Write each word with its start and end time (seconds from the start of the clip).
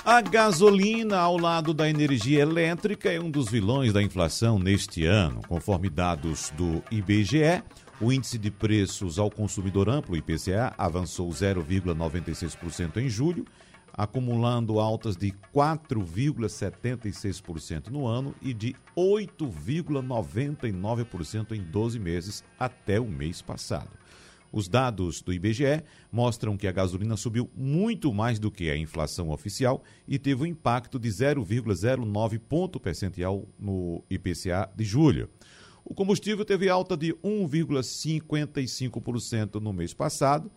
a 0.04 0.20
gasolina, 0.20 1.20
ao 1.20 1.38
lado 1.38 1.76
da 1.76 1.88
energia 1.88 2.42
elétrica, 2.42 3.12
é 3.12 3.20
um 3.20 3.30
dos 3.30 3.52
vilões 3.52 3.94
da 3.94 4.02
inflação 4.02 4.58
neste 4.58 5.06
ano. 5.06 5.44
Conforme 5.48 5.92
dados 5.92 6.52
do 6.58 6.82
IBGE, 6.90 7.62
o 8.00 8.12
índice 8.12 8.40
de 8.40 8.50
preços 8.50 9.20
ao 9.20 9.30
consumidor 9.30 9.88
amplo, 9.90 10.16
IPCA, 10.16 10.74
avançou 10.76 11.30
0,96% 11.30 12.98
em 12.98 13.08
julho, 13.10 13.46
acumulando 13.94 14.80
altas 14.80 15.18
de 15.18 15.34
4,76% 15.54 17.90
no 17.90 18.08
ano 18.08 18.34
e 18.42 18.54
de 18.54 18.74
8,99% 18.96 21.52
em 21.52 21.62
12 21.62 22.00
meses 22.00 22.42
até 22.60 23.00
o 23.00 23.08
mês 23.08 23.42
passado. 23.42 24.02
Os 24.52 24.68
dados 24.68 25.22
do 25.22 25.32
IBGE 25.32 25.82
mostram 26.12 26.58
que 26.58 26.68
a 26.68 26.72
gasolina 26.72 27.16
subiu 27.16 27.48
muito 27.56 28.12
mais 28.14 28.38
do 28.38 28.52
que 28.52 28.70
a 28.70 28.76
inflação 28.76 29.30
oficial 29.30 29.82
e 30.06 30.20
teve 30.20 30.44
um 30.44 30.46
impacto 30.46 31.00
de 31.00 31.08
0,09 31.08 32.38
ponto 32.38 32.78
percentual 32.80 33.48
no 33.58 34.04
IPCA 34.10 34.70
de 34.76 34.84
julho. 34.84 35.30
O 35.86 35.94
combustível 35.94 36.44
teve 36.44 36.68
alta 36.70 36.98
de 36.98 37.14
1,55% 37.16 39.56
no 39.56 39.72
mês 39.72 39.94
passado, 39.94 40.52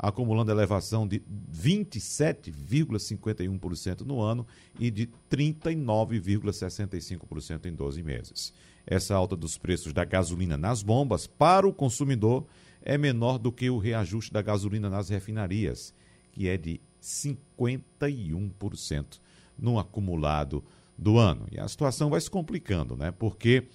acumulando 0.00 0.50
elevação 0.50 1.06
de 1.06 1.22
27,51% 1.54 4.00
no 4.00 4.20
ano 4.22 4.46
e 4.78 4.90
de 4.90 5.10
39,65% 5.30 7.66
em 7.66 7.74
12 7.74 8.02
meses. 8.02 8.54
Essa 8.86 9.14
alta 9.14 9.36
dos 9.36 9.58
preços 9.58 9.92
da 9.92 10.06
gasolina 10.06 10.56
nas 10.56 10.82
bombas 10.82 11.26
para 11.26 11.68
o 11.68 11.72
consumidor 11.72 12.46
é 12.80 12.96
menor 12.96 13.36
do 13.38 13.52
que 13.52 13.68
o 13.68 13.76
reajuste 13.76 14.32
da 14.32 14.40
gasolina 14.40 14.88
nas 14.88 15.10
refinarias, 15.10 15.92
que 16.32 16.48
é 16.48 16.56
de 16.56 16.80
51% 17.02 19.20
no 19.58 19.78
acumulado 19.78 20.64
do 20.96 21.18
ano. 21.18 21.46
E 21.52 21.60
a 21.60 21.68
situação 21.68 22.08
vai 22.08 22.22
se 22.22 22.30
complicando, 22.30 22.96
né? 22.96 23.10
Porque 23.10 23.66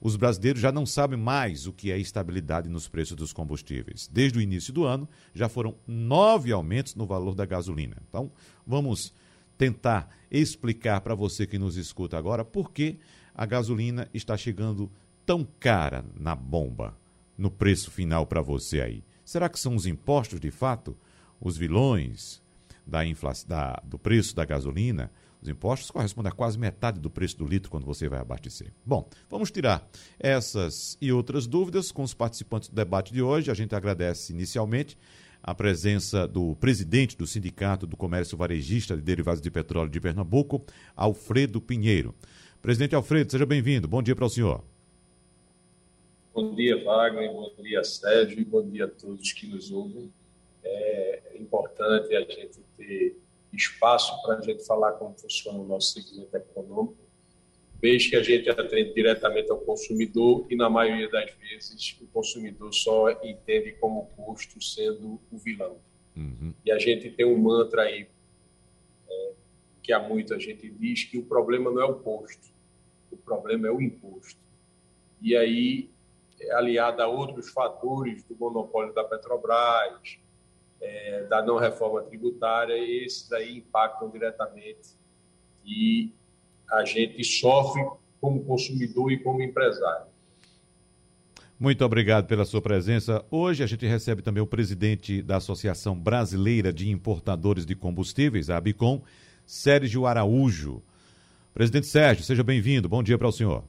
os 0.00 0.16
brasileiros 0.16 0.60
já 0.60 0.70
não 0.70 0.86
sabem 0.86 1.18
mais 1.18 1.66
o 1.66 1.72
que 1.72 1.90
é 1.90 1.98
estabilidade 1.98 2.68
nos 2.68 2.88
preços 2.88 3.16
dos 3.16 3.32
combustíveis. 3.32 4.08
Desde 4.10 4.38
o 4.38 4.42
início 4.42 4.72
do 4.72 4.84
ano, 4.84 5.08
já 5.34 5.48
foram 5.48 5.74
nove 5.86 6.52
aumentos 6.52 6.94
no 6.94 7.06
valor 7.06 7.34
da 7.34 7.44
gasolina. 7.44 7.96
Então, 8.08 8.30
vamos 8.66 9.12
tentar 9.56 10.08
explicar 10.30 11.00
para 11.00 11.14
você 11.14 11.46
que 11.46 11.58
nos 11.58 11.76
escuta 11.76 12.16
agora 12.16 12.44
por 12.44 12.70
que 12.70 12.98
a 13.34 13.44
gasolina 13.44 14.08
está 14.14 14.36
chegando 14.36 14.90
tão 15.26 15.46
cara 15.58 16.04
na 16.18 16.34
bomba 16.34 16.96
no 17.36 17.50
preço 17.50 17.90
final 17.90 18.24
para 18.26 18.40
você 18.40 18.80
aí? 18.80 19.04
Será 19.24 19.48
que 19.48 19.58
são 19.58 19.74
os 19.74 19.84
impostos 19.84 20.40
de 20.40 20.50
fato 20.50 20.96
os 21.40 21.56
vilões 21.56 22.42
da 22.86 23.04
inflação, 23.04 23.48
da, 23.48 23.82
do 23.84 23.98
preço 23.98 24.34
da 24.34 24.44
gasolina? 24.44 25.10
Os 25.40 25.48
impostos 25.48 25.90
correspondem 25.90 26.32
a 26.32 26.34
quase 26.34 26.58
metade 26.58 26.98
do 26.98 27.08
preço 27.08 27.38
do 27.38 27.46
litro 27.46 27.70
quando 27.70 27.86
você 27.86 28.08
vai 28.08 28.18
abastecer. 28.18 28.72
Bom, 28.84 29.08
vamos 29.30 29.50
tirar 29.50 29.88
essas 30.18 30.98
e 31.00 31.12
outras 31.12 31.46
dúvidas 31.46 31.92
com 31.92 32.02
os 32.02 32.12
participantes 32.12 32.68
do 32.68 32.74
debate 32.74 33.12
de 33.12 33.22
hoje. 33.22 33.50
A 33.50 33.54
gente 33.54 33.74
agradece 33.74 34.32
inicialmente 34.32 34.98
a 35.40 35.54
presença 35.54 36.26
do 36.26 36.56
presidente 36.56 37.16
do 37.16 37.26
Sindicato 37.26 37.86
do 37.86 37.96
Comércio 37.96 38.36
Varejista 38.36 38.96
de 38.96 39.02
Derivados 39.02 39.40
de 39.40 39.50
Petróleo 39.50 39.90
de 39.90 40.00
Pernambuco, 40.00 40.64
Alfredo 40.96 41.60
Pinheiro. 41.60 42.14
Presidente 42.60 42.96
Alfredo, 42.96 43.30
seja 43.30 43.46
bem-vindo. 43.46 43.86
Bom 43.86 44.02
dia 44.02 44.16
para 44.16 44.26
o 44.26 44.28
senhor. 44.28 44.64
Bom 46.34 46.54
dia, 46.54 46.82
Wagner, 46.84 47.32
bom 47.32 47.50
dia, 47.62 47.82
Sérgio, 47.84 48.40
e 48.40 48.44
bom 48.44 48.68
dia 48.68 48.86
a 48.86 48.88
todos 48.88 49.32
que 49.32 49.46
nos 49.46 49.70
ouvem. 49.70 50.12
É 50.64 51.36
importante 51.38 52.14
a 52.14 52.20
gente 52.20 52.58
ter 52.76 53.16
espaço 53.58 54.20
para 54.22 54.38
a 54.38 54.40
gente 54.40 54.64
falar 54.64 54.92
como 54.92 55.18
funciona 55.18 55.58
o 55.58 55.66
nosso 55.66 55.92
segmento 55.92 56.36
econômico, 56.36 56.96
vez 57.80 58.08
que 58.08 58.16
a 58.16 58.22
gente 58.22 58.48
atende 58.48 58.92
diretamente 58.92 59.50
ao 59.50 59.58
consumidor 59.58 60.46
e, 60.50 60.56
na 60.56 60.68
maioria 60.68 61.08
das 61.10 61.30
vezes, 61.34 61.96
o 62.00 62.06
consumidor 62.06 62.72
só 62.72 63.10
entende 63.22 63.72
como 63.72 64.06
custo 64.16 64.62
sendo 64.62 65.20
o 65.30 65.38
vilão. 65.38 65.76
Uhum. 66.16 66.52
E 66.64 66.72
a 66.72 66.78
gente 66.78 67.10
tem 67.10 67.24
um 67.24 67.38
mantra 67.38 67.82
aí 67.82 68.08
é, 69.08 69.32
que 69.82 69.92
há 69.92 70.00
muito 70.00 70.34
a 70.34 70.38
gente 70.38 70.68
diz 70.70 71.04
que 71.04 71.18
o 71.18 71.24
problema 71.24 71.70
não 71.70 71.80
é 71.80 71.84
o 71.84 71.94
posto, 71.94 72.52
o 73.12 73.16
problema 73.16 73.68
é 73.68 73.70
o 73.70 73.80
imposto. 73.80 74.40
E 75.20 75.36
aí 75.36 75.90
aliada 76.52 77.04
a 77.04 77.08
outros 77.08 77.50
fatores 77.50 78.22
do 78.24 78.36
monopólio 78.36 78.92
da 78.94 79.04
Petrobras, 79.04 80.18
é, 80.80 81.24
da 81.24 81.42
não 81.42 81.56
reforma 81.56 82.02
tributária, 82.02 82.74
esses 82.76 83.30
aí 83.32 83.58
impactam 83.58 84.08
diretamente 84.10 84.96
e 85.64 86.12
a 86.70 86.84
gente 86.84 87.22
sofre 87.24 87.84
como 88.20 88.44
consumidor 88.44 89.12
e 89.12 89.18
como 89.18 89.42
empresário. 89.42 90.06
Muito 91.58 91.84
obrigado 91.84 92.26
pela 92.26 92.44
sua 92.44 92.62
presença. 92.62 93.24
Hoje 93.30 93.64
a 93.64 93.66
gente 93.66 93.84
recebe 93.84 94.22
também 94.22 94.42
o 94.42 94.46
presidente 94.46 95.20
da 95.20 95.36
Associação 95.38 95.98
Brasileira 95.98 96.72
de 96.72 96.88
Importadores 96.88 97.66
de 97.66 97.74
Combustíveis, 97.74 98.48
a 98.48 98.56
ABICOM, 98.56 99.02
Sérgio 99.44 100.06
Araújo. 100.06 100.80
Presidente 101.52 101.88
Sérgio, 101.88 102.22
seja 102.22 102.44
bem-vindo. 102.44 102.88
Bom 102.88 103.02
dia 103.02 103.18
para 103.18 103.26
o 103.26 103.32
senhor. 103.32 103.64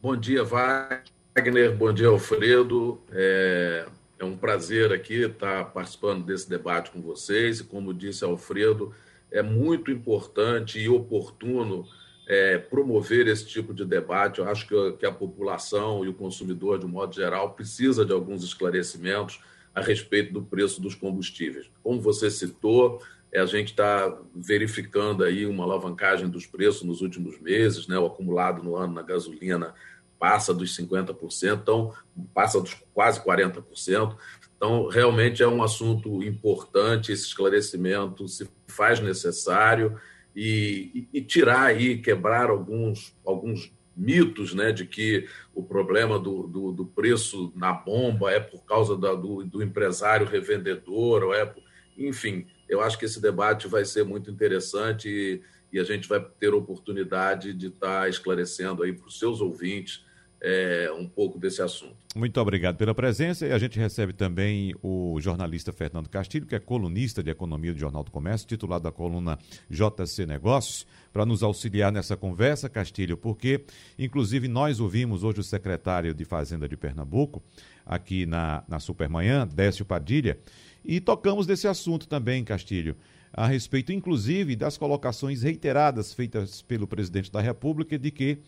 Bom 0.00 0.16
dia, 0.16 0.44
Wagner. 0.44 1.02
Wagner, 1.34 1.76
bom 1.76 1.92
dia, 1.92 2.08
Alfredo. 2.08 3.00
É, 3.12 3.86
é, 4.20 4.24
um 4.24 4.36
prazer 4.36 4.92
aqui 4.92 5.22
estar 5.22 5.64
participando 5.72 6.24
desse 6.24 6.48
debate 6.48 6.90
com 6.90 7.00
vocês. 7.00 7.60
E, 7.60 7.64
como 7.64 7.94
disse 7.94 8.22
Alfredo, 8.22 8.94
é 9.30 9.42
muito 9.42 9.90
importante 9.90 10.78
e 10.78 10.88
oportuno 10.88 11.86
é, 12.28 12.58
promover 12.58 13.26
esse 13.26 13.46
tipo 13.46 13.72
de 13.72 13.84
debate. 13.84 14.38
Eu 14.38 14.48
acho 14.48 14.68
que, 14.68 14.92
que 14.98 15.06
a 15.06 15.12
população 15.12 16.04
e 16.04 16.08
o 16.08 16.14
consumidor, 16.14 16.78
de 16.78 16.84
um 16.86 16.90
modo 16.90 17.14
geral, 17.14 17.54
precisa 17.54 18.04
de 18.04 18.12
alguns 18.12 18.44
esclarecimentos 18.44 19.40
a 19.74 19.80
respeito 19.80 20.32
do 20.32 20.42
preço 20.42 20.80
dos 20.80 20.94
combustíveis. 20.94 21.70
Como 21.82 22.00
você 22.00 22.30
citou, 22.30 23.00
é, 23.32 23.40
a 23.40 23.46
gente 23.46 23.68
está 23.68 24.18
verificando 24.34 25.24
aí 25.24 25.46
uma 25.46 25.64
alavancagem 25.64 26.28
dos 26.28 26.46
preços 26.46 26.82
nos 26.82 27.00
últimos 27.00 27.40
meses, 27.40 27.86
né? 27.86 27.98
o 27.98 28.06
acumulado 28.06 28.62
no 28.62 28.76
ano 28.76 28.92
na 28.92 29.02
gasolina 29.02 29.74
passa 30.20 30.52
dos 30.52 30.76
50%, 30.76 31.62
então 31.62 31.94
passa 32.34 32.60
dos 32.60 32.74
quase 32.92 33.18
40%. 33.24 34.14
Então, 34.54 34.86
realmente 34.88 35.42
é 35.42 35.48
um 35.48 35.62
assunto 35.62 36.22
importante, 36.22 37.10
esse 37.10 37.24
esclarecimento 37.24 38.28
se 38.28 38.46
faz 38.68 39.00
necessário 39.00 39.98
e, 40.36 41.08
e, 41.14 41.22
tirar 41.22 41.62
aí, 41.62 41.96
quebrar 41.96 42.50
alguns, 42.50 43.16
alguns 43.24 43.72
mitos 43.96 44.52
né, 44.52 44.70
de 44.70 44.84
que 44.84 45.26
o 45.54 45.62
problema 45.62 46.18
do, 46.18 46.46
do, 46.46 46.72
do 46.72 46.84
preço 46.84 47.50
na 47.56 47.72
bomba 47.72 48.30
é 48.30 48.38
por 48.38 48.62
causa 48.66 48.96
da, 48.98 49.14
do, 49.14 49.42
do 49.42 49.62
empresário 49.62 50.26
revendedor, 50.26 51.24
ou 51.24 51.34
é 51.34 51.46
por... 51.46 51.62
enfim, 51.96 52.46
eu 52.68 52.82
acho 52.82 52.98
que 52.98 53.06
esse 53.06 53.20
debate 53.20 53.66
vai 53.66 53.86
ser 53.86 54.04
muito 54.04 54.30
interessante 54.30 55.08
e, 55.08 55.42
e 55.72 55.80
a 55.80 55.84
gente 55.84 56.06
vai 56.06 56.20
ter 56.38 56.52
oportunidade 56.52 57.54
de 57.54 57.68
estar 57.68 58.10
esclarecendo 58.10 58.82
aí 58.82 58.92
para 58.92 59.08
os 59.08 59.18
seus 59.18 59.40
ouvintes 59.40 60.04
é, 60.40 60.90
um 60.96 61.06
pouco 61.06 61.38
desse 61.38 61.60
assunto. 61.60 61.96
Muito 62.14 62.40
obrigado 62.40 62.76
pela 62.76 62.94
presença 62.94 63.46
e 63.46 63.52
a 63.52 63.58
gente 63.58 63.78
recebe 63.78 64.12
também 64.12 64.74
o 64.82 65.18
jornalista 65.20 65.72
Fernando 65.72 66.08
Castilho, 66.08 66.46
que 66.46 66.54
é 66.54 66.58
colunista 66.58 67.22
de 67.22 67.30
economia 67.30 67.72
do 67.72 67.78
Jornal 67.78 68.02
do 68.02 68.10
Comércio, 68.10 68.48
titulado 68.48 68.84
da 68.84 68.90
coluna 68.90 69.38
JC 69.68 70.26
Negócios, 70.26 70.86
para 71.12 71.26
nos 71.26 71.42
auxiliar 71.42 71.92
nessa 71.92 72.16
conversa, 72.16 72.68
Castilho, 72.68 73.16
porque 73.16 73.64
inclusive 73.98 74.48
nós 74.48 74.80
ouvimos 74.80 75.24
hoje 75.24 75.40
o 75.40 75.44
secretário 75.44 76.14
de 76.14 76.24
Fazenda 76.24 76.68
de 76.68 76.76
Pernambuco, 76.76 77.42
aqui 77.84 78.24
na, 78.26 78.62
na 78.68 78.78
Supermanhã, 78.78 79.46
Décio 79.46 79.84
Padilha, 79.84 80.38
e 80.84 81.00
tocamos 81.00 81.46
desse 81.46 81.68
assunto 81.68 82.08
também, 82.08 82.42
Castilho 82.44 82.96
a 83.32 83.46
respeito, 83.46 83.92
inclusive, 83.92 84.56
das 84.56 84.76
colocações 84.76 85.42
reiteradas 85.42 86.12
feitas 86.12 86.62
pelo 86.62 86.86
presidente 86.86 87.30
da 87.30 87.40
República 87.40 87.98
de 87.98 88.10
que 88.10 88.38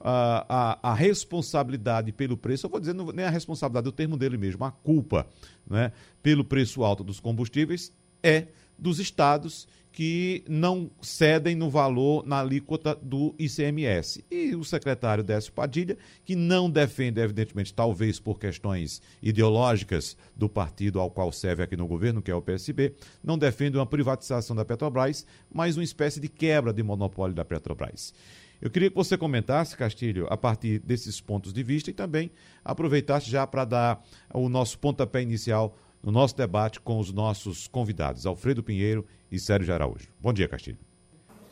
a, 0.00 0.78
a, 0.90 0.94
responsabilidade 0.94 2.10
pelo 2.12 2.36
preço, 2.36 2.66
eu 2.66 2.70
vou 2.70 2.80
dizer 2.80 2.94
nem 2.94 3.24
a 3.24 3.30
responsabilidade, 3.30 3.88
o 3.88 3.92
termo 3.92 4.16
dele 4.16 4.38
mesmo, 4.38 4.64
a 4.64 4.70
culpa 4.70 5.26
né, 5.68 5.92
pelo 6.22 6.44
preço 6.44 6.82
alto 6.82 7.04
dos 7.04 7.20
combustíveis 7.20 7.92
é 8.22 8.46
dos 8.78 8.98
estados 8.98 9.68
que 9.92 10.44
não 10.48 10.90
cedem 11.02 11.54
no 11.54 11.68
valor 11.68 12.24
na 12.24 12.40
alíquota 12.40 12.94
do 12.94 13.34
ICMS. 13.38 14.24
E 14.30 14.54
o 14.54 14.64
secretário 14.64 15.24
Décio 15.24 15.52
Padilha, 15.52 15.98
que 16.24 16.36
não 16.36 16.70
defende, 16.70 17.20
evidentemente, 17.20 17.74
talvez 17.74 18.20
por 18.20 18.38
questões 18.38 19.02
ideológicas 19.20 20.16
do 20.34 20.48
partido 20.48 21.00
ao 21.00 21.10
qual 21.10 21.32
serve 21.32 21.62
aqui 21.62 21.76
no 21.76 21.88
governo, 21.88 22.22
que 22.22 22.30
é 22.30 22.34
o 22.34 22.40
PSB, 22.40 22.94
não 23.22 23.36
defende 23.36 23.76
uma 23.76 23.86
privatização 23.86 24.54
da 24.54 24.64
Petrobras, 24.64 25.26
mas 25.52 25.76
uma 25.76 25.84
espécie 25.84 26.20
de 26.20 26.28
quebra 26.28 26.72
de 26.72 26.82
monopólio 26.82 27.34
da 27.34 27.44
Petrobras. 27.44 28.14
Eu 28.60 28.70
queria 28.70 28.90
que 28.90 28.96
você 28.96 29.16
comentasse, 29.16 29.76
Castilho, 29.76 30.26
a 30.28 30.36
partir 30.36 30.78
desses 30.80 31.20
pontos 31.20 31.52
de 31.52 31.62
vista 31.62 31.90
e 31.90 31.94
também 31.94 32.30
aproveitasse 32.64 33.30
já 33.30 33.46
para 33.46 33.64
dar 33.64 34.02
o 34.34 34.48
nosso 34.48 34.78
pontapé 34.78 35.22
inicial 35.22 35.74
no 36.02 36.12
nosso 36.12 36.36
debate 36.36 36.80
com 36.80 36.98
os 36.98 37.12
nossos 37.12 37.66
convidados, 37.66 38.26
Alfredo 38.26 38.62
Pinheiro 38.62 39.06
e 39.30 39.38
Sérgio 39.38 39.72
Araújo. 39.72 40.08
Bom 40.20 40.32
dia, 40.32 40.48
Castilho. 40.48 40.78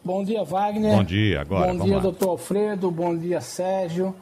Bom 0.04 0.24
dia, 0.24 0.44
Wagner. 0.44 0.96
Bom 0.96 1.04
dia, 1.04 1.40
agora. 1.40 1.72
Bom 1.72 1.84
dia, 1.84 1.96
lá. 1.96 2.02
doutor 2.02 2.30
Alfredo. 2.30 2.90
Bom 2.90 3.16
dia, 3.16 3.40
Sérgio. 3.40 4.14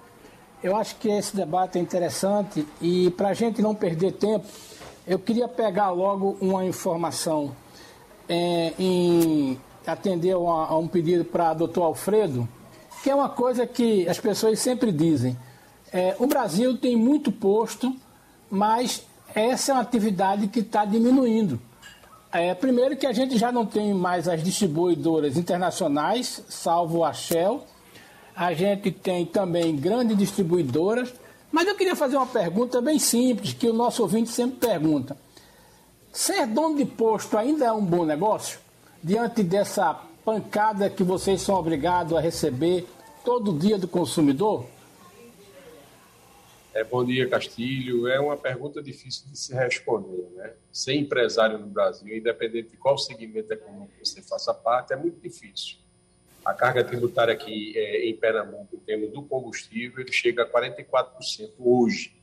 Eu 0.62 0.74
acho 0.74 0.96
que 0.96 1.08
esse 1.08 1.36
debate 1.36 1.78
é 1.78 1.80
interessante 1.80 2.66
e, 2.80 3.10
para 3.10 3.28
a 3.28 3.34
gente 3.34 3.60
não 3.60 3.74
perder 3.74 4.12
tempo, 4.12 4.46
eu 5.06 5.18
queria 5.18 5.46
pegar 5.46 5.90
logo 5.90 6.36
uma 6.40 6.64
informação 6.64 7.54
é, 8.28 8.72
em 8.78 9.58
atender 9.86 10.34
a, 10.34 10.36
a 10.36 10.78
um 10.78 10.88
pedido 10.88 11.24
para 11.24 11.54
doutor 11.54 11.82
Alfredo, 11.84 12.48
que 13.06 13.10
é 13.10 13.14
uma 13.14 13.28
coisa 13.28 13.64
que 13.68 14.08
as 14.08 14.18
pessoas 14.18 14.58
sempre 14.58 14.90
dizem. 14.90 15.38
É, 15.92 16.16
o 16.18 16.26
Brasil 16.26 16.76
tem 16.76 16.96
muito 16.96 17.30
posto, 17.30 17.94
mas 18.50 19.06
essa 19.32 19.70
é 19.70 19.74
uma 19.76 19.80
atividade 19.80 20.48
que 20.48 20.58
está 20.58 20.84
diminuindo. 20.84 21.60
É, 22.32 22.52
primeiro 22.52 22.96
que 22.96 23.06
a 23.06 23.12
gente 23.12 23.38
já 23.38 23.52
não 23.52 23.64
tem 23.64 23.94
mais 23.94 24.26
as 24.26 24.42
distribuidoras 24.42 25.36
internacionais, 25.36 26.42
salvo 26.48 27.04
a 27.04 27.12
Shell. 27.12 27.62
A 28.34 28.52
gente 28.52 28.90
tem 28.90 29.24
também 29.24 29.76
grandes 29.76 30.18
distribuidoras. 30.18 31.14
Mas 31.52 31.68
eu 31.68 31.76
queria 31.76 31.94
fazer 31.94 32.16
uma 32.16 32.26
pergunta 32.26 32.80
bem 32.80 32.98
simples, 32.98 33.52
que 33.52 33.68
o 33.68 33.72
nosso 33.72 34.02
ouvinte 34.02 34.30
sempre 34.30 34.66
pergunta. 34.66 35.16
Ser 36.12 36.44
dono 36.48 36.76
de 36.76 36.84
posto 36.84 37.38
ainda 37.38 37.66
é 37.66 37.72
um 37.72 37.84
bom 37.84 38.04
negócio? 38.04 38.58
Diante 39.00 39.44
dessa 39.44 39.94
pancada 40.24 40.90
que 40.90 41.04
vocês 41.04 41.40
são 41.40 41.54
obrigados 41.54 42.12
a 42.12 42.20
receber 42.20 42.84
todo 43.26 43.58
dia 43.58 43.76
do 43.76 43.88
consumidor? 43.88 44.64
É, 46.72 46.84
bom 46.84 47.04
dia, 47.04 47.28
Castilho. 47.28 48.06
É 48.06 48.20
uma 48.20 48.36
pergunta 48.36 48.80
difícil 48.80 49.28
de 49.28 49.36
se 49.36 49.52
responder. 49.52 50.30
Né? 50.36 50.52
Ser 50.70 50.94
empresário 50.94 51.58
no 51.58 51.66
Brasil, 51.66 52.16
independente 52.16 52.68
de 52.68 52.76
qual 52.76 52.96
segmento 52.96 53.52
econômico 53.52 53.94
você 54.00 54.22
faça 54.22 54.54
parte, 54.54 54.92
é 54.92 54.96
muito 54.96 55.20
difícil. 55.20 55.78
A 56.44 56.54
carga 56.54 56.84
tributária 56.84 57.34
aqui 57.34 57.76
é, 57.76 58.08
em 58.08 58.16
Pernambuco, 58.16 58.76
em 58.76 58.78
termos 58.78 59.10
do 59.10 59.20
combustível, 59.24 60.02
ele 60.02 60.12
chega 60.12 60.44
a 60.44 60.48
44% 60.48 61.50
hoje. 61.58 62.14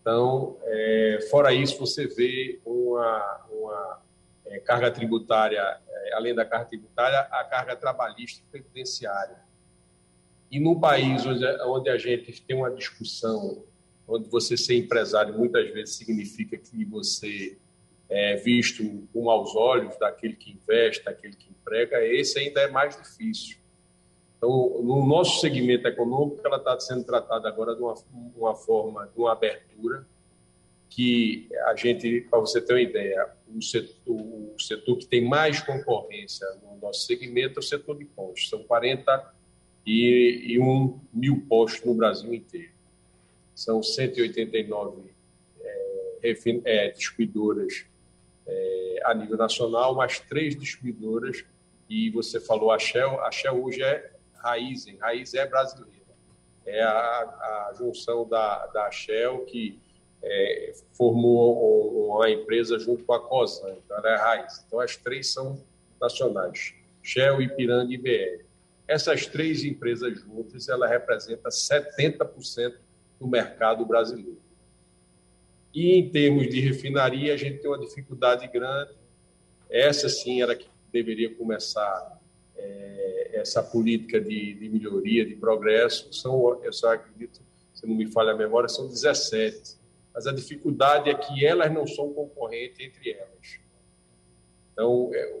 Então, 0.00 0.56
é, 0.64 1.28
fora 1.30 1.52
isso, 1.52 1.78
você 1.78 2.08
vê 2.08 2.58
uma, 2.66 3.46
uma 3.48 4.02
é, 4.46 4.58
carga 4.58 4.90
tributária, 4.90 5.60
é, 5.88 6.14
além 6.14 6.34
da 6.34 6.44
carga 6.44 6.66
tributária, 6.66 7.20
a 7.30 7.44
carga 7.44 7.76
trabalhista 7.76 8.42
e 8.42 8.50
previdenciária 8.50 9.46
e 10.50 10.58
num 10.58 10.78
país 10.78 11.24
onde, 11.26 11.90
a 11.90 11.98
gente 11.98 12.42
tem 12.42 12.56
uma 12.56 12.70
discussão, 12.70 13.64
onde 14.06 14.28
você 14.28 14.56
ser 14.56 14.76
empresário 14.76 15.36
muitas 15.36 15.70
vezes 15.70 15.96
significa 15.96 16.56
que 16.56 16.84
você 16.84 17.58
é 18.08 18.36
visto 18.36 19.06
com 19.12 19.24
maus 19.24 19.54
olhos 19.54 19.98
daquele 19.98 20.34
que 20.34 20.52
investe, 20.52 21.04
daquele 21.04 21.36
que 21.36 21.50
emprega, 21.50 22.02
esse 22.02 22.38
ainda 22.38 22.62
é 22.62 22.70
mais 22.70 22.96
difícil. 22.96 23.58
Então, 24.38 24.80
no 24.82 25.04
nosso 25.04 25.40
segmento 25.40 25.86
econômico, 25.86 26.40
ela 26.44 26.56
está 26.56 26.78
sendo 26.80 27.04
tratada 27.04 27.48
agora 27.48 27.74
de 27.74 27.82
uma, 27.82 27.94
uma 28.36 28.54
forma, 28.54 29.06
de 29.06 29.20
uma 29.20 29.32
abertura, 29.32 30.06
que 30.88 31.48
a 31.66 31.76
gente, 31.76 32.22
para 32.30 32.38
você 32.38 32.62
ter 32.62 32.72
uma 32.72 32.80
ideia, 32.80 33.30
o 33.54 33.60
setor, 33.60 34.14
o 34.14 34.56
setor 34.58 34.96
que 34.96 35.06
tem 35.06 35.22
mais 35.22 35.60
concorrência 35.60 36.46
no 36.62 36.78
nosso 36.80 37.00
segmento 37.00 37.58
é 37.58 37.60
o 37.60 37.62
setor 37.62 37.98
de 37.98 38.06
postos. 38.06 38.48
São 38.48 38.62
40 38.62 39.34
e, 39.88 40.52
e 40.52 40.60
um 40.60 41.00
mil 41.12 41.46
postos 41.48 41.82
no 41.82 41.94
Brasil 41.94 42.34
inteiro. 42.34 42.72
São 43.54 43.82
189 43.82 45.10
é, 46.22 46.34
é, 46.66 46.90
distribuidoras 46.90 47.86
é, 48.46 49.00
a 49.04 49.14
nível 49.14 49.38
nacional, 49.38 49.94
mais 49.94 50.20
três 50.20 50.54
distribuidoras, 50.54 51.42
e 51.88 52.10
você 52.10 52.38
falou 52.38 52.70
a 52.70 52.78
Shell, 52.78 53.18
a 53.24 53.30
Shell 53.30 53.64
hoje 53.64 53.82
é 53.82 54.12
Raizen, 54.34 54.98
Raizen 54.98 55.40
é 55.40 55.46
brasileira. 55.46 55.96
É 56.66 56.82
a, 56.82 56.90
a 57.70 57.74
junção 57.78 58.28
da, 58.28 58.66
da 58.66 58.90
Shell 58.90 59.46
que 59.46 59.80
é, 60.22 60.74
formou 60.92 62.10
uma 62.10 62.30
empresa 62.30 62.78
junto 62.78 63.04
com 63.04 63.14
a 63.14 63.20
COSAN, 63.20 63.74
então 63.82 63.96
ela 63.96 64.10
é 64.10 64.16
Raizen. 64.16 64.64
Então 64.66 64.80
as 64.80 64.96
três 64.96 65.32
são 65.32 65.58
nacionais, 65.98 66.74
Shell, 67.02 67.40
Ipiranga 67.40 67.94
e 67.94 67.96
BR. 67.96 68.47
Essas 68.88 69.26
três 69.26 69.62
empresas 69.64 70.18
juntas, 70.18 70.66
ela 70.66 70.88
representa 70.88 71.50
70% 71.50 72.74
do 73.20 73.28
mercado 73.28 73.84
brasileiro. 73.84 74.40
E 75.74 75.92
em 75.92 76.08
termos 76.08 76.48
de 76.48 76.60
refinaria, 76.60 77.34
a 77.34 77.36
gente 77.36 77.58
tem 77.58 77.70
uma 77.70 77.78
dificuldade 77.78 78.48
grande. 78.48 78.92
Essa 79.68 80.08
sim 80.08 80.40
era 80.40 80.56
que 80.56 80.66
deveria 80.90 81.34
começar 81.34 82.18
é, 82.56 83.30
essa 83.34 83.62
política 83.62 84.18
de, 84.18 84.54
de, 84.54 84.68
melhoria, 84.70 85.24
de 85.26 85.36
progresso. 85.36 86.10
São, 86.12 86.64
eu 86.64 86.72
só 86.72 86.94
acredito, 86.94 87.40
se 87.74 87.86
não 87.86 87.94
me 87.94 88.06
falha 88.06 88.32
a 88.32 88.36
memória, 88.36 88.70
são 88.70 88.88
17. 88.88 89.76
Mas 90.14 90.26
a 90.26 90.32
dificuldade 90.32 91.10
é 91.10 91.14
que 91.14 91.44
elas 91.44 91.70
não 91.72 91.86
são 91.86 92.12
concorrentes 92.14 92.80
entre 92.80 93.12
elas. 93.12 93.60
Então, 94.78 95.10
é, 95.12 95.34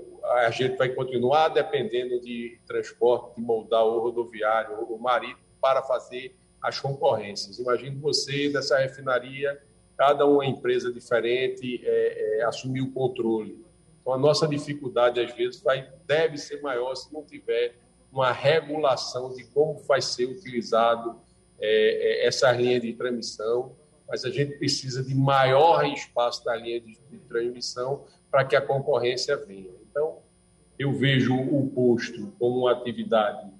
a 0.46 0.50
gente 0.50 0.76
vai 0.76 0.88
continuar 0.88 1.50
dependendo 1.50 2.20
de 2.20 2.58
transporte 2.66 3.36
de 3.36 3.40
modal 3.40 4.00
rodoviário 4.00 4.84
ou 4.90 4.98
marítimo 4.98 5.38
para 5.60 5.80
fazer 5.80 6.34
as 6.60 6.80
concorrências. 6.80 7.60
Imagine 7.60 7.94
você 8.00 8.48
nessa 8.48 8.76
refinaria, 8.78 9.62
cada 9.96 10.26
uma 10.26 10.44
empresa 10.44 10.92
diferente 10.92 11.80
é, 11.84 12.40
é, 12.40 12.44
assumir 12.46 12.80
o 12.80 12.90
controle. 12.90 13.64
Então, 14.00 14.12
a 14.12 14.18
nossa 14.18 14.48
dificuldade, 14.48 15.20
às 15.20 15.32
vezes, 15.32 15.62
vai, 15.62 15.88
deve 16.04 16.36
ser 16.36 16.60
maior 16.60 16.96
se 16.96 17.14
não 17.14 17.22
tiver 17.22 17.76
uma 18.10 18.32
regulação 18.32 19.32
de 19.32 19.44
como 19.44 19.78
vai 19.84 20.02
ser 20.02 20.24
utilizado 20.24 21.20
é, 21.60 22.24
é 22.24 22.26
essas 22.26 22.56
linhas 22.56 22.82
de 22.82 22.92
transmissão, 22.92 23.76
mas 24.08 24.24
a 24.24 24.30
gente 24.30 24.58
precisa 24.58 25.00
de 25.04 25.14
maior 25.14 25.84
espaço 25.84 26.44
da 26.44 26.56
linha 26.56 26.80
de, 26.80 26.98
de 27.08 27.18
transmissão 27.28 28.04
para 28.30 28.44
que 28.44 28.56
a 28.56 28.60
concorrência 28.60 29.36
venha. 29.36 29.70
Então, 29.90 30.18
eu 30.78 30.92
vejo 30.92 31.34
o 31.34 31.68
posto 31.70 32.32
como 32.38 32.60
uma 32.60 32.72
atividade 32.72 33.50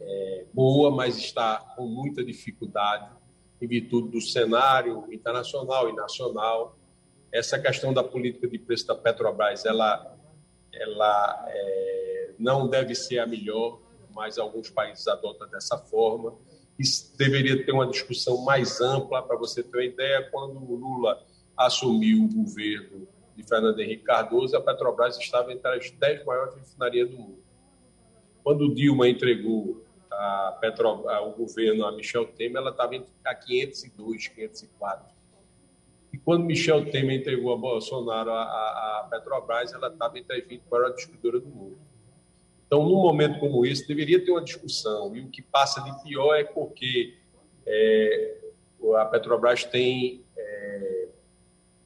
é, 0.00 0.44
boa, 0.52 0.90
mas 0.90 1.16
está 1.16 1.58
com 1.76 1.86
muita 1.86 2.24
dificuldade 2.24 3.08
em 3.60 3.66
virtude 3.66 4.08
do 4.08 4.20
cenário 4.20 5.06
internacional 5.12 5.88
e 5.88 5.94
nacional. 5.94 6.76
Essa 7.30 7.58
questão 7.58 7.94
da 7.94 8.02
política 8.02 8.48
de 8.48 8.58
preço 8.58 8.86
da 8.86 8.94
Petrobras, 8.94 9.64
ela, 9.64 10.16
ela 10.72 11.46
é, 11.48 12.34
não 12.38 12.68
deve 12.68 12.94
ser 12.94 13.20
a 13.20 13.26
melhor, 13.26 13.80
mas 14.14 14.38
alguns 14.38 14.68
países 14.68 15.06
adotam 15.06 15.48
dessa 15.48 15.78
forma. 15.78 16.34
Isso 16.78 17.16
deveria 17.16 17.64
ter 17.64 17.72
uma 17.72 17.86
discussão 17.86 18.44
mais 18.44 18.80
ampla, 18.80 19.22
para 19.22 19.36
você 19.36 19.62
ter 19.62 19.76
uma 19.76 19.84
ideia, 19.84 20.28
quando 20.30 20.56
o 20.58 20.74
Lula 20.74 21.24
assumiu 21.56 22.24
o 22.24 22.28
governo 22.28 23.06
de 23.36 23.42
Fernando 23.42 23.80
Henrique 23.80 24.04
Cardoso, 24.04 24.56
a 24.56 24.60
Petrobras 24.60 25.18
estava 25.18 25.52
entre 25.52 25.68
as 25.70 25.90
dez 25.92 26.24
maiores 26.24 26.54
refinarias 26.54 27.10
do 27.10 27.18
mundo. 27.18 27.42
Quando 28.42 28.74
Dilma 28.74 29.08
entregou 29.08 29.84
a 30.10 30.58
Petro, 30.60 31.08
a, 31.08 31.22
o 31.22 31.32
governo 31.32 31.86
a 31.86 31.92
Michel 31.92 32.26
Temer, 32.26 32.58
ela 32.58 32.70
estava 32.70 32.94
a 33.24 33.34
502, 33.34 34.28
504. 34.28 35.12
E 36.12 36.18
quando 36.18 36.44
Michel 36.44 36.90
Temer 36.90 37.20
entregou 37.20 37.52
a 37.54 37.56
Bolsonaro 37.56 38.30
a, 38.30 38.42
a, 38.42 39.08
Petrobras, 39.10 39.72
ela 39.72 39.88
estava 39.88 40.18
entre 40.18 40.36
as 40.36 40.46
20 40.46 40.62
maiores 40.70 40.96
distribuidoras 40.96 41.42
do 41.42 41.48
mundo. 41.48 41.78
Então, 42.66 42.82
num 42.84 43.02
momento 43.02 43.38
como 43.38 43.64
esse, 43.64 43.86
deveria 43.86 44.22
ter 44.22 44.30
uma 44.30 44.42
discussão. 44.42 45.14
E 45.16 45.20
o 45.20 45.28
que 45.28 45.42
passa 45.42 45.80
de 45.82 46.02
pior 46.02 46.34
é 46.34 46.44
porque 46.44 47.16
é, 47.66 48.38
a 48.96 49.04
Petrobras 49.06 49.64
tem 49.64 50.24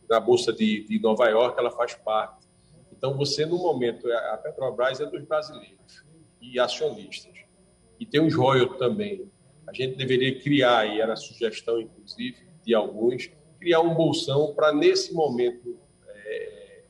na 0.09 0.21
Bolsa 0.21 0.53
de, 0.53 0.85
de 0.85 0.99
Nova 0.99 1.29
York, 1.29 1.59
ela 1.59 1.71
faz 1.71 1.95
parte. 1.95 2.47
Então, 2.93 3.17
você, 3.17 3.45
no 3.45 3.59
momento, 3.59 4.11
a 4.11 4.37
Petrobras 4.39 5.01
é 5.01 5.07
dos 5.07 5.23
brasileiros 5.25 6.05
e 6.41 6.59
acionistas. 6.59 7.33
E 7.99 8.07
tem 8.07 8.21
os 8.21 8.35
royalties 8.35 8.79
também. 8.79 9.31
A 9.67 9.73
gente 9.73 9.97
deveria 9.97 10.39
criar, 10.41 10.87
e 10.87 11.01
era 11.01 11.13
a 11.13 11.17
sugestão, 11.17 11.81
inclusive, 11.81 12.47
de 12.65 12.75
alguns, 12.75 13.31
criar 13.59 13.81
um 13.81 13.95
bolsão 13.95 14.55
para, 14.55 14.73
nesse 14.73 15.13
momento, 15.13 15.79
é, 16.09 16.83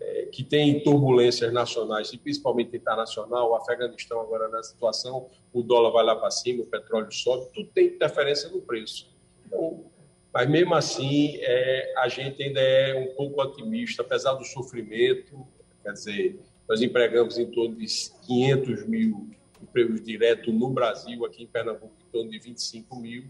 é, 0.00 0.26
que 0.26 0.44
tem 0.44 0.82
turbulências 0.82 1.52
nacionais 1.52 2.12
e 2.12 2.18
principalmente 2.18 2.76
internacional, 2.76 3.50
o 3.50 3.54
Afeganistão 3.54 4.20
agora 4.20 4.48
na 4.48 4.62
situação, 4.62 5.28
o 5.52 5.62
dólar 5.62 5.90
vai 5.90 6.04
lá 6.04 6.16
para 6.16 6.30
cima, 6.30 6.62
o 6.62 6.66
petróleo 6.66 7.12
sobe, 7.12 7.50
tudo 7.52 7.68
tem 7.70 7.86
interferência 7.88 8.48
no 8.48 8.60
preço. 8.60 9.10
Então, 9.46 9.84
mas 10.32 10.48
mesmo 10.48 10.74
assim, 10.74 11.36
é, 11.40 11.94
a 11.98 12.08
gente 12.08 12.42
ainda 12.42 12.60
é 12.60 12.94
um 12.94 13.14
pouco 13.14 13.42
otimista, 13.42 14.02
apesar 14.02 14.34
do 14.34 14.44
sofrimento. 14.44 15.46
Quer 15.82 15.92
dizer, 15.92 16.40
nós 16.68 16.80
empregamos 16.80 17.36
em 17.38 17.50
torno 17.50 17.76
de 17.76 17.86
500 18.26 18.86
mil 18.86 19.30
empregos 19.60 20.00
diretos 20.02 20.52
no 20.54 20.70
Brasil, 20.70 21.24
aqui 21.24 21.42
em 21.42 21.46
Pernambuco, 21.46 21.92
em 22.00 22.10
torno 22.10 22.30
de 22.30 22.38
25 22.38 22.96
mil. 22.96 23.24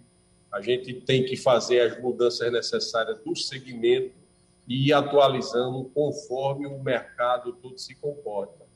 A 0.52 0.60
gente 0.60 0.92
tem 0.94 1.24
que 1.24 1.36
fazer 1.36 1.80
as 1.80 2.00
mudanças 2.00 2.50
necessárias 2.52 3.18
do 3.20 3.34
segmento 3.34 4.14
e 4.68 4.88
ir 4.88 4.92
atualizando 4.92 5.84
conforme 5.94 6.66
o 6.66 6.82
mercado 6.82 7.52
todo 7.54 7.78
se 7.78 7.94
comporta. 7.94 8.66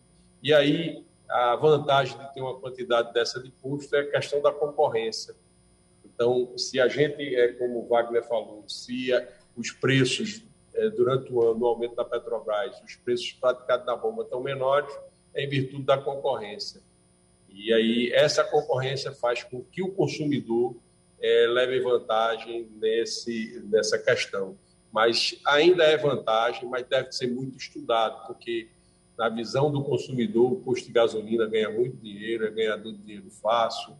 E 0.42 0.52
aí, 0.52 1.04
a 1.28 1.56
vantagem 1.56 2.18
de 2.18 2.34
ter 2.34 2.40
uma 2.40 2.58
quantidade 2.58 3.12
dessa 3.12 3.42
de 3.42 3.50
custo 3.50 3.94
é 3.96 4.00
a 4.00 4.10
questão 4.10 4.40
da 4.40 4.52
concorrência. 4.52 5.34
Então, 6.14 6.56
se 6.56 6.80
a 6.80 6.86
gente, 6.86 7.34
é 7.34 7.52
como 7.54 7.80
o 7.80 7.88
Wagner 7.88 8.22
falou, 8.22 8.64
se 8.68 9.10
os 9.56 9.72
preços 9.72 10.42
é, 10.74 10.88
durante 10.90 11.32
o 11.32 11.42
ano, 11.42 11.60
o 11.60 11.66
aumento 11.66 11.96
da 11.96 12.04
Petrobras, 12.04 12.80
os 12.82 12.96
preços 12.96 13.32
praticados 13.32 13.86
na 13.86 13.96
bomba 13.96 14.22
estão 14.22 14.40
menores, 14.40 14.92
é 15.34 15.44
em 15.44 15.48
virtude 15.48 15.82
da 15.82 15.98
concorrência. 15.98 16.80
E 17.48 17.72
aí, 17.72 18.12
essa 18.12 18.44
concorrência 18.44 19.12
faz 19.12 19.42
com 19.42 19.62
que 19.62 19.82
o 19.82 19.92
consumidor 19.92 20.76
é, 21.20 21.46
leve 21.46 21.80
vantagem 21.80 22.68
nesse, 22.76 23.62
nessa 23.70 23.98
questão. 23.98 24.56
Mas 24.92 25.40
ainda 25.46 25.84
é 25.84 25.96
vantagem, 25.96 26.68
mas 26.68 26.86
deve 26.86 27.10
ser 27.12 27.26
muito 27.26 27.56
estudado, 27.56 28.26
porque 28.26 28.68
na 29.16 29.28
visão 29.28 29.70
do 29.70 29.82
consumidor, 29.82 30.52
o 30.52 30.60
custo 30.60 30.86
de 30.86 30.92
gasolina 30.92 31.46
ganha 31.46 31.70
muito 31.70 31.96
dinheiro, 31.96 32.46
é 32.46 32.50
ganhador 32.50 32.92
de 32.92 32.98
dinheiro 32.98 33.30
fácil, 33.30 33.96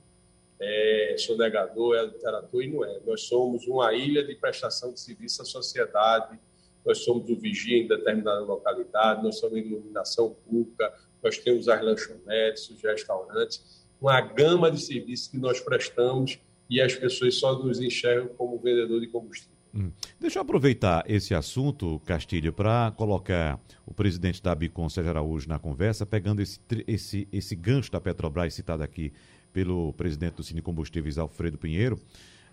é 0.61 1.17
sonegador, 1.19 1.97
é 1.97 2.01
adulterador 2.01 2.63
e 2.63 2.69
não 2.69 2.85
é. 2.85 3.01
Nós 3.07 3.23
somos 3.23 3.67
uma 3.67 3.93
ilha 3.93 4.25
de 4.25 4.35
prestação 4.35 4.93
de 4.93 5.01
serviço 5.01 5.43
à 5.43 5.45
sociedade, 5.45 6.39
nós 6.85 6.99
somos 6.99 7.29
o 7.31 7.37
vigia 7.37 7.79
em 7.79 7.89
determinada 7.89 8.41
localidade, 8.41 9.23
nós 9.23 9.39
somos 9.39 9.59
iluminação 9.59 10.37
pública, 10.49 10.93
nós 11.23 11.39
temos 11.39 11.69
as 11.69 11.83
lanchonetes, 11.83 12.69
os 12.69 12.83
restaurantes, 12.83 13.85
uma 14.01 14.21
gama 14.21 14.71
de 14.71 14.81
serviços 14.81 15.29
que 15.29 15.39
nós 15.39 15.61
prestamos 15.61 16.39
e 16.69 16.81
as 16.81 16.95
pessoas 16.95 17.37
só 17.37 17.59
nos 17.59 17.81
enxergam 17.81 18.29
como 18.37 18.59
vendedor 18.59 19.01
de 19.01 19.07
combustível. 19.07 19.55
Hum. 19.75 19.91
Deixa 20.21 20.39
eu 20.39 20.43
aproveitar 20.43 21.05
esse 21.09 21.35
assunto, 21.35 22.01
Castilho, 22.07 22.53
para 22.53 22.93
colocar 22.97 23.59
o 23.85 23.93
presidente 23.93 24.41
da 24.41 24.55
Bicom, 24.55 24.89
Sérgio 24.89 25.11
Araújo, 25.11 25.49
na 25.49 25.59
conversa, 25.59 26.07
pegando 26.07 26.41
esse, 26.41 26.61
esse, 26.87 27.29
esse 27.33 27.57
gancho 27.57 27.91
da 27.91 28.01
Petrobras 28.01 28.55
citado 28.55 28.85
aqui 28.85 29.13
pelo 29.55 29.93
presidente 29.93 30.35
do 30.35 30.43
Cine 30.43 30.61
Combustíveis, 30.61 31.17
Alfredo 31.17 31.57
Pinheiro, 31.57 31.99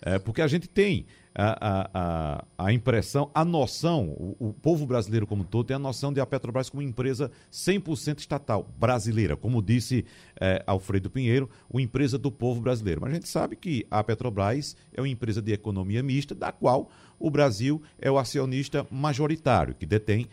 é, 0.03 0.17
porque 0.17 0.41
a 0.41 0.47
gente 0.47 0.69
tem 0.69 1.05
a, 1.33 1.89
a, 1.93 2.45
a, 2.57 2.73
impressão, 2.73 3.31
a 3.33 3.45
noção, 3.45 4.09
o, 4.09 4.49
o, 4.49 4.53
povo 4.53 4.85
brasileiro 4.85 5.25
como 5.25 5.43
todo 5.43 5.67
tem 5.67 5.75
a 5.75 5.79
noção 5.79 6.11
de 6.11 6.19
a 6.19 6.25
Petrobras 6.25 6.69
como 6.69 6.81
empresa 6.81 7.31
100% 7.51 8.19
estatal, 8.19 8.67
brasileira, 8.77 9.35
como 9.35 9.61
disse 9.61 10.05
é, 10.39 10.63
Alfredo 10.67 11.09
Pinheiro, 11.09 11.49
uma 11.69 11.81
empresa 11.81 12.17
do 12.17 12.31
povo 12.31 12.61
brasileiro. 12.61 13.01
Mas 13.01 13.11
a 13.11 13.13
gente 13.15 13.29
sabe 13.29 13.55
que 13.55 13.85
a 13.89 14.03
Petrobras 14.03 14.75
é 14.93 15.01
uma 15.01 15.09
empresa 15.09 15.41
de 15.41 15.53
economia 15.53 16.03
mista, 16.03 16.35
da 16.35 16.51
qual 16.51 16.89
o 17.19 17.29
Brasil 17.29 17.81
é 17.99 18.11
o 18.11 18.17
acionista 18.17 18.85
majoritário, 18.91 19.75
que 19.75 19.85
detém 19.85 20.27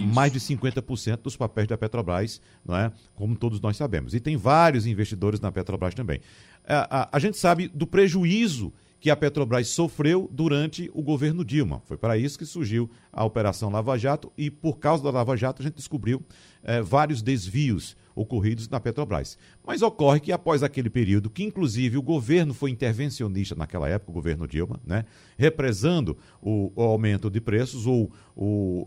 mais 0.00 0.32
de 0.32 0.40
50% 0.40 1.22
dos 1.22 1.36
papéis 1.36 1.68
da 1.68 1.78
Petrobras, 1.78 2.40
não 2.64 2.76
é? 2.76 2.92
como 3.14 3.36
todos 3.36 3.60
nós 3.60 3.76
sabemos. 3.76 4.14
E 4.14 4.20
tem 4.20 4.36
vários 4.36 4.86
investidores 4.86 5.40
na 5.40 5.52
Petrobras 5.52 5.94
também. 5.94 6.20
a, 6.66 7.02
a, 7.02 7.08
a 7.12 7.18
gente 7.18 7.38
sabe 7.38 7.68
do 7.68 7.86
prejuízo 7.86 8.72
que 9.00 9.10
a 9.10 9.16
Petrobras 9.16 9.68
sofreu 9.68 10.28
durante 10.32 10.90
o 10.92 11.02
governo 11.02 11.44
Dilma. 11.44 11.80
Foi 11.84 11.96
para 11.96 12.18
isso 12.18 12.38
que 12.38 12.44
surgiu 12.44 12.90
a 13.12 13.24
Operação 13.24 13.70
Lava 13.70 13.96
Jato 13.96 14.32
e, 14.36 14.50
por 14.50 14.78
causa 14.78 15.02
da 15.04 15.10
Lava 15.10 15.36
Jato, 15.36 15.62
a 15.62 15.64
gente 15.64 15.76
descobriu 15.76 16.22
eh, 16.68 16.82
vários 16.82 17.22
desvios 17.22 17.96
ocorridos 18.14 18.68
na 18.68 18.80
Petrobras. 18.80 19.38
Mas 19.66 19.80
ocorre 19.80 20.20
que 20.20 20.32
após 20.32 20.62
aquele 20.62 20.90
período, 20.90 21.30
que 21.30 21.44
inclusive 21.44 21.96
o 21.96 22.02
governo 22.02 22.52
foi 22.52 22.70
intervencionista 22.70 23.54
naquela 23.54 23.88
época, 23.88 24.10
o 24.10 24.14
governo 24.14 24.46
Dilma, 24.46 24.80
né, 24.84 25.04
represando 25.36 26.16
o, 26.42 26.72
o 26.74 26.82
aumento 26.82 27.30
de 27.30 27.40
preços 27.40 27.86
ou, 27.86 28.10
o, 28.34 28.84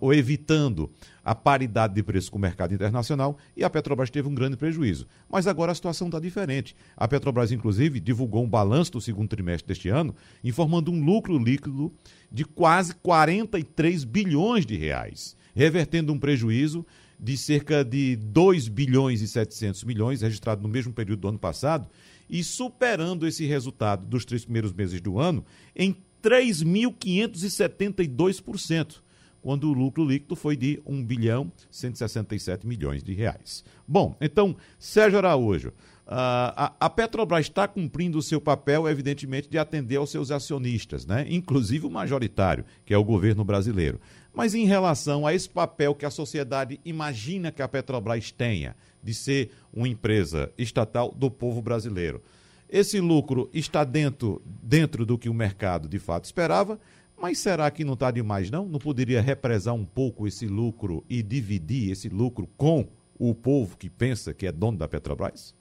ou 0.00 0.14
evitando 0.14 0.90
a 1.22 1.34
paridade 1.34 1.94
de 1.94 2.02
preço 2.02 2.30
com 2.30 2.38
o 2.38 2.40
mercado 2.40 2.74
internacional, 2.74 3.36
e 3.56 3.62
a 3.62 3.70
Petrobras 3.70 4.10
teve 4.10 4.28
um 4.28 4.34
grande 4.34 4.56
prejuízo. 4.56 5.06
Mas 5.30 5.46
agora 5.46 5.72
a 5.72 5.74
situação 5.74 6.08
está 6.08 6.18
diferente. 6.18 6.74
A 6.96 7.06
Petrobras, 7.06 7.52
inclusive, 7.52 8.00
divulgou 8.00 8.42
um 8.42 8.48
balanço 8.48 8.92
do 8.92 9.00
segundo 9.00 9.28
trimestre 9.28 9.68
deste 9.68 9.88
ano, 9.88 10.14
informando 10.42 10.90
um 10.90 11.04
lucro 11.04 11.38
líquido 11.38 11.92
de 12.30 12.44
quase 12.44 12.94
43 12.96 14.04
bilhões 14.04 14.66
de 14.66 14.76
reais, 14.76 15.36
revertendo 15.54 16.12
um 16.12 16.18
prejuízo 16.18 16.84
de 17.24 17.36
cerca 17.38 17.82
de 17.82 18.16
2 18.16 18.68
bilhões 18.68 19.22
e 19.22 19.28
700 19.28 19.82
milhões, 19.84 20.20
registrado 20.20 20.60
no 20.60 20.68
mesmo 20.68 20.92
período 20.92 21.20
do 21.20 21.28
ano 21.28 21.38
passado, 21.38 21.88
e 22.28 22.44
superando 22.44 23.26
esse 23.26 23.46
resultado 23.46 24.04
dos 24.04 24.26
três 24.26 24.44
primeiros 24.44 24.74
meses 24.74 25.00
do 25.00 25.18
ano 25.18 25.42
em 25.74 25.96
3.572%, 26.22 28.96
quando 29.40 29.70
o 29.70 29.72
lucro 29.72 30.04
líquido 30.04 30.36
foi 30.36 30.54
de 30.54 30.82
1 30.84 31.02
bilhão 31.02 31.50
167 31.70 32.66
milhões 32.66 33.02
de 33.02 33.14
reais. 33.14 33.64
Bom, 33.88 34.14
então, 34.20 34.54
Sérgio 34.78 35.16
Araújo, 35.16 35.72
a, 36.06 36.74
a 36.78 36.90
Petrobras 36.90 37.46
está 37.46 37.66
cumprindo 37.66 38.18
o 38.18 38.22
seu 38.22 38.38
papel, 38.38 38.86
evidentemente, 38.86 39.48
de 39.48 39.56
atender 39.56 39.96
aos 39.96 40.10
seus 40.10 40.30
acionistas, 40.30 41.06
né? 41.06 41.24
inclusive 41.30 41.86
o 41.86 41.90
majoritário, 41.90 42.66
que 42.84 42.92
é 42.92 42.98
o 42.98 43.04
governo 43.04 43.44
brasileiro. 43.44 43.98
Mas 44.34 44.54
em 44.54 44.66
relação 44.66 45.26
a 45.26 45.32
esse 45.32 45.48
papel 45.48 45.94
que 45.94 46.04
a 46.04 46.10
sociedade 46.10 46.80
imagina 46.84 47.52
que 47.52 47.62
a 47.62 47.68
Petrobras 47.68 48.32
tenha, 48.32 48.74
de 49.02 49.14
ser 49.14 49.52
uma 49.72 49.86
empresa 49.86 50.50
estatal 50.58 51.14
do 51.16 51.30
povo 51.30 51.62
brasileiro, 51.62 52.20
esse 52.68 53.00
lucro 53.00 53.48
está 53.54 53.84
dentro, 53.84 54.42
dentro 54.44 55.06
do 55.06 55.16
que 55.16 55.28
o 55.28 55.34
mercado 55.34 55.88
de 55.88 56.00
fato 56.00 56.24
esperava, 56.24 56.80
mas 57.16 57.38
será 57.38 57.70
que 57.70 57.84
não 57.84 57.94
está 57.94 58.10
demais, 58.10 58.50
não? 58.50 58.66
Não 58.66 58.80
poderia 58.80 59.20
represar 59.20 59.72
um 59.74 59.84
pouco 59.84 60.26
esse 60.26 60.46
lucro 60.46 61.04
e 61.08 61.22
dividir 61.22 61.92
esse 61.92 62.08
lucro 62.08 62.48
com 62.56 62.88
o 63.16 63.32
povo 63.32 63.76
que 63.76 63.88
pensa 63.88 64.34
que 64.34 64.46
é 64.46 64.50
dono 64.50 64.76
da 64.76 64.88
Petrobras? 64.88 65.54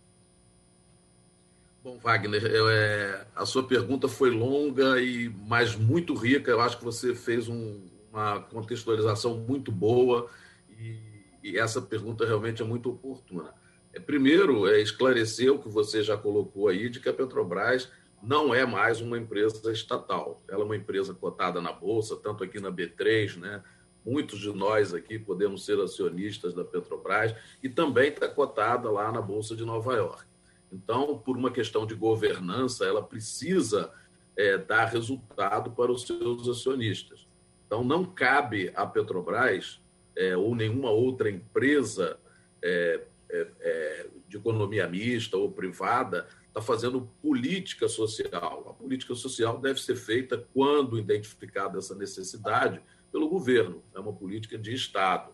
Bom, 1.83 1.99
Wagner, 2.01 2.43
eu, 2.45 2.69
é, 2.69 3.25
a 3.35 3.45
sua 3.45 3.61
pergunta 3.61 4.07
foi 4.07 4.31
longa 4.31 4.99
e 4.99 5.29
mas 5.47 5.75
muito 5.75 6.15
rica. 6.15 6.49
Eu 6.49 6.61
acho 6.61 6.77
que 6.77 6.83
você 6.83 7.13
fez 7.13 7.47
um, 7.47 7.81
uma 8.13 8.39
contextualização 8.39 9.37
muito 9.37 9.71
boa 9.71 10.29
e, 10.69 10.99
e, 11.43 11.57
essa 11.57 11.81
pergunta 11.81 12.25
realmente 12.25 12.61
é 12.61 12.65
muito 12.65 12.91
oportuna. 12.91 13.51
É, 13.91 13.99
primeiro, 13.99 14.67
é 14.67 14.79
esclarecer 14.79 15.51
o 15.51 15.57
que 15.57 15.67
você 15.67 16.03
já 16.03 16.15
colocou 16.15 16.67
aí, 16.67 16.89
de 16.89 16.99
que 16.99 17.09
a 17.09 17.13
Petrobras 17.13 17.91
não 18.21 18.53
é 18.53 18.65
mais 18.65 19.01
uma 19.01 19.17
empresa 19.17 19.71
estatal. 19.71 20.43
Ela 20.47 20.61
é 20.61 20.65
uma 20.65 20.75
empresa 20.75 21.13
cotada 21.13 21.59
na 21.59 21.73
Bolsa, 21.73 22.15
tanto 22.15 22.43
aqui 22.43 22.59
na 22.59 22.71
B3, 22.71 23.37
né? 23.37 23.63
Muitos 24.05 24.39
de 24.39 24.51
nós 24.51 24.93
aqui 24.93 25.17
podemos 25.17 25.65
ser 25.65 25.79
acionistas 25.79 26.53
da 26.53 26.63
Petrobras 26.63 27.35
e 27.63 27.69
também 27.69 28.09
está 28.09 28.27
cotada 28.27 28.91
lá 28.91 29.11
na 29.11 29.21
Bolsa 29.21 29.55
de 29.55 29.65
Nova 29.65 29.93
York. 29.95 30.25
Então, 30.71 31.17
por 31.17 31.37
uma 31.37 31.51
questão 31.51 31.85
de 31.85 31.95
governança, 31.95 32.85
ela 32.85 33.01
precisa 33.01 33.91
é, 34.35 34.57
dar 34.57 34.85
resultado 34.85 35.71
para 35.71 35.91
os 35.91 36.03
seus 36.03 36.47
acionistas. 36.47 37.27
Então, 37.73 37.83
não 37.83 38.05
cabe 38.05 38.71
à 38.75 38.85
Petrobras 38.85 39.81
é, 40.15 40.37
ou 40.37 40.53
nenhuma 40.53 40.91
outra 40.91 41.27
empresa 41.27 42.19
é, 42.61 43.01
é, 43.31 43.47
é 43.61 44.07
de 44.27 44.37
economia 44.37 44.87
mista 44.87 45.37
ou 45.37 45.51
privada 45.51 46.27
estar 46.49 46.59
tá 46.59 46.61
fazendo 46.61 47.09
política 47.19 47.87
social. 47.87 48.67
A 48.69 48.73
política 48.75 49.15
social 49.15 49.59
deve 49.59 49.81
ser 49.81 49.95
feita 49.95 50.47
quando 50.53 50.99
identificada 50.99 51.79
essa 51.79 51.95
necessidade 51.95 52.79
pelo 53.11 53.27
governo. 53.27 53.81
É 53.95 53.99
uma 53.99 54.13
política 54.13 54.55
de 54.55 54.71
Estado. 54.71 55.31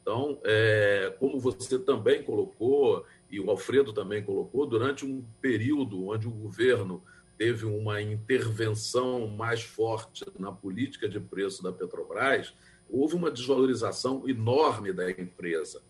Então, 0.00 0.38
é, 0.44 1.12
como 1.18 1.40
você 1.40 1.76
também 1.76 2.22
colocou, 2.22 3.04
e 3.28 3.40
o 3.40 3.50
Alfredo 3.50 3.92
também 3.92 4.22
colocou, 4.22 4.64
durante 4.64 5.04
um 5.04 5.24
período 5.42 6.06
onde 6.06 6.28
o 6.28 6.30
governo 6.30 7.02
teve 7.40 7.64
uma 7.64 8.02
intervenção 8.02 9.26
mais 9.26 9.62
forte 9.62 10.26
na 10.38 10.52
política 10.52 11.08
de 11.08 11.18
preço 11.18 11.62
da 11.62 11.72
Petrobras, 11.72 12.52
houve 12.86 13.14
uma 13.14 13.30
desvalorização 13.30 14.28
enorme 14.28 14.92
da 14.92 15.10
empresa. 15.10 15.80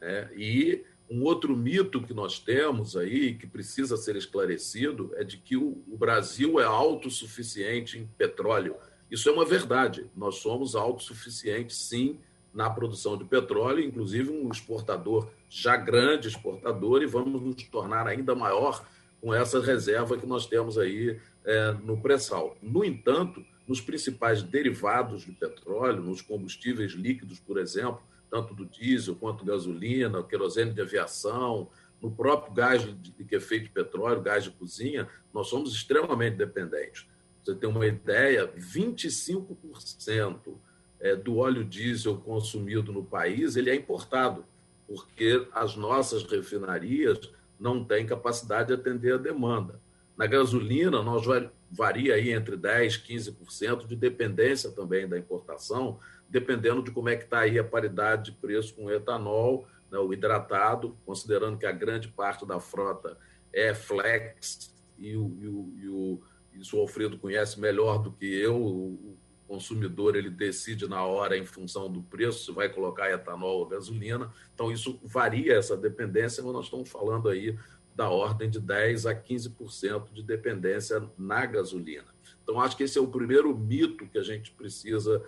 Né? 0.00 0.28
E 0.34 0.84
um 1.08 1.22
outro 1.22 1.56
mito 1.56 2.02
que 2.02 2.12
nós 2.12 2.40
temos 2.40 2.96
aí, 2.96 3.34
que 3.34 3.46
precisa 3.46 3.96
ser 3.96 4.16
esclarecido, 4.16 5.12
é 5.14 5.22
de 5.22 5.36
que 5.36 5.56
o 5.56 5.80
Brasil 5.96 6.58
é 6.58 6.64
autossuficiente 6.64 7.96
em 7.96 8.06
petróleo. 8.18 8.74
Isso 9.08 9.28
é 9.28 9.32
uma 9.32 9.44
verdade. 9.44 10.10
Nós 10.16 10.38
somos 10.38 10.74
autossuficientes, 10.74 11.76
sim, 11.76 12.18
na 12.52 12.68
produção 12.68 13.16
de 13.16 13.24
petróleo, 13.24 13.84
inclusive 13.84 14.28
um 14.28 14.50
exportador 14.50 15.28
já 15.48 15.76
grande 15.76 16.26
exportador, 16.26 17.00
e 17.00 17.06
vamos 17.06 17.40
nos 17.40 17.62
tornar 17.62 18.08
ainda 18.08 18.34
maior 18.34 18.84
com 19.24 19.32
essa 19.32 19.58
reserva 19.58 20.18
que 20.18 20.26
nós 20.26 20.46
temos 20.46 20.76
aí 20.76 21.18
é, 21.46 21.72
no 21.82 21.98
pré-sal. 21.98 22.58
No 22.60 22.84
entanto, 22.84 23.42
nos 23.66 23.80
principais 23.80 24.42
derivados 24.42 25.24
de 25.24 25.32
petróleo, 25.32 26.02
nos 26.02 26.20
combustíveis 26.20 26.92
líquidos, 26.92 27.40
por 27.40 27.56
exemplo, 27.56 28.02
tanto 28.30 28.54
do 28.54 28.66
diesel 28.66 29.14
quanto 29.14 29.42
gasolina, 29.42 30.22
querosene 30.22 30.72
de 30.72 30.82
aviação, 30.82 31.70
no 32.02 32.10
próprio 32.10 32.52
gás 32.52 32.82
de, 32.82 33.24
que 33.24 33.36
é 33.36 33.40
feito 33.40 33.70
petróleo, 33.70 34.20
gás 34.20 34.44
de 34.44 34.50
cozinha, 34.50 35.08
nós 35.32 35.48
somos 35.48 35.72
extremamente 35.72 36.36
dependentes. 36.36 37.06
Você 37.42 37.54
tem 37.54 37.70
uma 37.70 37.86
ideia, 37.86 38.52
25% 38.58 40.54
é, 41.00 41.16
do 41.16 41.38
óleo 41.38 41.64
diesel 41.64 42.18
consumido 42.18 42.92
no 42.92 43.02
país 43.02 43.56
ele 43.56 43.70
é 43.70 43.74
importado, 43.74 44.44
porque 44.86 45.48
as 45.54 45.76
nossas 45.76 46.24
refinarias 46.24 47.32
não 47.58 47.84
têm 47.84 48.06
capacidade 48.06 48.68
de 48.68 48.74
atender 48.74 49.14
a 49.14 49.18
demanda. 49.18 49.80
Na 50.16 50.26
gasolina, 50.26 51.02
nós 51.02 51.24
varia 51.70 52.14
aí 52.14 52.30
entre 52.30 52.56
10% 52.56 53.02
e 53.08 53.14
15% 53.14 53.86
de 53.86 53.96
dependência 53.96 54.70
também 54.70 55.08
da 55.08 55.18
importação, 55.18 55.98
dependendo 56.28 56.82
de 56.82 56.90
como 56.90 57.08
é 57.08 57.16
que 57.16 57.24
está 57.24 57.40
aí 57.40 57.58
a 57.58 57.64
paridade 57.64 58.30
de 58.30 58.38
preço 58.38 58.74
com 58.74 58.84
o 58.84 58.90
etanol, 58.90 59.66
né, 59.90 59.98
o 59.98 60.12
hidratado, 60.12 60.96
considerando 61.04 61.58
que 61.58 61.66
a 61.66 61.72
grande 61.72 62.08
parte 62.08 62.46
da 62.46 62.60
frota 62.60 63.16
é 63.52 63.74
flex, 63.74 64.72
e 64.98 65.16
o, 65.16 65.36
e 65.40 65.48
o, 65.48 65.74
e 65.76 65.88
o 65.88 66.22
isso 66.54 66.76
o 66.76 66.80
Alfredo 66.80 67.18
conhece 67.18 67.58
melhor 67.58 67.98
do 67.98 68.12
que 68.12 68.26
eu, 68.26 68.56
o 68.56 69.16
consumidor 69.46 70.16
ele 70.16 70.30
decide 70.30 70.88
na 70.88 71.04
hora 71.04 71.36
em 71.36 71.44
função 71.44 71.90
do 71.90 72.02
preço 72.02 72.44
se 72.44 72.52
vai 72.52 72.68
colocar 72.68 73.10
etanol 73.10 73.58
ou 73.58 73.66
gasolina. 73.66 74.32
Então 74.54 74.72
isso 74.72 74.98
varia 75.02 75.54
essa 75.54 75.76
dependência, 75.76 76.42
mas 76.42 76.52
nós 76.52 76.64
estamos 76.66 76.88
falando 76.88 77.28
aí 77.28 77.56
da 77.94 78.08
ordem 78.08 78.50
de 78.50 78.60
10 78.60 79.06
a 79.06 79.14
15% 79.14 80.12
de 80.12 80.22
dependência 80.22 81.02
na 81.16 81.46
gasolina. 81.46 82.06
Então 82.42 82.60
acho 82.60 82.76
que 82.76 82.82
esse 82.82 82.98
é 82.98 83.00
o 83.00 83.08
primeiro 83.08 83.56
mito 83.56 84.06
que 84.06 84.18
a 84.18 84.22
gente 84.22 84.50
precisa 84.50 85.22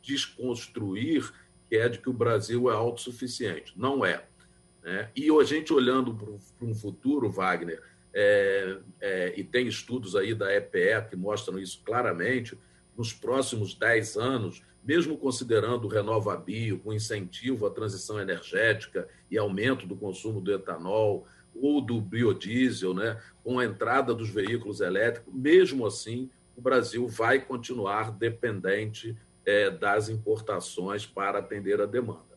desconstruir, 0.00 1.32
que 1.68 1.76
é 1.76 1.88
de 1.88 1.98
que 1.98 2.08
o 2.10 2.12
Brasil 2.12 2.70
é 2.70 2.74
autossuficiente. 2.74 3.72
Não 3.76 4.04
é. 4.04 4.24
Né? 4.82 5.10
E 5.14 5.30
a 5.30 5.44
gente 5.44 5.72
olhando 5.72 6.14
para 6.14 6.66
um 6.66 6.74
futuro, 6.74 7.30
Wagner, 7.30 7.82
é, 8.14 8.78
é, 9.00 9.32
e 9.36 9.44
tem 9.44 9.66
estudos 9.66 10.14
aí 10.14 10.34
da 10.34 10.54
EPE 10.54 11.08
que 11.08 11.16
mostram 11.16 11.58
isso 11.58 11.80
claramente, 11.84 12.58
nos 12.96 13.12
próximos 13.12 13.74
10 13.74 14.16
anos, 14.16 14.62
mesmo 14.84 15.16
considerando 15.16 15.84
o 15.84 15.88
Renovabio, 15.88 16.78
com 16.78 16.92
incentivo 16.92 17.66
à 17.66 17.70
transição 17.70 18.20
energética 18.20 19.08
e 19.30 19.38
aumento 19.38 19.86
do 19.86 19.96
consumo 19.96 20.40
do 20.40 20.52
etanol 20.52 21.26
ou 21.54 21.80
do 21.80 22.00
biodiesel, 22.00 22.94
né, 22.94 23.20
com 23.44 23.58
a 23.58 23.64
entrada 23.64 24.14
dos 24.14 24.30
veículos 24.30 24.80
elétricos, 24.80 25.32
mesmo 25.32 25.86
assim, 25.86 26.30
o 26.56 26.60
Brasil 26.60 27.06
vai 27.06 27.40
continuar 27.40 28.10
dependente 28.10 29.16
é, 29.44 29.70
das 29.70 30.08
importações 30.08 31.06
para 31.06 31.38
atender 31.38 31.80
a 31.80 31.86
demanda. 31.86 32.32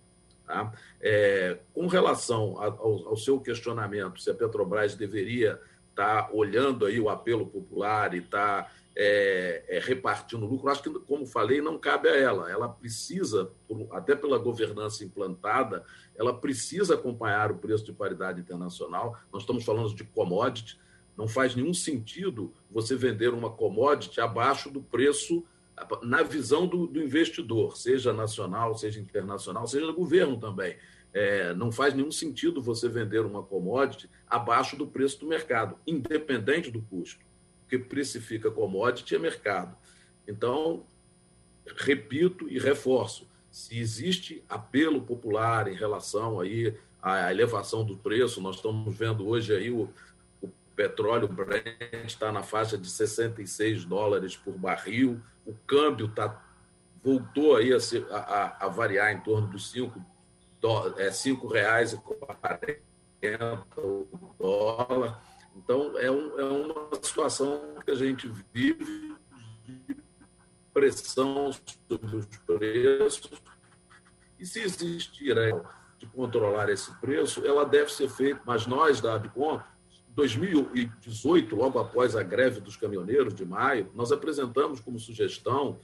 Tá? 0.46 0.72
É, 1.02 1.58
com 1.74 1.88
relação 1.88 2.62
ao, 2.62 3.08
ao, 3.10 3.18
seu 3.18 3.40
questionamento, 3.40 4.22
se 4.22 4.30
a 4.30 4.34
Petrobras 4.34 4.96
deveria 4.96 5.60
estar 5.90 6.24
tá 6.24 6.30
olhando 6.32 6.86
aí 6.86 7.00
o 7.00 7.10
apelo 7.10 7.48
popular 7.48 8.14
e 8.14 8.20
estar 8.20 8.64
tá, 8.64 8.72
é, 8.96 9.64
é, 9.68 9.80
repartindo 9.80 10.46
lucro, 10.46 10.70
acho 10.70 10.82
que, 10.82 10.90
como 11.02 11.26
falei, 11.26 11.62
não 11.62 11.78
cabe 11.78 12.08
a 12.08 12.16
ela. 12.16 12.50
Ela 12.50 12.70
precisa, 12.70 13.52
até 13.92 14.16
pela 14.16 14.38
governança 14.38 15.04
implantada, 15.04 15.84
ela 16.16 16.34
precisa 16.34 16.96
acompanhar 16.96 17.52
o 17.52 17.58
preço 17.58 17.84
de 17.84 17.92
paridade 17.92 18.40
internacional. 18.40 19.18
Nós 19.34 19.44
estamos 19.44 19.66
falando 19.66 19.94
de 19.94 20.04
commodity. 20.06 20.80
Não 21.18 21.28
faz 21.28 21.56
nenhum 21.56 21.74
sentido 21.74 22.54
você 22.70 22.96
vender 22.96 23.34
uma 23.34 23.50
commodity 23.50 24.22
abaixo 24.22 24.70
do 24.70 24.82
preço 24.82 25.44
na 26.04 26.24
visão 26.24 26.66
do, 26.66 26.88
do, 26.88 27.02
investidor, 27.02 27.76
seja 27.76 28.14
nacional, 28.14 28.76
seja 28.76 29.00
internacional, 29.00 29.68
seja 29.68 29.86
do 29.86 29.94
governo 29.94 30.40
também. 30.40 30.78
É, 31.14 31.54
não 31.54 31.72
faz 31.72 31.94
nenhum 31.94 32.12
sentido 32.12 32.62
você 32.62 32.88
vender 32.88 33.20
uma 33.20 33.44
commodity 33.44 34.10
abaixo 34.28 34.78
do 34.78 34.88
preço 34.88 35.20
do 35.20 35.28
mercado, 35.28 35.78
independente 35.86 36.72
do 36.72 36.82
custo, 36.82 37.25
porque 37.66 37.80
precifica 37.80 38.52
commodity 38.52 39.16
é 39.16 39.20
mercado. 39.20 39.76
Então, 40.28 40.86
repito 41.78 42.48
e 42.48 42.60
reforço, 42.60 43.28
se 43.50 43.78
existe 43.80 44.44
apelo 44.48 45.02
popular 45.02 45.68
em 45.68 45.76
relação 45.76 46.40
aí 46.40 46.78
à 47.02 47.32
elevação 47.32 47.84
do 47.84 47.98
preço, 47.98 48.40
nós 48.40 48.58
estamos 48.58 48.96
vendo 48.96 49.28
hoje 49.28 49.56
aí 49.56 49.72
o, 49.72 49.90
petróleo 50.76 51.28
Brent 51.28 51.66
está 52.06 52.32
na 52.32 52.44
faixa 52.44 52.78
de 52.78 52.90
66 52.90 53.86
dólares 53.86 54.36
por 54.36 54.54
barril, 54.58 55.22
o 55.46 55.54
câmbio 55.66 56.10
tá, 56.10 56.44
voltou 57.02 57.56
aí 57.56 57.74
a, 57.74 57.80
ser, 57.80 58.06
a, 58.12 58.66
a 58.66 58.68
variar 58.68 59.14
em 59.14 59.22
torno 59.22 59.48
dos 59.48 59.72
5 59.72 59.98
é, 60.98 61.60
reais 61.60 61.94
e 61.94 61.98
40 61.98 62.82
o 63.78 64.06
dólar. 64.38 65.24
Então, 65.56 65.98
é, 65.98 66.12
um, 66.12 66.40
é 66.40 66.44
uma 66.44 66.90
situação 67.02 67.76
que 67.84 67.92
a 67.92 67.96
gente 67.96 68.30
vive 68.54 69.16
de 69.64 69.98
pressão 70.74 71.52
sobre 71.88 72.16
os 72.18 72.26
preços. 72.46 73.42
E 74.38 74.46
se 74.46 74.62
existir 74.62 75.36
de 75.98 76.06
controlar 76.08 76.70
esse 76.70 76.94
preço, 77.00 77.46
ela 77.46 77.64
deve 77.66 77.92
ser 77.92 78.10
feita, 78.10 78.42
mas 78.46 78.68
nós 78.68 79.00
da 79.00 79.16
Abicom 79.16 79.62
2018, 80.10 81.56
logo 81.56 81.80
após 81.80 82.16
a 82.16 82.24
greve 82.24 82.60
dos 82.60 82.76
caminhoneiros 82.78 83.34
de 83.34 83.46
maio, 83.46 83.90
nós 83.94 84.12
apresentamos 84.12 84.80
como 84.80 85.00
sugestão 85.00 85.80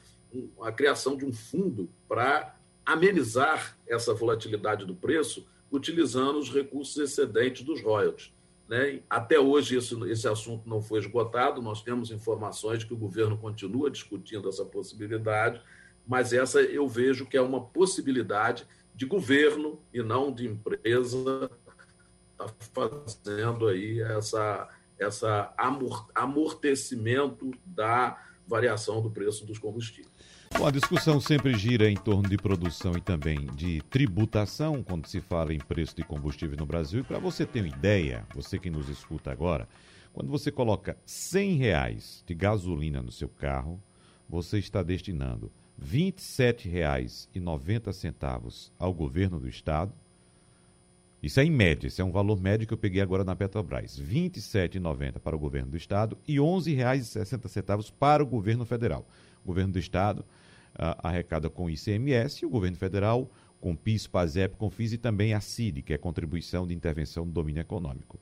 a 0.62 0.72
criação 0.72 1.18
de 1.18 1.26
um 1.26 1.34
fundo 1.34 1.90
para 2.08 2.56
amenizar 2.86 3.78
essa 3.88 4.14
volatilidade 4.14 4.86
do 4.86 4.96
preço, 4.96 5.46
utilizando 5.72 6.40
os 6.40 6.50
recursos 6.50 6.98
excedentes 6.98 7.64
dos 7.64 7.82
royalties. 7.82 8.34
Né? 8.72 9.02
Até 9.10 9.38
hoje 9.38 9.76
esse, 9.76 10.28
assunto 10.30 10.70
não 10.70 10.82
foi 10.82 11.00
esgotado, 11.00 11.62
nós 11.62 11.84
temos 11.84 12.10
informações 12.10 12.80
de 12.80 12.86
que 12.86 12.94
o 12.94 12.98
governo 12.98 13.38
continua 13.38 13.92
discutindo 13.92 14.48
essa 14.48 14.64
possibilidade, 14.64 15.62
mas 16.08 16.32
essa 16.32 16.62
eu 16.62 16.88
vejo 16.88 17.26
que 17.26 17.36
é 17.36 17.42
uma 17.42 17.60
possibilidade 17.60 18.66
de 18.96 19.06
governo 19.06 19.82
e 19.94 20.02
não 20.02 20.32
de 20.32 20.48
empresa 20.48 21.52
está 22.32 22.48
fazendo 22.74 23.68
aí 23.68 24.00
essa, 24.00 24.70
essa 24.98 25.54
amortecimento 26.16 27.52
da 27.66 28.24
variação 28.48 29.02
do 29.02 29.12
preço 29.12 29.46
dos 29.46 29.60
combustíveis. 29.60 30.14
Bom, 30.58 30.68
a 30.68 30.72
discussão 30.72 31.20
sempre 31.20 31.58
gira 31.58 31.90
em 31.90 31.96
torno 31.96 32.30
de 32.30 32.38
produção 32.38 32.94
e 32.96 33.02
também 33.02 33.48
de 33.56 33.82
tributação 33.90 34.84
quando 34.84 35.08
se 35.08 35.20
fala 35.20 35.52
em 35.54 35.60
preço 35.60 35.96
de 35.96 36.04
combustível 36.04 36.56
no 36.58 36.66
Brasil. 36.66 37.00
E 37.00 37.04
para 37.04 37.20
você 37.20 37.46
ter 37.46 37.62
uma 37.62 37.70
ideia, 37.70 38.26
você 38.36 38.60
que 38.60 38.70
nos 38.70 38.90
escuta 38.90 39.32
agora, 39.32 39.68
quando 40.14 40.30
você 40.30 40.52
coloca 40.52 40.98
100 41.06 41.56
reais 41.56 42.22
de 42.26 42.36
gasolina 42.36 43.02
no 43.02 43.12
seu 43.12 43.30
carro, 43.30 43.82
você 44.30 44.60
está 44.60 44.84
destinando 44.84 45.52
R$ 45.80 46.14
27,90 46.14 48.72
ao 48.78 48.94
governo 48.94 49.40
do 49.40 49.48
estado 49.48 49.94
isso 51.22 51.40
é 51.40 51.46
em 51.46 51.52
média, 51.52 51.86
esse 51.86 52.02
é 52.02 52.04
um 52.04 52.12
valor 52.12 52.42
médio 52.42 52.66
que 52.66 52.74
eu 52.74 52.78
peguei 52.78 53.00
agora 53.00 53.24
na 53.24 53.36
Petrobras. 53.36 54.00
R$ 54.00 54.06
27,90 54.06 55.20
para 55.20 55.36
o 55.36 55.40
governo 55.40 55.70
do 55.70 55.78
estado 55.78 56.18
e 56.28 56.34
R$ 56.34 56.40
11,60 56.40 57.94
para 58.00 58.24
o 58.24 58.26
governo 58.26 58.66
federal. 58.66 59.08
Governo 59.46 59.74
do 59.74 59.80
estado 59.80 60.26
arrecada 60.82 61.50
com 61.50 61.70
ICMS 61.70 62.44
e 62.44 62.46
o 62.46 62.50
governo 62.50 62.78
federal 62.78 63.30
com 63.60 63.76
PIS, 63.76 64.08
PASEP, 64.08 64.56
CONFIS 64.56 64.94
e 64.94 64.98
também 64.98 65.34
a 65.34 65.40
CID, 65.40 65.84
que 65.84 65.94
é 65.94 65.98
Contribuição 65.98 66.66
de 66.66 66.74
Intervenção 66.74 67.26
do 67.26 67.32
Domínio 67.32 67.62
Econômico. 67.62 68.20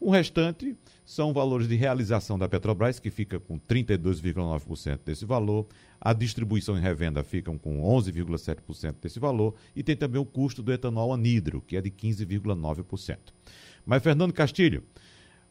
O 0.00 0.10
restante 0.10 0.74
são 1.04 1.32
valores 1.32 1.68
de 1.68 1.76
realização 1.76 2.38
da 2.38 2.48
Petrobras, 2.48 2.98
que 2.98 3.10
fica 3.10 3.38
com 3.38 3.60
32,9% 3.60 5.00
desse 5.04 5.26
valor, 5.26 5.66
a 6.00 6.14
distribuição 6.14 6.76
e 6.76 6.80
revenda 6.80 7.22
ficam 7.22 7.58
com 7.58 7.82
11,7% 7.82 8.96
desse 9.00 9.20
valor 9.20 9.54
e 9.76 9.82
tem 9.82 9.94
também 9.94 10.20
o 10.20 10.24
custo 10.24 10.62
do 10.62 10.72
etanol 10.72 11.12
anidro, 11.12 11.60
que 11.60 11.76
é 11.76 11.82
de 11.82 11.90
15,9%. 11.90 13.18
Mas, 13.84 14.02
Fernando 14.02 14.32
Castilho, 14.32 14.82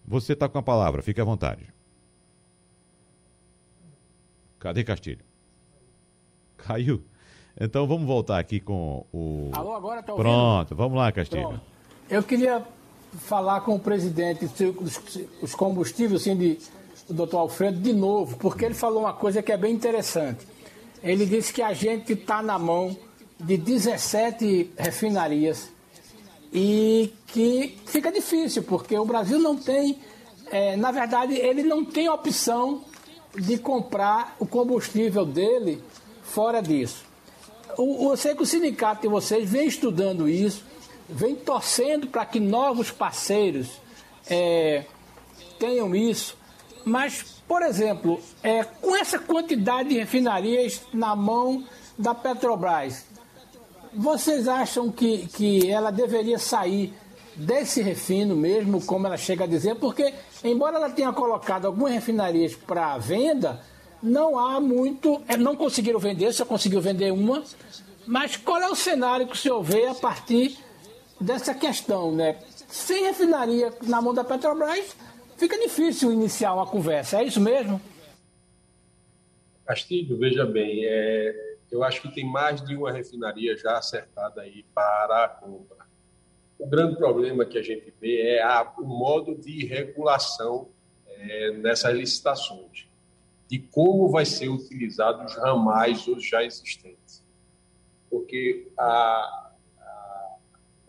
você 0.04 0.34
está 0.34 0.50
com 0.50 0.58
a 0.58 0.64
palavra, 0.64 1.04
fique 1.04 1.22
à 1.22 1.24
vontade. 1.24 1.68
Cadê 4.58 4.84
Castilho? 4.84 5.29
Caiu. 6.68 7.02
Então 7.60 7.86
vamos 7.86 8.08
voltar 8.08 8.40
aqui 8.40 8.60
com 8.60 9.06
o. 9.12 9.50
Alô, 9.54 9.74
agora 9.74 10.02
tá 10.02 10.14
ouvindo? 10.14 10.24
Pronto, 10.24 10.76
vamos 10.76 10.98
lá, 10.98 11.12
Castilho. 11.12 11.48
Pronto. 11.48 11.62
Eu 12.10 12.24
queria 12.24 12.64
falar 13.18 13.62
com 13.62 13.76
o 13.76 13.80
presidente 13.80 14.48
dos 15.42 15.56
combustíveis, 15.56 16.22
assim, 16.22 16.36
de, 16.36 16.58
o 17.10 17.14
doutor 17.14 17.40
Alfredo, 17.40 17.80
de 17.80 17.94
novo, 17.94 18.38
porque 18.38 18.66
ele 18.66 18.74
falou 18.74 19.02
uma 19.02 19.14
coisa 19.14 19.42
que 19.42 19.52
é 19.52 19.58
bem 19.58 19.74
interessante. 19.74 20.48
Ele 21.04 21.26
disse 21.26 21.54
que 21.54 21.62
a 21.62 21.74
gente 21.74 22.14
está 22.14 22.42
na 22.42 22.58
mão 22.60 22.96
de 23.40 23.58
17 23.58 24.72
refinarias 24.78 25.70
e 26.52 27.14
que 27.28 27.78
fica 27.86 28.12
difícil, 28.12 28.64
porque 28.64 28.98
o 28.98 29.06
Brasil 29.06 29.40
não 29.40 29.56
tem, 29.56 30.00
é, 30.52 30.76
na 30.76 30.92
verdade, 30.92 31.36
ele 31.36 31.64
não 31.64 31.86
tem 31.86 32.10
opção 32.10 32.84
de 33.36 33.58
comprar 33.58 34.36
o 34.40 34.46
combustível 34.46 35.26
dele 35.26 35.82
fora 36.30 36.62
disso. 36.62 37.04
Eu 37.78 38.16
sei 38.18 38.36
que 38.36 38.44
o 38.44 38.46
sindicato 38.46 39.02
de 39.02 39.08
vocês 39.08 39.50
vem 39.50 39.68
estudando 39.68 40.28
isso, 40.28 40.64
vem 41.08 41.36
torcendo 41.36 42.08
para 42.08 42.26
que 42.26 42.40
novos 42.40 42.92
parceiros 42.92 43.70
é, 44.30 44.86
tenham 45.58 45.96
isso, 45.96 46.38
mas, 46.86 47.42
por 47.48 47.62
exemplo, 47.62 48.20
é, 48.44 48.64
com 48.64 48.96
essa 48.96 49.20
quantidade 49.20 49.90
de 49.90 49.98
refinarias 49.98 50.82
na 50.94 51.16
mão 51.16 51.64
da 51.98 52.14
Petrobras, 52.14 53.06
vocês 53.94 54.48
acham 54.48 54.92
que, 54.92 55.28
que 55.28 55.70
ela 55.70 55.92
deveria 55.92 56.38
sair 56.38 56.94
desse 57.36 57.82
refino 57.82 58.36
mesmo, 58.36 58.82
como 58.82 59.08
ela 59.08 59.18
chega 59.18 59.46
a 59.46 59.48
dizer? 59.48 59.76
Porque, 59.76 60.14
embora 60.44 60.76
ela 60.78 60.90
tenha 60.90 61.12
colocado 61.14 61.66
algumas 61.66 61.94
refinarias 61.94 62.54
para 62.54 62.98
venda, 62.98 63.62
não 64.02 64.38
há 64.38 64.60
muito. 64.60 65.22
É, 65.28 65.38
não 65.38 65.56
conseguiram 65.56 66.00
vender, 66.00 66.32
só 66.34 66.46
conseguiu 66.46 66.82
vender 66.82 67.12
uma. 67.12 67.44
Mas 68.06 68.36
qual 68.38 68.62
é 68.62 68.70
o 68.70 68.76
cenário 68.76 69.28
que 69.28 69.34
o 69.34 69.38
senhor 69.38 69.62
vê 69.62 69.88
a 69.88 69.96
partir 69.96 70.58
dessa 71.20 71.54
questão, 71.54 72.14
né? 72.14 72.40
Sem 72.68 73.06
refinaria 73.06 73.74
na 73.84 74.02
mão 74.02 74.14
da 74.14 74.24
Petrobras, 74.24 74.96
fica 75.38 75.58
difícil 75.60 76.12
iniciar 76.12 76.54
uma 76.54 76.66
conversa. 76.66 77.22
É 77.22 77.24
isso 77.24 77.42
mesmo? 77.42 77.82
Castilho, 79.66 80.18
veja 80.18 80.46
bem, 80.46 80.84
é, 80.86 81.56
eu 81.72 81.84
acho 81.84 82.02
que 82.02 82.14
tem 82.14 82.26
mais 82.26 82.62
de 82.64 82.76
uma 82.76 82.92
refinaria 82.92 83.56
já 83.56 83.78
acertada 83.78 84.42
aí 84.42 84.66
para 84.74 85.26
a 85.26 85.30
compra. 85.30 85.78
O 86.58 86.68
grande 86.68 86.98
problema 86.98 87.46
que 87.46 87.58
a 87.58 87.62
gente 87.62 87.94
vê 88.02 88.22
é 88.22 88.42
a, 88.42 88.74
o 88.78 88.84
modo 88.84 89.36
de 89.36 89.66
regulação 89.66 90.70
é, 91.08 91.52
nessas 91.52 91.96
licitações, 91.96 92.89
de 93.50 93.58
como 93.58 94.10
vai 94.10 94.26
ser 94.26 94.48
utilizado 94.48 95.26
os 95.26 95.36
ramais 95.36 96.08
os 96.08 96.24
já 96.24 96.44
existentes. 96.44 97.24
Porque 98.10 98.68
a, 98.78 99.52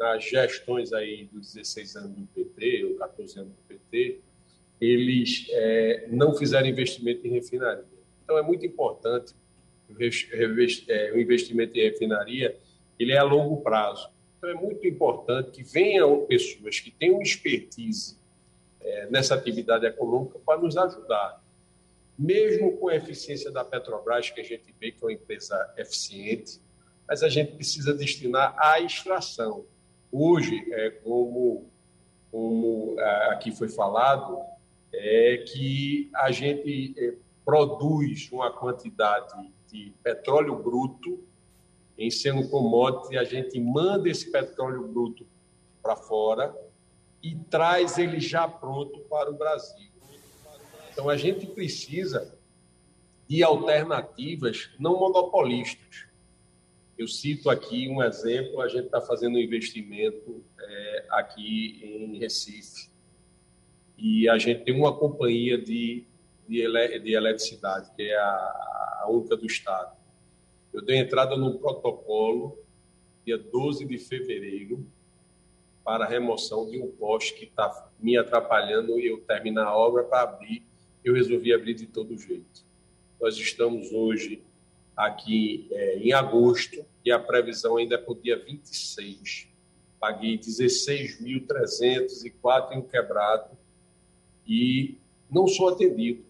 a, 0.01 0.19
gestões 0.19 0.93
aí 0.93 1.25
dos 1.33 1.55
16 1.55 1.97
anos 1.97 2.17
do 2.17 2.27
PT, 2.27 2.85
ou 2.85 2.95
14 2.97 3.41
anos 3.41 3.53
do 3.53 3.63
PT, 3.67 4.21
eles 4.81 5.47
é, 5.51 6.09
não 6.11 6.35
fizeram 6.35 6.69
investimento 6.69 7.27
em 7.27 7.31
refinaria. 7.31 7.85
Então 8.23 8.37
é 8.37 8.43
muito 8.43 8.65
importante 8.67 9.35
é, 10.89 11.13
o 11.13 11.19
investimento 11.19 11.79
em 11.79 11.83
refinaria, 11.83 12.57
ele 12.99 13.13
é 13.13 13.19
a 13.19 13.25
longo 13.25 13.63
prazo. 13.63 14.11
Então, 14.39 14.51
é 14.51 14.55
muito 14.55 14.87
importante 14.87 15.51
que 15.51 15.63
venham 15.63 16.25
pessoas 16.27 16.81
que 16.81 16.91
tenham 16.91 17.21
expertise 17.21 18.19
é, 18.81 19.07
nessa 19.11 19.35
atividade 19.35 19.85
econômica 19.85 20.39
para 20.45 20.61
nos 20.61 20.77
ajudar. 20.77 21.43
Mesmo 22.21 22.77
com 22.77 22.89
a 22.89 22.97
eficiência 22.97 23.51
da 23.51 23.65
Petrobras, 23.65 24.29
que 24.29 24.43
a 24.43 24.45
gente 24.45 24.75
vê 24.79 24.93
que 24.93 25.03
é 25.03 25.07
uma 25.07 25.13
empresa 25.15 25.73
eficiente, 25.79 26.61
mas 27.09 27.23
a 27.23 27.31
gente 27.31 27.53
precisa 27.53 27.95
destinar 27.95 28.55
à 28.59 28.79
extração. 28.79 29.65
Hoje, 30.13 30.63
é, 30.71 30.91
como, 30.91 31.71
como 32.31 33.01
é, 33.01 33.33
aqui 33.33 33.51
foi 33.51 33.71
falado, 33.71 34.39
é 34.93 35.39
que 35.51 36.11
a 36.15 36.31
gente 36.31 36.95
é, 36.99 37.15
produz 37.43 38.31
uma 38.31 38.53
quantidade 38.53 39.51
de 39.73 39.91
petróleo 40.03 40.57
bruto 40.57 41.25
em 41.97 42.11
sendo 42.11 42.51
commodity, 42.51 43.17
a 43.17 43.25
gente 43.25 43.59
manda 43.59 44.11
esse 44.11 44.31
petróleo 44.31 44.87
bruto 44.87 45.27
para 45.83 45.97
fora 45.97 46.55
e 47.23 47.35
traz 47.35 47.97
ele 47.97 48.21
já 48.21 48.47
pronto 48.47 49.01
para 49.09 49.31
o 49.31 49.35
Brasil. 49.35 49.90
Então 51.01 51.09
a 51.09 51.17
gente 51.17 51.47
precisa 51.47 52.39
de 53.27 53.43
alternativas 53.43 54.69
não 54.79 54.99
monopolistas. 55.01 56.05
Eu 56.99 57.09
cito 57.09 57.49
aqui 57.49 57.89
um 57.89 58.03
exemplo: 58.03 58.61
a 58.61 58.69
gente 58.69 58.85
está 58.85 59.01
fazendo 59.01 59.37
um 59.37 59.41
investimento 59.41 60.45
é, 60.61 61.07
aqui 61.09 61.81
em 61.83 62.19
Recife 62.19 62.91
e 63.97 64.29
a 64.29 64.37
gente 64.37 64.63
tem 64.63 64.77
uma 64.77 64.95
companhia 64.95 65.57
de, 65.57 66.05
de, 66.47 66.59
ele, 66.61 66.99
de 66.99 67.15
eletricidade, 67.15 67.91
que 67.97 68.03
é 68.03 68.19
a 68.19 68.99
a 69.01 69.11
única 69.11 69.35
do 69.35 69.47
Estado. 69.47 69.97
Eu 70.71 70.83
dei 70.83 70.99
entrada 70.99 71.35
no 71.35 71.59
protocolo, 71.59 72.59
dia 73.25 73.39
12 73.39 73.87
de 73.87 73.97
fevereiro, 73.97 74.87
para 75.83 76.05
remoção 76.05 76.69
de 76.69 76.79
um 76.79 76.91
poste 76.91 77.33
que 77.33 77.47
está 77.47 77.91
me 77.99 78.19
atrapalhando 78.19 79.01
e 79.01 79.07
eu 79.07 79.23
terminar 79.23 79.65
a 79.65 79.75
obra 79.75 80.05
para 80.05 80.25
abrir. 80.25 80.70
Eu 81.05 81.15
resolvi 81.15 81.53
abrir 81.53 81.75
de 81.75 81.87
todo 81.87 82.17
jeito. 82.17 82.65
Nós 83.21 83.37
estamos 83.37 83.93
hoje 83.93 84.43
aqui 84.97 85.67
é, 85.71 85.99
em 85.99 86.13
agosto 86.13 86.85
e 87.05 87.11
a 87.11 87.19
previsão 87.19 87.77
ainda 87.77 87.97
é 87.97 87.99
para 87.99 88.13
o 88.13 88.15
dia 88.15 88.39
26. 88.39 89.49
Paguei 89.99 90.39
16.304 90.39 92.73
em 92.73 92.83
quebrado 92.83 93.51
e 94.47 94.97
não 95.31 95.47
sou 95.47 95.69
atendido. 95.69 96.25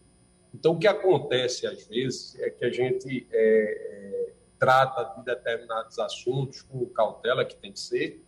Então, 0.54 0.72
o 0.72 0.78
que 0.78 0.87
acontece 0.87 1.66
às 1.66 1.87
vezes 1.87 2.38
é 2.40 2.50
que 2.50 2.64
a 2.64 2.70
gente 2.70 3.26
é, 3.30 3.33
é, 3.33 4.33
trata 4.59 5.16
de 5.16 5.24
determinados 5.24 5.98
assuntos 5.98 6.62
com 6.62 6.85
cautela, 6.87 7.44
que 7.44 7.56
tem 7.56 7.72
que 7.72 7.80
ser, 7.80 8.22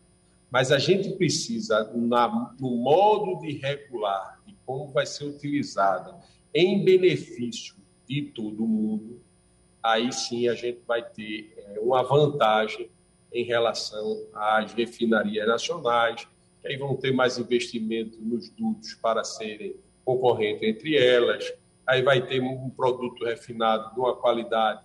mas 0.50 0.70
a 0.70 0.78
gente 0.78 1.10
precisa, 1.12 1.90
na, 1.94 2.54
no 2.60 2.76
modo 2.76 3.40
de 3.40 3.52
regular, 3.52 4.40
como 4.66 4.88
vai 4.92 5.06
ser 5.06 5.24
utilizada, 5.24 6.18
em 6.54 6.84
benefício 6.84 7.76
de 8.08 8.22
todo 8.22 8.66
mundo, 8.66 9.20
aí 9.82 10.12
sim 10.12 10.48
a 10.48 10.54
gente 10.54 10.80
vai 10.86 11.02
ter 11.02 11.54
é, 11.56 11.80
uma 11.80 12.02
vantagem 12.02 12.90
em 13.32 13.44
relação 13.44 14.26
às 14.34 14.72
refinarias 14.72 15.46
nacionais, 15.46 16.28
que 16.60 16.68
aí 16.68 16.76
vão 16.76 16.96
ter 16.96 17.12
mais 17.12 17.38
investimento 17.38 18.18
nos 18.20 18.50
dutos 18.50 18.94
para 18.94 19.24
serem 19.24 19.74
concorrentes 20.04 20.62
entre 20.62 20.96
elas, 20.96 21.52
aí 21.86 22.02
vai 22.02 22.24
ter 22.24 22.40
um 22.40 22.70
produto 22.70 23.24
refinado 23.24 23.92
de 23.94 24.00
uma 24.00 24.14
qualidade 24.14 24.84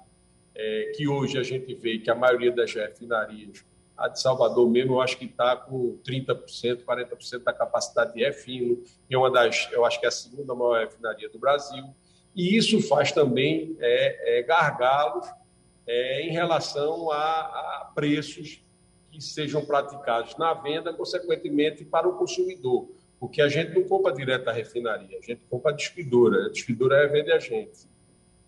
é, 0.56 0.92
que 0.96 1.08
hoje 1.08 1.38
a 1.38 1.44
gente 1.44 1.74
vê 1.76 2.00
que 2.00 2.10
a 2.10 2.16
maioria 2.16 2.52
das 2.52 2.74
refinarias, 2.74 3.64
a 3.98 4.08
de 4.08 4.22
Salvador 4.22 4.70
mesmo, 4.70 4.96
eu 4.96 5.02
acho 5.02 5.18
que 5.18 5.26
está 5.26 5.56
com 5.56 5.98
30%, 6.06 6.84
40% 6.84 7.44
da 7.44 7.54
capacidade 7.54 8.14
de 8.14 8.24
refino, 8.24 8.84
e 9.10 9.16
é 9.16 9.18
uma 9.18 9.32
das, 9.32 9.68
eu 9.72 9.86
acho 9.86 10.00
que 10.00 10.06
é 10.06 10.10
a 10.10 10.12
segunda 10.12 10.54
maior 10.54 10.80
refinaria 10.80 11.30
do 11.30 11.40
Brasil, 11.40 11.84
e 12.36 12.56
isso 12.56 12.82
faz 12.88 13.12
também 13.12 13.76
é, 13.80 14.40
é, 14.40 14.44
gargalos 14.44 15.28
é, 15.88 16.22
em 16.22 16.32
relação 16.32 17.12
a, 17.12 17.18
a 17.18 17.92
preços 17.96 18.62
que 19.12 19.20
sejam 19.20 19.66
praticados 19.66 20.38
na 20.38 20.54
venda, 20.54 20.94
consequentemente, 20.94 21.84
para 21.84 22.08
o 22.08 22.18
consumidor 22.18 22.90
porque 23.20 23.42
a 23.42 23.50
gente 23.50 23.74
não 23.74 23.84
compra 23.84 24.14
direto 24.14 24.46
da 24.46 24.52
refinaria, 24.52 25.18
a 25.18 25.22
gente 25.22 25.42
compra 25.50 25.72
a 25.72 25.76
distribuidora, 25.76 26.46
a 26.46 26.50
distribuidora 26.50 27.08
vende 27.08 27.32
a 27.32 27.40
gente. 27.40 27.88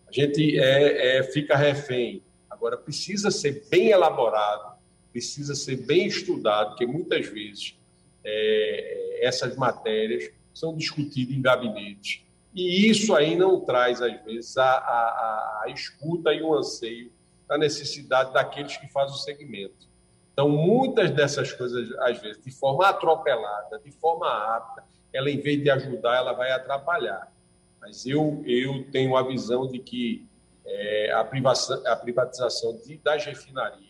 A 0.07 0.11
gente 0.11 0.59
é, 0.59 1.17
é, 1.17 1.23
fica 1.23 1.55
refém. 1.55 2.23
Agora, 2.49 2.77
precisa 2.77 3.31
ser 3.31 3.67
bem 3.69 3.89
elaborado, 3.89 4.78
precisa 5.11 5.55
ser 5.55 5.77
bem 5.77 6.07
estudado, 6.07 6.69
porque 6.69 6.85
muitas 6.85 7.27
vezes 7.27 7.75
é, 8.23 9.19
essas 9.21 9.55
matérias 9.55 10.31
são 10.53 10.75
discutidas 10.75 11.35
em 11.35 11.41
gabinetes. 11.41 12.21
E 12.53 12.89
isso 12.89 13.15
aí 13.15 13.35
não 13.35 13.59
traz, 13.61 14.01
às 14.01 14.23
vezes, 14.23 14.57
a, 14.57 14.63
a, 14.63 15.61
a 15.65 15.69
escuta 15.69 16.33
e 16.33 16.41
o 16.41 16.53
anseio 16.53 17.11
da 17.47 17.57
necessidade 17.57 18.33
daqueles 18.33 18.77
que 18.77 18.87
fazem 18.87 19.15
o 19.15 19.19
segmento. 19.19 19.87
Então, 20.33 20.49
muitas 20.49 21.11
dessas 21.11 21.51
coisas, 21.51 21.91
às 21.99 22.19
vezes, 22.21 22.41
de 22.43 22.51
forma 22.51 22.87
atropelada, 22.87 23.79
de 23.83 23.91
forma 23.91 24.27
apta, 24.55 24.83
ela, 25.11 25.29
em 25.29 25.39
vez 25.39 25.61
de 25.61 25.69
ajudar, 25.69 26.17
ela 26.17 26.33
vai 26.33 26.51
atrapalhar. 26.51 27.31
Mas 27.81 28.05
eu, 28.05 28.41
eu 28.45 28.89
tenho 28.91 29.15
a 29.15 29.23
visão 29.23 29.67
de 29.67 29.79
que 29.79 30.27
é, 30.65 31.11
a, 31.11 31.23
privatização, 31.23 31.91
a 31.91 31.95
privatização 31.95 32.77
de, 32.85 32.97
das 32.97 33.25
refinarias, 33.25 33.88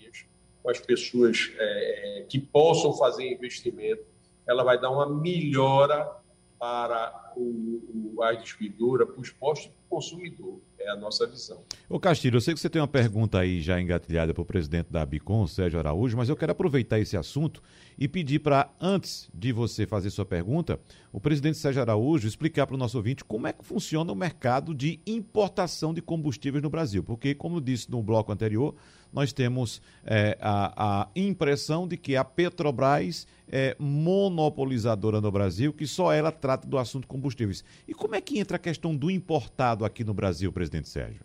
com 0.61 0.69
as 0.69 0.79
pessoas 0.79 1.51
é, 1.57 2.19
é, 2.19 2.23
que 2.23 2.39
possam 2.39 2.93
fazer 2.93 3.31
investimento, 3.31 4.03
ela 4.47 4.63
vai 4.63 4.79
dar 4.79 4.89
uma 4.89 5.07
melhora 5.07 6.19
para 6.59 7.33
o, 7.37 8.15
o, 8.15 8.23
a 8.23 8.33
distribuidora, 8.33 9.05
para 9.05 9.21
os 9.21 9.29
postos 9.29 9.71
do 9.71 9.77
consumidor. 9.89 10.59
É 10.77 10.89
a 10.89 10.95
nossa 10.95 11.25
visão. 11.25 11.61
Ô 11.89 11.99
Castilho, 11.99 12.37
eu 12.37 12.41
sei 12.41 12.53
que 12.53 12.59
você 12.59 12.69
tem 12.69 12.81
uma 12.81 12.87
pergunta 12.87 13.39
aí 13.39 13.61
já 13.61 13.79
engatilhada 13.79 14.33
para 14.33 14.41
o 14.41 14.45
presidente 14.45 14.87
da 14.89 15.05
Bicom, 15.05 15.45
Sérgio 15.45 15.79
Araújo, 15.79 16.15
mas 16.15 16.29
eu 16.29 16.35
quero 16.35 16.51
aproveitar 16.51 16.99
esse 16.99 17.17
assunto 17.17 17.61
e 17.97 18.07
pedir 18.07 18.39
para, 18.39 18.69
antes 18.79 19.29
de 19.33 19.51
você 19.51 19.85
fazer 19.85 20.09
sua 20.09 20.25
pergunta, 20.25 20.79
o 21.11 21.19
presidente 21.19 21.57
Sérgio 21.57 21.81
Araújo 21.81 22.27
explicar 22.27 22.65
para 22.65 22.75
o 22.75 22.77
nosso 22.77 22.97
ouvinte 22.97 23.25
como 23.25 23.47
é 23.47 23.53
que 23.53 23.63
funciona 23.63 24.11
o 24.11 24.15
mercado 24.15 24.73
de 24.73 24.99
importação 25.05 25.93
de 25.93 26.01
combustíveis 26.01 26.63
no 26.63 26.69
Brasil. 26.69 27.03
Porque, 27.03 27.35
como 27.35 27.59
disse 27.59 27.91
no 27.91 28.01
bloco 28.01 28.31
anterior, 28.31 28.73
nós 29.11 29.33
temos 29.33 29.81
é, 30.05 30.37
a, 30.39 31.01
a, 31.01 31.07
impressão 31.15 31.87
de 31.87 31.97
que 31.97 32.15
a 32.15 32.23
Petrobras 32.23 33.27
é 33.47 33.75
monopolizadora 33.79 35.19
no 35.19 35.31
Brasil, 35.31 35.73
que 35.73 35.87
só 35.87 36.13
ela 36.13 36.31
trata 36.31 36.67
do 36.67 36.77
assunto 36.77 37.07
combustíveis. 37.07 37.63
E 37.87 37.93
como 37.93 38.15
é 38.15 38.21
que 38.21 38.39
entra 38.39 38.57
a 38.57 38.59
questão 38.59 38.95
do 38.95 39.09
importado 39.09 39.83
aqui 39.83 40.03
no 40.03 40.13
Brasil, 40.13 40.51
presidente 40.51 40.87
Sérgio? 40.87 41.21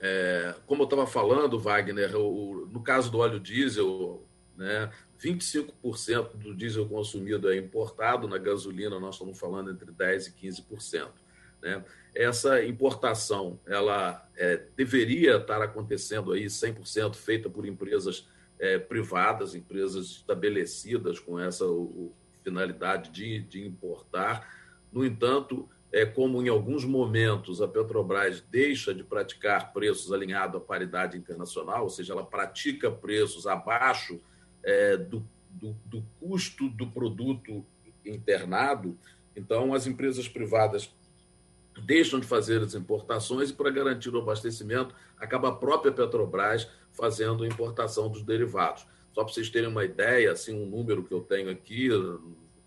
É, 0.00 0.54
como 0.66 0.82
eu 0.82 0.84
estava 0.84 1.06
falando, 1.06 1.60
Wagner, 1.60 2.16
o, 2.16 2.66
no 2.72 2.82
caso 2.82 3.10
do 3.10 3.18
óleo 3.18 3.38
diesel, 3.38 4.26
né, 4.56 4.90
25% 5.22 6.36
do 6.38 6.54
diesel 6.54 6.88
consumido 6.88 7.48
é 7.48 7.56
importado, 7.56 8.26
na 8.26 8.38
gasolina 8.38 8.98
nós 8.98 9.14
estamos 9.14 9.38
falando 9.38 9.70
entre 9.70 9.92
10% 9.92 10.34
e 10.42 10.48
15%. 10.48 11.21
Né? 11.62 11.82
Essa 12.14 12.62
importação 12.64 13.58
ela 13.66 14.28
é, 14.36 14.60
deveria 14.76 15.36
estar 15.36 15.62
acontecendo 15.62 16.32
aí 16.32 16.46
100% 16.46 17.14
feita 17.14 17.48
por 17.48 17.64
empresas 17.64 18.28
é, 18.58 18.78
privadas, 18.78 19.54
empresas 19.54 20.06
estabelecidas 20.06 21.18
com 21.18 21.38
essa 21.38 21.64
o, 21.64 22.12
finalidade 22.42 23.10
de, 23.10 23.40
de 23.40 23.64
importar. 23.64 24.48
No 24.92 25.04
entanto, 25.04 25.68
é 25.92 26.04
como 26.04 26.42
em 26.42 26.48
alguns 26.48 26.84
momentos 26.84 27.62
a 27.62 27.68
Petrobras 27.68 28.40
deixa 28.50 28.94
de 28.94 29.04
praticar 29.04 29.72
preços 29.72 30.12
alinhados 30.12 30.56
à 30.56 30.60
paridade 30.60 31.16
internacional, 31.16 31.84
ou 31.84 31.90
seja, 31.90 32.12
ela 32.12 32.24
pratica 32.24 32.90
preços 32.90 33.46
abaixo 33.46 34.20
é, 34.62 34.96
do, 34.96 35.26
do, 35.50 35.76
do 35.84 36.02
custo 36.18 36.68
do 36.68 36.86
produto 36.88 37.64
internado, 38.04 38.98
então 39.36 39.72
as 39.72 39.86
empresas 39.86 40.28
privadas 40.28 40.92
deixam 41.80 42.20
de 42.20 42.26
fazer 42.26 42.60
as 42.62 42.74
importações 42.74 43.50
e, 43.50 43.54
para 43.54 43.70
garantir 43.70 44.14
o 44.14 44.18
abastecimento, 44.18 44.94
acaba 45.18 45.48
a 45.48 45.52
própria 45.52 45.92
Petrobras 45.92 46.68
fazendo 46.92 47.46
importação 47.46 48.08
dos 48.08 48.22
derivados. 48.22 48.86
Só 49.12 49.24
para 49.24 49.32
vocês 49.32 49.48
terem 49.50 49.68
uma 49.68 49.84
ideia, 49.84 50.32
assim, 50.32 50.54
um 50.54 50.66
número 50.66 51.02
que 51.02 51.12
eu 51.12 51.20
tenho 51.20 51.50
aqui, 51.50 51.88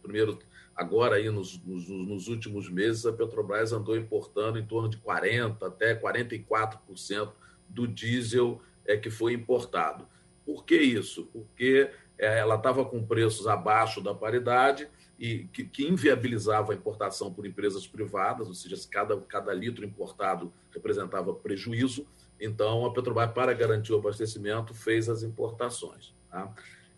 primeiro, 0.02 0.38
agora 0.76 1.16
aí 1.16 1.30
nos, 1.30 1.60
nos, 1.64 1.88
nos 1.88 2.28
últimos 2.28 2.70
meses, 2.70 3.06
a 3.06 3.14
Petrobras 3.14 3.72
andou 3.72 3.98
importando 3.98 4.60
em 4.60 4.66
torno 4.66 4.90
de 4.90 4.98
40% 4.98 5.64
até 5.64 5.96
44% 5.96 7.32
do 7.68 7.88
diesel 7.88 8.62
é, 8.86 8.96
que 8.96 9.10
foi 9.10 9.34
importado. 9.34 10.08
Por 10.46 10.64
que 10.64 10.76
isso? 10.76 11.26
Porque 11.34 11.90
é, 12.18 12.40
ela 12.40 12.56
estava 12.56 12.86
com 12.86 13.04
preços 13.04 13.48
abaixo 13.48 14.02
da 14.02 14.14
paridade 14.14 14.88
e 15.18 15.46
que, 15.46 15.64
que, 15.64 15.88
inviabilizava 15.88 16.74
a 16.74 16.76
importação 16.76 17.34
por 17.34 17.46
empresas 17.46 17.88
privadas, 17.88 18.48
ou 18.48 18.54
seja, 18.54 18.76
cada, 18.90 19.18
cada 19.22 19.54
litro 19.54 19.86
importado 19.86 20.52
representava 20.72 21.34
prejuízo. 21.34 22.06
Então, 22.40 22.86
a 22.86 22.94
Petrobras, 22.94 23.32
para 23.32 23.54
garantir 23.54 23.94
o 23.94 23.98
abastecimento, 23.98 24.74
fez 24.74 25.08
as 25.08 25.24
importações. 25.24 26.14
Tá? 26.30 26.54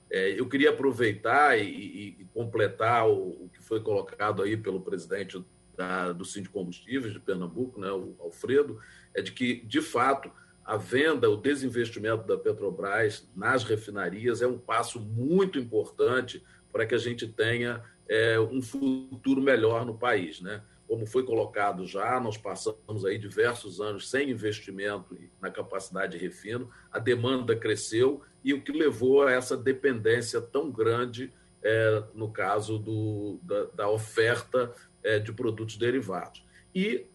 É, 0.09 0.39
eu 0.39 0.47
queria 0.47 0.71
aproveitar 0.71 1.59
e, 1.59 2.15
e, 2.19 2.27
completar 2.33 3.07
o, 3.07 3.45
o, 3.45 3.49
que 3.53 3.61
foi 3.61 3.81
colocado 3.81 4.41
aí 4.41 4.57
pelo 4.57 4.81
presidente 4.81 5.43
da, 5.75 6.11
do 6.11 6.25
Sindicato 6.25 6.57
Combustíveis 6.57 7.13
de 7.13 7.19
Pernambuco, 7.19 7.79
né, 7.79 7.91
o 7.91 8.15
Alfredo, 8.19 8.79
é 9.13 9.21
de 9.21 9.31
que, 9.31 9.61
de 9.65 9.81
fato, 9.81 10.31
a 10.65 10.75
venda, 10.75 11.29
o 11.29 11.37
desinvestimento 11.37 12.25
da 12.25 12.37
Petrobras 12.37 13.29
nas 13.35 13.63
refinarias 13.63 14.41
é 14.41 14.47
um 14.47 14.57
passo 14.57 14.99
muito 14.99 15.59
importante 15.59 16.43
para 16.71 16.85
que 16.85 16.95
a 16.95 16.97
gente 16.97 17.27
tenha 17.27 17.83
é, 18.09 18.39
um 18.39 18.61
futuro 18.61 19.41
melhor 19.41 19.85
no 19.85 19.97
país. 19.97 20.41
Né? 20.41 20.61
Como 20.87 21.05
foi 21.05 21.23
colocado 21.23 21.85
já, 21.85 22.19
nós 22.19 22.37
passamos 22.37 23.05
aí 23.05 23.17
diversos 23.17 23.81
anos 23.81 24.09
sem 24.09 24.29
investimento 24.29 25.17
na 25.41 25.51
capacidade 25.51 26.17
de 26.17 26.23
refino, 26.23 26.69
a 26.91 26.99
demanda 26.99 27.55
cresceu 27.55 28.21
e 28.43 28.53
o 28.53 28.61
que 28.61 28.71
levou 28.71 29.23
a 29.23 29.31
essa 29.31 29.57
dependência 29.57 30.39
tão 30.39 30.71
grande, 30.71 31.33
é, 31.61 32.03
no 32.13 32.31
caso 32.31 32.77
do, 32.77 33.39
da, 33.43 33.65
da 33.65 33.89
oferta 33.89 34.73
é, 35.03 35.19
de 35.19 35.33
produtos 35.33 35.75
derivados. 35.77 36.45
E 36.73 37.05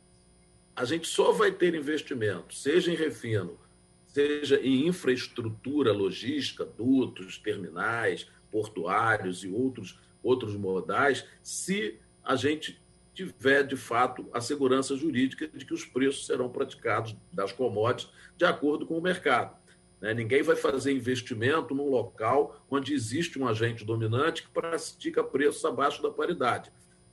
a 0.74 0.84
gente 0.84 1.06
só 1.06 1.32
vai 1.32 1.50
ter 1.50 1.74
investimento, 1.74 2.54
seja 2.54 2.90
em 2.90 2.96
refino, 2.96 3.58
seja 4.06 4.60
em 4.60 4.86
infraestrutura 4.86 5.92
logística, 5.92 6.64
dutos, 6.64 7.38
terminais, 7.38 8.28
portuários 8.50 9.42
e 9.44 9.48
outros, 9.48 9.98
outros 10.22 10.56
modais, 10.56 11.26
se 11.42 11.98
a 12.24 12.36
gente 12.36 12.80
tiver, 13.14 13.62
de 13.64 13.76
fato, 13.76 14.26
a 14.32 14.40
segurança 14.40 14.96
jurídica 14.96 15.48
de 15.48 15.64
que 15.64 15.74
os 15.74 15.84
preços 15.84 16.26
serão 16.26 16.48
praticados 16.48 17.16
das 17.32 17.52
commodities 17.52 18.10
de 18.36 18.44
acordo 18.44 18.86
com 18.86 18.96
o 18.96 19.02
mercado. 19.02 19.56
Né? 20.00 20.14
Ninguém 20.14 20.42
vai 20.42 20.56
fazer 20.56 20.92
investimento 20.92 21.74
num 21.74 21.90
local 21.90 22.64
onde 22.70 22.94
existe 22.94 23.38
um 23.38 23.46
agente 23.46 23.84
dominante 23.84 24.42
que 24.42 24.50
pratica 24.50 25.22
preços 25.22 25.64
abaixo 25.64 26.02
da 26.02 26.10
paridade, 26.10 26.72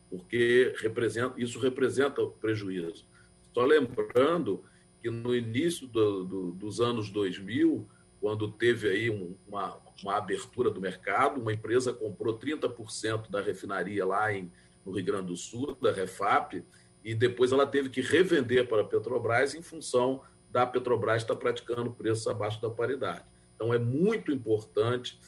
porque 0.09 0.73
representa, 0.79 1.33
isso 1.37 1.59
representa 1.59 2.25
prejuízo. 2.25 3.05
Só 3.53 3.65
lembrando 3.65 4.63
que 5.01 5.09
no 5.09 5.35
início 5.35 5.87
do, 5.87 6.23
do, 6.23 6.51
dos 6.51 6.79
anos 6.79 7.09
2000, 7.09 7.87
quando 8.19 8.51
teve 8.51 8.89
aí 8.89 9.09
um, 9.09 9.35
uma, 9.47 9.77
uma 10.03 10.17
abertura 10.17 10.69
do 10.69 10.81
mercado, 10.81 11.39
uma 11.39 11.53
empresa 11.53 11.93
comprou 11.93 12.37
30% 12.37 13.29
da 13.29 13.41
refinaria 13.41 14.05
lá 14.05 14.33
em, 14.33 14.51
no 14.85 14.91
Rio 14.91 15.05
Grande 15.05 15.27
do 15.27 15.37
Sul, 15.37 15.77
da 15.81 15.91
Refap, 15.91 16.63
e 17.03 17.15
depois 17.15 17.51
ela 17.51 17.65
teve 17.65 17.89
que 17.89 18.01
revender 18.01 18.67
para 18.67 18.81
a 18.81 18.85
Petrobras 18.85 19.55
em 19.55 19.61
função 19.61 20.21
da 20.51 20.65
Petrobras 20.65 21.21
estar 21.21 21.35
praticando 21.35 21.91
preços 21.91 22.27
abaixo 22.27 22.61
da 22.61 22.69
paridade. 22.69 23.23
Então, 23.55 23.73
é 23.73 23.79
muito 23.79 24.31
importante 24.31 25.19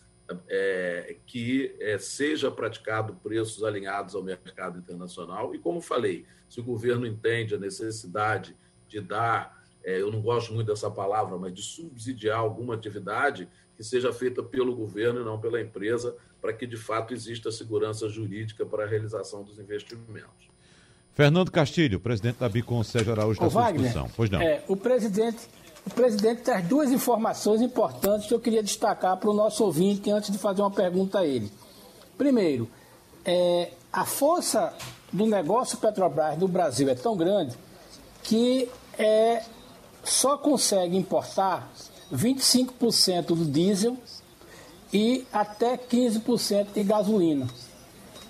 é, 0.48 1.18
que 1.26 1.76
é, 1.80 1.98
seja 1.98 2.50
praticado 2.50 3.14
preços 3.16 3.64
alinhados 3.64 4.16
ao 4.16 4.24
mercado 4.24 4.80
internacional. 4.80 5.54
E, 5.54 5.60
como 5.60 5.82
falei, 5.82 6.26
se 6.50 6.60
o 6.60 6.64
governo 6.64 7.06
entende 7.06 7.56
a 7.56 7.60
necessidade 7.60 8.56
de 8.88 9.00
dar, 9.00 9.61
é, 9.84 10.02
eu 10.02 10.12
não 10.12 10.22
gosto 10.22 10.54
muito 10.54 10.68
dessa 10.68 10.90
palavra, 10.90 11.38
mas 11.38 11.54
de 11.54 11.62
subsidiar 11.62 12.40
alguma 12.40 12.76
atividade 12.76 13.48
que 13.76 13.84
seja 13.84 14.14
feita 14.14 14.44
pelo 14.44 14.76
governo 14.76 15.22
e 15.22 15.24
não 15.24 15.40
pela 15.40 15.60
empresa, 15.60 16.16
para 16.40 16.54
que 16.54 16.68
de 16.68 16.78
fato 16.78 17.14
exista 17.14 17.52
segurança 17.52 18.08
jurídica 18.08 18.66
para 18.66 18.84
a 18.84 18.88
realização 18.88 19.44
dos 19.44 19.58
investimentos. 19.60 20.52
Fernando 21.14 21.52
Castilho, 21.52 22.00
presidente 22.00 22.38
da 22.38 22.48
Bicon 22.48 22.84
Sérgio 22.84 23.12
Araújo 23.12 23.40
da 23.40 23.48
Wagner, 23.48 23.94
Pois 24.16 24.30
não. 24.30 24.42
É, 24.42 24.64
o 24.68 24.78
presidente 24.78 25.48
o 25.86 25.90
presidente 25.90 26.44
traz 26.44 26.66
duas 26.68 26.92
informações 26.92 27.60
importantes 27.60 28.28
que 28.28 28.34
eu 28.34 28.40
queria 28.40 28.62
destacar 28.62 29.18
para 29.18 29.30
o 29.30 29.34
nosso 29.34 29.64
ouvinte 29.64 30.12
antes 30.12 30.32
de 30.32 30.38
fazer 30.38 30.62
uma 30.62 30.70
pergunta 30.70 31.20
a 31.20 31.26
ele. 31.26 31.52
Primeiro, 32.18 32.70
é, 33.26 33.72
a 33.92 34.06
força 34.06 34.74
do 35.12 35.26
negócio 35.26 35.80
Petrobras 35.80 36.38
no 36.38 36.48
Brasil 36.48 36.88
é 36.88 36.94
tão 36.94 37.18
grande 37.18 37.58
que 38.24 38.70
é, 38.98 39.44
só 40.04 40.38
consegue 40.38 40.98
importar 40.98 41.72
25% 42.14 43.28
do 43.28 43.46
diesel 43.46 43.98
e 44.94 45.26
até 45.32 45.78
15% 45.78 46.74
de 46.74 46.84
gasolina. 46.84 47.48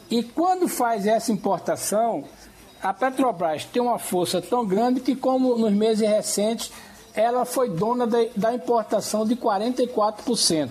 E 0.10 0.22
quando 0.22 0.68
faz 0.68 1.08
essa 1.08 1.32
importação, 1.32 2.26
a 2.82 2.94
Petrobras 2.94 3.66
tem 3.66 3.82
uma 3.82 3.98
força 3.98 4.42
tão 4.42 4.66
grande 4.66 5.00
que, 5.00 5.16
como 5.16 5.58
nos 5.58 5.72
meses 5.72 6.08
recentes, 6.08 6.72
ela 7.14 7.46
foi 7.46 7.70
dona 7.70 8.06
de, 8.06 8.30
da 8.36 8.54
importação 8.54 9.26
de 9.26 9.36
44%. 9.36 10.70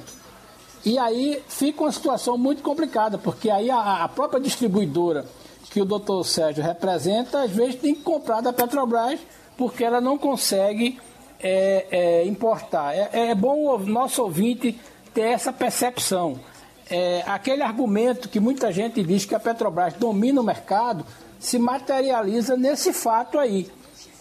E 0.84 0.98
aí 0.98 1.42
fica 1.48 1.82
uma 1.82 1.92
situação 1.92 2.38
muito 2.38 2.62
complicada, 2.62 3.18
porque 3.18 3.50
aí 3.50 3.70
a, 3.70 4.04
a 4.04 4.08
própria 4.08 4.40
distribuidora 4.40 5.26
que 5.70 5.80
o 5.80 5.84
doutor 5.84 6.24
Sérgio 6.24 6.64
representa, 6.64 7.42
às 7.42 7.50
vezes 7.50 7.76
tem 7.76 7.94
que 7.94 8.02
comprar 8.02 8.40
da 8.40 8.52
Petrobras, 8.52 9.20
porque 9.60 9.84
ela 9.84 10.00
não 10.00 10.16
consegue 10.16 10.98
é, 11.38 11.86
é, 11.90 12.24
importar. 12.24 12.96
É, 12.96 13.28
é, 13.28 13.34
bom 13.34 13.66
o 13.66 13.78
nosso 13.80 14.22
ouvinte 14.22 14.80
ter 15.12 15.32
essa 15.32 15.52
percepção. 15.52 16.40
É, 16.88 17.22
aquele 17.26 17.62
argumento 17.62 18.30
que 18.30 18.40
muita 18.40 18.72
gente 18.72 19.02
diz 19.02 19.26
que 19.26 19.34
a 19.34 19.38
Petrobras 19.38 19.92
domina 19.92 20.40
o 20.40 20.44
mercado 20.44 21.04
se 21.38 21.58
materializa 21.58 22.56
nesse 22.56 22.94
fato 22.94 23.38
aí. 23.38 23.70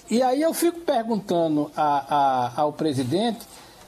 E 0.09 0.21
aí 0.21 0.41
eu 0.41 0.53
fico 0.53 0.81
perguntando 0.81 1.71
a, 1.73 2.49
a, 2.57 2.61
ao 2.61 2.73
presidente 2.73 3.39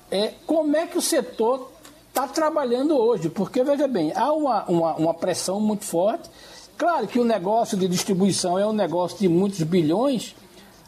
é, 0.09 0.35
como 0.47 0.77
é 0.77 0.87
que 0.87 0.97
o 0.97 1.01
setor 1.01 1.69
está 2.07 2.29
trabalhando 2.29 2.97
hoje, 2.97 3.29
porque 3.29 3.61
veja 3.61 3.89
bem, 3.89 4.13
há 4.15 4.31
uma, 4.31 4.63
uma, 4.69 4.95
uma, 4.95 5.13
pressão 5.13 5.59
muito 5.59 5.83
forte. 5.83 6.29
Claro 6.77 7.07
que 7.09 7.19
o 7.19 7.25
negócio 7.25 7.77
de 7.77 7.89
distribuição 7.89 8.57
é 8.57 8.65
um 8.65 8.71
negócio 8.71 9.17
de 9.17 9.27
muitos 9.27 9.61
bilhões, 9.63 10.33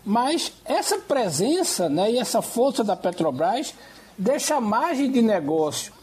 mas 0.06 0.52
essa 0.66 0.98
presença 0.98 1.88
né, 1.88 2.12
e 2.12 2.20
essa 2.20 2.42
força 2.42 2.84
da 2.84 2.96
Petrobras 2.96 3.74
deixa 4.18 4.56
a 4.56 4.62
margem 4.62 5.12
de 5.12 5.22
negócio 5.22 5.94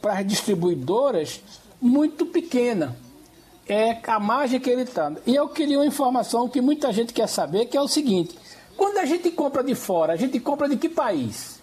para 0.00 0.18
as 0.18 0.26
distribuidoras 0.26 1.40
muito 1.80 2.26
pequena. 2.26 2.96
É 3.66 3.98
a 4.06 4.20
margem 4.20 4.60
que 4.60 4.68
ele 4.68 4.82
está. 4.82 5.12
E 5.26 5.34
eu 5.34 5.48
queria 5.48 5.78
uma 5.78 5.86
informação 5.86 6.48
que 6.48 6.60
muita 6.60 6.92
gente 6.92 7.14
quer 7.14 7.26
saber, 7.26 7.66
que 7.66 7.76
é 7.76 7.80
o 7.80 7.88
seguinte: 7.88 8.36
quando 8.76 8.98
a 8.98 9.06
gente 9.06 9.30
compra 9.30 9.64
de 9.64 9.74
fora, 9.74 10.12
a 10.12 10.16
gente 10.16 10.38
compra 10.38 10.68
de 10.68 10.76
que 10.76 10.88
país? 10.88 11.60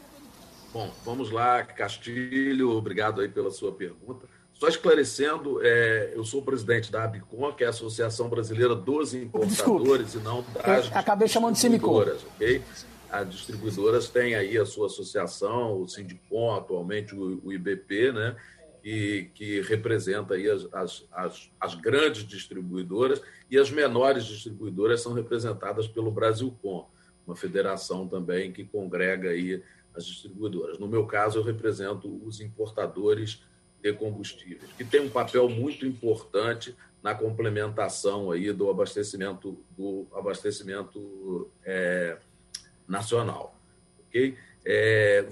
Bom, 0.74 0.90
vamos 1.06 1.30
lá, 1.30 1.64
Castilho, 1.64 2.72
obrigado 2.72 3.22
aí 3.22 3.28
pela 3.28 3.52
sua 3.52 3.72
pergunta. 3.74 4.26
Só 4.62 4.67
esclarecendo, 4.67 5.60
é, 5.63 6.13
eu 6.13 6.24
sou 6.24 6.43
presidente 6.43 6.91
da 6.91 7.04
ABICOM, 7.06 7.52
que 7.52 7.63
é 7.63 7.65
a 7.65 7.71
Associação 7.71 8.30
Brasileira 8.30 8.76
dos 8.76 9.12
Importadores 9.12 10.12
Desculpe. 10.12 10.17
e 10.17 10.24
não 10.24 10.45
das 10.54 10.95
acabei 10.95 11.28
chamando 11.28 11.56
de 11.56 11.62
distribuidoras, 11.62 12.24
ok? 12.36 12.62
As 13.10 13.28
distribuidoras 13.28 14.08
têm 14.08 14.36
aí 14.36 14.60
a 14.60 14.63
sua 14.63 14.86
associação, 14.86 15.82
o 15.82 15.88
Sindicom, 15.88 16.54
atualmente 16.54 17.15
o, 17.15 17.41
o 17.43 17.52
IBP, 17.52 18.12
né? 18.12 18.36
Que, 18.84 19.32
que 19.34 19.62
representa 19.62 20.36
aí 20.36 20.47
as, 20.47 20.67
as, 20.71 21.08
as, 21.12 21.52
as, 21.60 21.74
grandes 21.74 22.24
distribuidoras 22.24 23.19
e 23.50 23.58
as 23.58 23.71
menores 23.71 24.26
distribuidoras 24.26 25.02
são 25.02 25.13
representadas 25.13 25.88
pelo 25.88 26.12
Brasilcom, 26.12 26.88
uma 27.26 27.36
federação 27.36 28.08
também 28.08 28.52
que 28.52 28.63
congrega 28.63 29.32
aí 29.32 29.63
as 29.95 30.06
distribuidoras. 30.06 30.78
No 30.78 30.88
meu 30.88 31.08
caso, 31.08 31.39
eu 31.39 31.43
represento 31.43 32.08
os 32.24 32.39
importadores 32.39 33.41
de 33.82 33.94
combustíveis, 33.94 34.72
que 34.78 34.84
tem 34.84 35.02
um 35.02 35.10
papel 35.10 35.50
muito 35.50 35.86
importante 35.86 36.76
na 37.02 37.15
complementação 37.15 38.32
aí 38.32 38.52
do 38.54 38.70
abastecimento 38.70 39.58
do 39.76 40.08
abastecimento 40.13 41.50
é, 41.65 42.17
nacional, 42.88 43.56
ok? 44.08 44.38
É, 44.63 45.26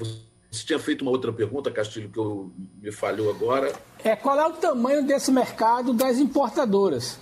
você 0.52 0.66
tinha 0.66 0.80
feito 0.80 1.04
uma 1.04 1.12
outra 1.12 1.32
pergunta, 1.32 1.70
Castilho, 1.70 2.10
que 2.10 2.18
eu, 2.18 2.52
me 2.82 2.92
falhou 2.92 3.30
agora. 3.30 3.72
É 4.04 4.16
qual 4.16 4.40
é 4.40 4.48
o 4.48 4.54
tamanho 4.54 5.06
desse 5.06 5.32
mercado 5.32 5.94
das 5.94 6.18
importadoras 6.18 7.20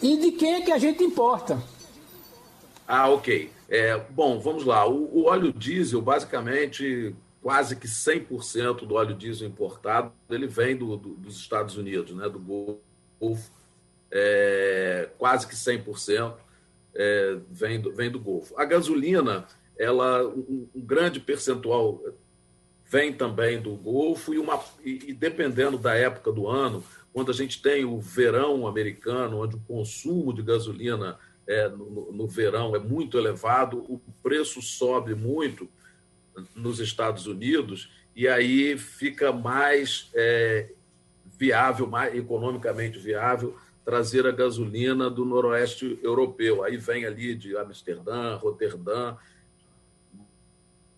e 0.00 0.16
de 0.16 0.32
quem 0.32 0.54
é 0.54 0.60
que 0.60 0.70
a 0.70 0.78
gente 0.78 1.02
importa? 1.02 1.60
Ah, 2.86 3.08
ok. 3.08 3.50
É, 3.68 3.98
bom, 4.10 4.38
vamos 4.38 4.64
lá. 4.64 4.88
O, 4.88 5.10
o, 5.12 5.24
óleo 5.26 5.52
diesel, 5.52 6.00
basicamente, 6.00 7.14
quase 7.42 7.76
que 7.76 7.86
100% 7.86 8.86
do 8.86 8.94
óleo 8.94 9.14
diesel 9.14 9.48
importado, 9.48 10.12
ele 10.28 10.46
vem 10.46 10.76
do, 10.76 10.96
do, 10.96 11.10
dos 11.10 11.36
Estados 11.36 11.76
Unidos, 11.76 12.14
né, 12.14 12.28
do 12.28 12.38
Golfo. 12.38 13.52
É, 14.10 15.10
quase 15.18 15.46
que 15.46 15.54
100% 15.54 16.34
é, 16.94 17.38
vem, 17.50 17.80
do, 17.80 17.92
vem 17.92 18.10
do 18.10 18.18
Golfo. 18.18 18.54
A 18.58 18.64
gasolina, 18.64 19.46
ela 19.78 20.26
um, 20.26 20.68
um, 20.74 20.80
grande 20.80 21.20
percentual 21.20 22.02
vem 22.84 23.12
também 23.12 23.60
do 23.60 23.76
Golfo 23.76 24.32
e, 24.32 24.38
uma, 24.38 24.62
e, 24.82 25.10
e 25.10 25.12
dependendo 25.12 25.76
da 25.76 25.94
época 25.94 26.32
do 26.32 26.48
ano, 26.48 26.82
quando 27.12 27.30
a 27.30 27.34
gente 27.34 27.60
tem 27.60 27.84
o 27.84 28.00
verão 28.00 28.66
americano, 28.66 29.42
onde 29.42 29.56
o 29.56 29.60
consumo 29.60 30.32
de 30.32 30.42
gasolina 30.42 31.18
é, 31.46 31.68
no, 31.68 32.12
no, 32.12 32.26
verão 32.26 32.74
é 32.74 32.78
muito 32.78 33.18
elevado, 33.18 33.78
o 33.78 34.00
preço 34.22 34.60
sobe 34.62 35.14
muito 35.14 35.68
nos 36.54 36.80
Estados 36.80 37.26
Unidos 37.26 37.90
e 38.18 38.26
aí 38.26 38.76
fica 38.76 39.32
mais 39.32 40.10
é, 40.12 40.70
viável, 41.38 41.86
mais 41.86 42.12
economicamente 42.16 42.98
viável 42.98 43.56
trazer 43.84 44.26
a 44.26 44.32
gasolina 44.32 45.08
do 45.08 45.24
noroeste 45.24 45.98
europeu. 46.02 46.64
Aí 46.64 46.76
vem 46.76 47.06
ali 47.06 47.34
de 47.34 47.56
Amsterdã, 47.56 48.34
Roterdã, 48.34 49.16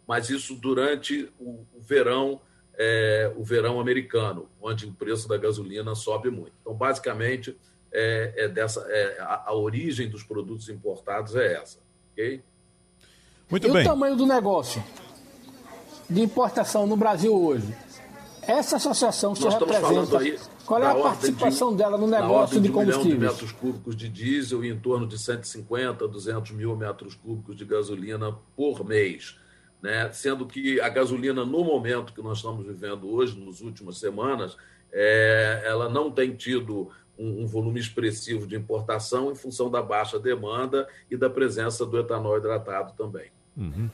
mas 0.08 0.30
isso 0.30 0.56
durante 0.56 1.30
o, 1.38 1.64
verão 1.78 2.40
é, 2.76 3.30
o 3.36 3.44
verão 3.44 3.78
americano, 3.78 4.48
onde 4.60 4.86
o 4.86 4.92
preço 4.92 5.28
da 5.28 5.36
gasolina 5.36 5.94
sobe 5.94 6.30
muito. 6.30 6.54
Então, 6.62 6.72
basicamente, 6.72 7.54
é, 7.92 8.32
é 8.34 8.48
dessa, 8.48 8.80
é, 8.88 9.20
a, 9.20 9.50
a, 9.50 9.54
origem 9.54 10.08
dos 10.08 10.22
produtos 10.22 10.70
importados 10.70 11.36
é 11.36 11.52
essa. 11.52 11.78
ok? 12.12 12.42
Muito 13.50 13.68
e 13.68 13.70
bem. 13.70 13.82
o 13.82 13.84
tamanho 13.84 14.16
do 14.16 14.26
negócio 14.26 14.82
de 16.10 16.20
importação 16.20 16.86
no 16.86 16.96
Brasil 16.96 17.32
hoje? 17.32 17.74
Essa 18.42 18.76
associação 18.76 19.32
que 19.32 19.44
Nós 19.44 19.54
você 19.54 19.64
representa, 19.64 20.18
aí 20.18 20.38
qual 20.66 20.82
é 20.82 20.86
a 20.86 20.94
participação 20.94 21.70
de, 21.70 21.78
dela 21.78 21.98
no 21.98 22.06
negócio 22.06 22.60
de, 22.60 22.68
de 22.68 22.72
combustíveis? 22.72 23.06
Um 23.06 23.18
milhão 23.18 23.18
de 23.18 23.32
metros 23.32 23.52
cúbicos 23.52 23.96
de 23.96 24.08
diesel 24.08 24.64
e 24.64 24.68
em 24.68 24.78
torno 24.78 25.06
de 25.06 25.18
150, 25.18 26.06
200 26.06 26.52
mil 26.52 26.76
metros 26.76 27.14
cúbicos 27.14 27.56
de 27.56 27.64
gasolina 27.64 28.36
por 28.56 28.84
mês. 28.84 29.38
Né? 29.82 30.10
Sendo 30.12 30.46
que 30.46 30.80
a 30.80 30.88
gasolina, 30.88 31.44
no 31.44 31.64
momento 31.64 32.12
que 32.12 32.22
nós 32.22 32.38
estamos 32.38 32.66
vivendo 32.66 33.10
hoje, 33.10 33.38
nas 33.38 33.60
últimas 33.60 33.98
semanas, 33.98 34.56
é, 34.92 35.62
ela 35.64 35.88
não 35.88 36.10
tem 36.10 36.34
tido 36.34 36.90
um, 37.18 37.42
um, 37.42 37.46
volume 37.46 37.80
expressivo 37.80 38.46
de 38.46 38.56
importação 38.56 39.30
em 39.30 39.34
função 39.34 39.70
da 39.70 39.82
baixa 39.82 40.18
demanda 40.18 40.88
e 41.10 41.16
da 41.16 41.28
presença 41.28 41.84
do 41.84 41.98
etanol 41.98 42.36
hidratado 42.36 42.92
também. 42.96 43.30
Uhum. 43.56 43.90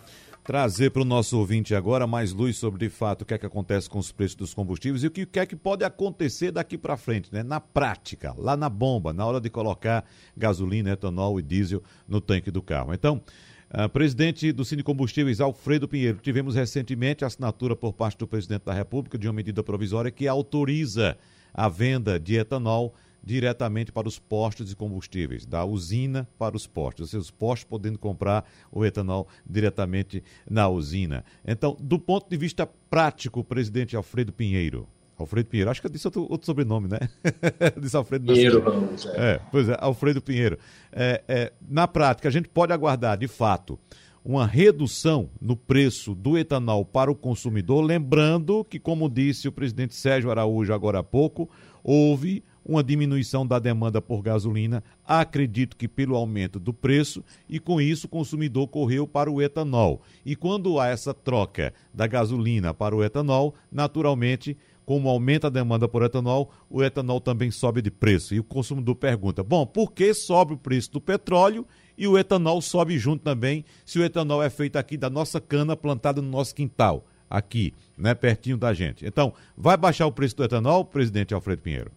Trazer 0.47 0.91
para 0.91 1.03
o 1.03 1.05
nosso 1.05 1.37
ouvinte 1.37 1.75
agora 1.75 2.07
mais 2.07 2.33
luz 2.33 2.57
sobre, 2.57 2.79
de 2.79 2.89
fato, 2.89 3.23
o 3.23 3.25
que 3.25 3.35
é 3.35 3.39
que 3.39 3.47
acontece 3.47 3.91
com 3.91 3.99
os 3.99 4.13
preços 4.13 4.37
dos 4.37 4.55
combustíveis 4.55 5.03
e 5.03 5.09
o 5.09 5.11
que, 5.11 5.41
é 5.41 5.45
que 5.45 5.57
pode 5.57 5.83
acontecer 5.83 6.53
daqui 6.53 6.79
para 6.79 6.97
frente, 6.97 7.29
né? 7.33 7.43
na 7.43 7.59
prática, 7.59 8.33
lá 8.39 8.57
na 8.57 8.69
bomba, 8.69 9.13
na 9.13 9.27
hora 9.27 9.41
de 9.41 9.51
colocar 9.51 10.05
gasolina, 10.37 10.93
etanol 10.93 11.41
e 11.41 11.43
diesel 11.43 11.83
no 12.07 12.21
tanque 12.21 12.51
do 12.51 12.63
carro. 12.63 12.95
Então, 12.95 13.21
Uh, 13.69 13.89
presidente 13.89 14.53
do 14.53 14.65
Cine 14.65 14.81
Combustíveis, 14.81 15.41
Alfredo 15.41 15.89
Pinheiro, 15.89 16.21
tivemos 16.23 16.55
recentemente 16.55 17.25
a 17.25 17.27
assinatura 17.27 17.75
por 17.75 17.93
parte 17.93 18.17
do 18.17 18.27
presidente 18.27 18.63
da 18.65 18.73
República 18.73 19.19
de 19.19 19.27
uma 19.27 19.33
medida 19.35 19.61
provisória 19.61 20.09
que 20.09 20.29
autoriza 20.29 21.19
a 21.53 21.69
venda 21.69 22.19
de 22.19 22.37
etanol 22.37 22.95
diretamente 23.27 23.91
para 23.91 24.07
os 24.07 24.21
postos 24.21 24.69
de 24.69 24.77
combustíveis, 24.77 25.45
da 25.45 25.65
usina 25.65 26.29
para 26.39 26.57
os 26.57 26.65
postos, 26.65 27.01
ou 27.03 27.07
seja, 27.09 27.21
os 27.21 27.31
postos 27.31 27.69
podendo 27.69 27.99
comprar 27.99 28.49
o 28.71 28.85
etanol 28.85 29.27
diretamente 29.45 30.23
na 30.49 30.69
usina. 30.69 31.25
Então, 31.45 31.77
do 31.81 31.99
ponto 31.99 32.31
de 32.31 32.37
vista 32.37 32.65
prático, 32.89 33.43
presidente 33.43 33.97
Alfredo 33.97 34.33
Pinheiro, 34.33 34.87
Alfredo 35.19 35.49
Pinheiro, 35.49 35.71
acho 35.71 35.81
que 35.81 35.89
eu 35.89 35.91
disse 35.91 36.07
outro, 36.07 36.27
outro 36.31 36.47
sobrenome, 36.47 36.89
né? 36.89 37.01
disse 37.81 37.97
Alfredo 37.97 38.33
Pinheiro, 38.33 38.63
vamos. 38.63 39.07
É. 39.07 39.33
é, 39.33 39.41
pois 39.51 39.69
é, 39.69 39.77
Alfredo 39.81 40.23
Pinheiro. 40.23 40.57
É, 40.93 41.23
é, 41.27 41.53
na 41.69 41.89
prática, 41.89 42.29
a 42.29 42.31
gente 42.31 42.49
pode 42.49 42.73
aguardar, 42.73 43.19
de 43.19 43.27
fato, 43.27 43.77
uma 44.25 44.47
redução 44.47 45.31
no 45.41 45.57
preço 45.57 46.15
do 46.15 46.39
etanol 46.39 46.85
para 46.85 47.11
o 47.11 47.15
consumidor, 47.15 47.83
lembrando 47.83 48.65
que, 48.65 48.79
como 48.79 49.09
disse 49.09 49.49
o 49.49 49.53
presidente 49.53 49.97
Sérgio 49.97 50.31
Araújo 50.31 50.73
agora 50.73 51.01
há 51.01 51.03
pouco, 51.03 51.51
houve 51.83 52.45
uma 52.67 52.83
diminuição 52.83 53.47
da 53.47 53.59
demanda 53.59 54.03
por 54.03 54.21
gasolina, 54.21 54.83
acredito 55.07 55.77
que 55.77 55.87
pelo 55.87 56.17
aumento 56.17 56.59
do 56.59 56.75
preço, 56.75 57.23
e 57.49 57.61
com 57.61 57.81
isso 57.81 58.07
o 58.07 58.11
consumidor 58.11 58.67
correu 58.67 59.07
para 59.07 59.31
o 59.31 59.41
etanol. 59.41 60.03
E 60.25 60.35
quando 60.35 60.81
há 60.81 60.89
essa 60.89 61.15
troca 61.15 61.73
da 61.95 62.07
gasolina 62.09 62.75
para 62.75 62.97
o 62.97 63.05
etanol, 63.05 63.55
naturalmente, 63.71 64.57
como 64.85 65.09
aumenta 65.09 65.47
a 65.47 65.51
demanda 65.51 65.89
por 65.89 66.03
etanol, 66.03 66.51
o 66.69 66.83
etanol 66.83 67.21
também 67.21 67.51
sobe 67.51 67.81
de 67.81 67.91
preço. 67.91 68.35
E 68.35 68.41
o 68.41 68.45
consumidor 68.45 68.97
pergunta: 68.97 69.43
bom, 69.45 69.65
por 69.65 69.93
que 69.93 70.13
sobe 70.13 70.55
o 70.55 70.59
preço 70.59 70.93
do 70.93 71.01
petróleo 71.01 71.65
e 71.97 72.07
o 72.07 72.19
etanol 72.19 72.61
sobe 72.61 72.99
junto 72.99 73.23
também, 73.23 73.65
se 73.85 73.99
o 73.99 74.05
etanol 74.05 74.43
é 74.43 74.51
feito 74.51 74.77
aqui 74.77 74.97
da 74.97 75.09
nossa 75.09 75.41
cana 75.41 75.77
plantada 75.77 76.21
no 76.21 76.29
nosso 76.29 76.55
quintal, 76.55 77.07
aqui, 77.31 77.73
né, 77.97 78.15
pertinho 78.15 78.57
da 78.57 78.75
gente? 78.75 79.07
Então, 79.07 79.33
vai 79.57 79.77
baixar 79.77 80.07
o 80.07 80.13
preço 80.13 80.37
do 80.37 80.45
etanol, 80.45 80.85
presidente 80.85 81.33
Alfredo 81.33 81.63
Pinheiro? 81.63 81.91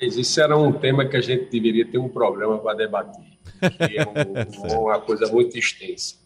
Isso 0.00 0.40
era 0.40 0.56
um 0.56 0.72
tema 0.72 1.06
que 1.06 1.16
a 1.16 1.20
gente 1.20 1.50
deveria 1.50 1.90
ter 1.90 1.98
um 1.98 2.08
programa 2.08 2.58
para 2.58 2.76
debater, 2.76 3.24
que 3.60 3.98
é 3.98 4.04
um, 4.06 4.78
uma 4.84 5.00
coisa 5.00 5.26
muito 5.26 5.58
extensa. 5.58 6.16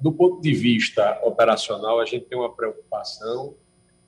Do 0.00 0.12
ponto 0.12 0.40
de 0.40 0.52
vista 0.52 1.20
operacional, 1.22 2.00
a 2.00 2.04
gente 2.04 2.26
tem 2.26 2.36
uma 2.36 2.52
preocupação 2.52 3.54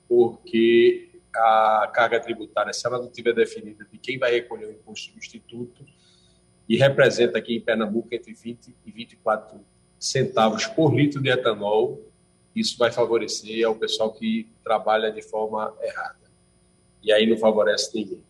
porque 0.07 1.09
a 1.35 1.89
carga 1.93 2.19
tributária, 2.19 2.73
se 2.73 2.85
ela 2.85 2.97
não 2.97 3.07
estiver 3.07 3.33
definida 3.33 3.85
de 3.89 3.97
quem 3.97 4.17
vai 4.17 4.31
recolher 4.31 4.65
o 4.65 4.71
imposto 4.71 5.11
substituto, 5.11 5.85
e 6.69 6.77
representa 6.77 7.39
aqui 7.39 7.55
em 7.55 7.61
Pernambuco 7.61 8.09
entre 8.11 8.31
20 8.31 8.75
e 8.85 8.91
24 8.91 9.59
centavos 9.97 10.67
por 10.67 10.93
litro 10.93 11.19
de 11.19 11.29
etanol, 11.29 11.99
isso 12.55 12.77
vai 12.77 12.91
favorecer 12.91 13.65
ao 13.65 13.75
pessoal 13.75 14.13
que 14.13 14.47
trabalha 14.63 15.11
de 15.11 15.21
forma 15.23 15.75
errada. 15.81 16.29
E 17.01 17.11
aí 17.11 17.25
não 17.25 17.37
favorece 17.37 17.89
ninguém. 17.95 18.23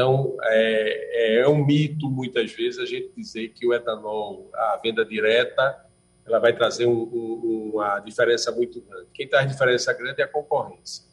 Então, 0.00 0.34
é, 0.44 1.08
é, 1.12 1.40
é, 1.40 1.48
um 1.48 1.62
mito, 1.62 2.08
muitas 2.08 2.50
vezes, 2.52 2.80
a 2.80 2.86
gente 2.86 3.12
dizer 3.14 3.50
que 3.50 3.66
o 3.66 3.74
etanol, 3.74 4.48
a 4.54 4.80
venda 4.82 5.04
direta, 5.04 5.84
ela 6.26 6.38
vai 6.38 6.54
trazer 6.54 6.86
um, 6.86 7.02
um, 7.02 7.70
uma 7.74 8.00
diferença 8.00 8.50
muito 8.50 8.80
grande. 8.80 9.08
Quem 9.12 9.28
traz 9.28 9.46
diferença 9.46 9.92
grande 9.92 10.22
é 10.22 10.24
a 10.24 10.26
concorrência. 10.28 11.04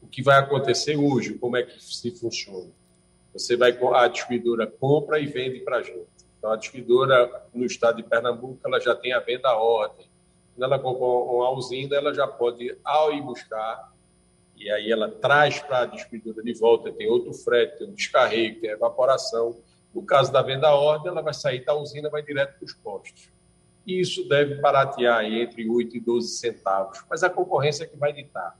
O 0.00 0.06
que 0.06 0.22
vai 0.22 0.38
acontecer 0.38 0.96
hoje, 0.96 1.34
como 1.34 1.58
é 1.58 1.64
que 1.64 1.84
se 1.84 2.10
funciona? 2.12 2.70
Você 3.34 3.58
vai, 3.58 3.78
a 3.94 4.08
distribuidora 4.08 4.66
compra 4.66 5.20
e 5.20 5.26
vende 5.26 5.60
para 5.60 5.76
a 5.76 5.82
gente. 5.82 6.08
Então, 6.38 6.50
a 6.50 6.56
distribuidora 6.56 7.46
no 7.52 7.66
estado 7.66 7.96
de 7.96 8.04
Pernambuco, 8.04 8.58
ela 8.64 8.80
já 8.80 8.94
tem 8.94 9.12
a 9.12 9.20
venda 9.20 9.50
à 9.50 9.56
ordem. 9.58 10.06
Quando 10.54 10.64
ela 10.64 10.78
compra 10.78 11.04
uma 11.04 11.50
usina, 11.50 11.94
ela 11.94 12.14
já 12.14 12.26
pode, 12.26 12.74
ao 12.82 13.12
ir 13.12 13.20
buscar, 13.20 13.89
e 14.60 14.70
aí 14.70 14.92
ela 14.92 15.10
traz 15.10 15.58
para 15.58 15.80
a 15.80 15.86
distribuidora 15.86 16.44
de 16.44 16.52
volta, 16.52 16.92
tem 16.92 17.08
outro 17.08 17.32
frete, 17.32 17.78
tem 17.78 17.88
um 17.88 17.94
descarrego, 17.94 18.60
tem 18.60 18.70
evaporação. 18.70 19.58
No 19.94 20.02
caso 20.02 20.30
da 20.30 20.42
venda 20.42 20.68
à 20.68 20.74
ordem, 20.74 21.10
ela 21.10 21.22
vai 21.22 21.32
sair 21.32 21.64
da 21.64 21.74
usina 21.74 22.10
vai 22.10 22.22
direto 22.22 22.58
para 22.58 22.66
os 22.66 22.74
postos. 22.74 23.30
e 23.86 23.98
isso 23.98 24.28
deve 24.28 24.56
baratear 24.56 25.24
entre 25.24 25.66
8 25.66 25.96
e 25.96 26.00
12 26.00 26.36
centavos, 26.36 27.02
mas 27.08 27.24
a 27.24 27.30
concorrência 27.30 27.84
é 27.84 27.86
que 27.86 27.96
vai 27.96 28.12
ditar. 28.12 28.56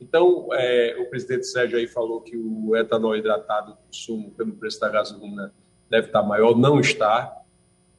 Então, 0.00 0.48
é, 0.52 0.96
o 0.98 1.08
presidente 1.08 1.46
Sérgio 1.46 1.78
aí 1.78 1.86
falou 1.86 2.20
que 2.20 2.36
o 2.36 2.76
etanol 2.76 3.16
hidratado, 3.16 3.72
o 3.72 3.76
consumo 3.76 4.32
pelo 4.32 4.52
preço 4.52 4.80
da 4.80 4.88
gasolina, 4.88 5.54
deve 5.88 6.08
estar 6.08 6.22
maior, 6.24 6.56
não 6.56 6.80
está. 6.80 7.45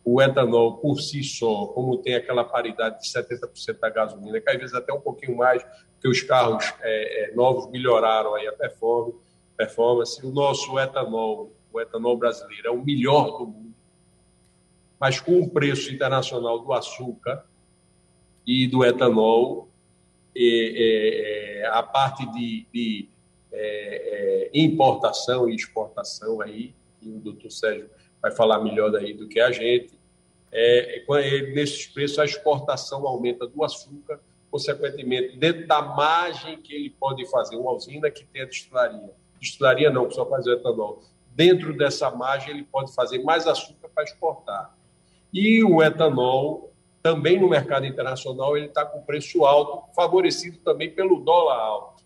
O 0.09 0.21
etanol, 0.21 0.77
por 0.77 1.01
si 1.01 1.21
só, 1.21 1.65
como 1.67 1.97
tem 1.97 2.15
aquela 2.15 2.45
paridade 2.45 3.01
de 3.01 3.09
70% 3.09 3.77
da 3.77 3.89
gasolina, 3.89 4.39
que 4.39 4.49
às 4.49 4.57
vezes 4.57 4.73
até 4.73 4.93
um 4.93 5.01
pouquinho 5.01 5.35
mais, 5.35 5.61
porque 5.91 6.07
os 6.07 6.21
carros 6.21 6.63
é, 6.79 7.25
é, 7.25 7.35
novos 7.35 7.69
melhoraram 7.69 8.33
aí 8.33 8.47
a 8.47 8.53
performance, 8.53 9.19
performance. 9.57 10.25
O 10.25 10.31
nosso 10.31 10.79
etanol, 10.79 11.51
o 11.73 11.81
etanol 11.81 12.15
brasileiro, 12.15 12.69
é 12.69 12.71
o 12.71 12.81
melhor 12.81 13.37
do 13.37 13.47
mundo, 13.47 13.73
mas 14.97 15.19
com 15.19 15.41
o 15.41 15.49
preço 15.49 15.93
internacional 15.93 16.59
do 16.59 16.71
açúcar 16.71 17.45
e 18.45 18.65
do 18.65 18.85
etanol, 18.85 19.67
é, 20.33 21.69
a 21.69 21.83
parte 21.83 22.25
de, 22.31 22.65
de 22.73 23.09
é, 23.51 24.49
é, 24.53 24.57
importação 24.57 25.49
e 25.49 25.55
exportação 25.55 26.39
aí, 26.39 26.73
e 27.01 27.09
o 27.09 27.19
doutor 27.19 27.51
Sérgio 27.51 27.89
vai 28.21 28.31
falar 28.31 28.61
melhor 28.61 28.89
daí 28.89 29.13
do 29.13 29.27
que 29.27 29.41
a 29.41 29.51
gente, 29.51 29.96
é, 30.59 31.51
nesses 31.53 31.85
preços 31.85 32.17
a 32.17 32.25
exportação 32.25 33.07
aumenta 33.07 33.45
do 33.45 33.63
açúcar, 33.63 34.19
consequentemente, 34.49 35.37
dentro 35.37 35.67
da 35.67 35.81
margem 35.81 36.57
que 36.57 36.73
ele 36.73 36.89
pode 36.89 37.29
fazer, 37.29 37.55
uma 37.55 37.71
usina 37.71 38.09
que 38.09 38.25
tem 38.25 38.41
a 38.41 38.45
destilaria, 38.45 39.11
destilaria 39.39 39.91
não, 39.91 40.07
que 40.07 40.15
só 40.15 40.25
faz 40.25 40.47
o 40.47 40.51
etanol, 40.51 41.03
dentro 41.35 41.77
dessa 41.77 42.09
margem 42.09 42.55
ele 42.55 42.63
pode 42.63 42.93
fazer 42.95 43.19
mais 43.19 43.45
açúcar 43.45 43.89
para 43.93 44.03
exportar. 44.03 44.75
E 45.31 45.63
o 45.63 45.83
etanol 45.83 46.73
também 47.03 47.39
no 47.39 47.47
mercado 47.47 47.85
internacional 47.85 48.57
ele 48.57 48.65
está 48.65 48.83
com 48.83 49.01
preço 49.03 49.45
alto, 49.45 49.93
favorecido 49.93 50.57
também 50.59 50.89
pelo 50.89 51.19
dólar 51.19 51.59
alto. 51.59 52.03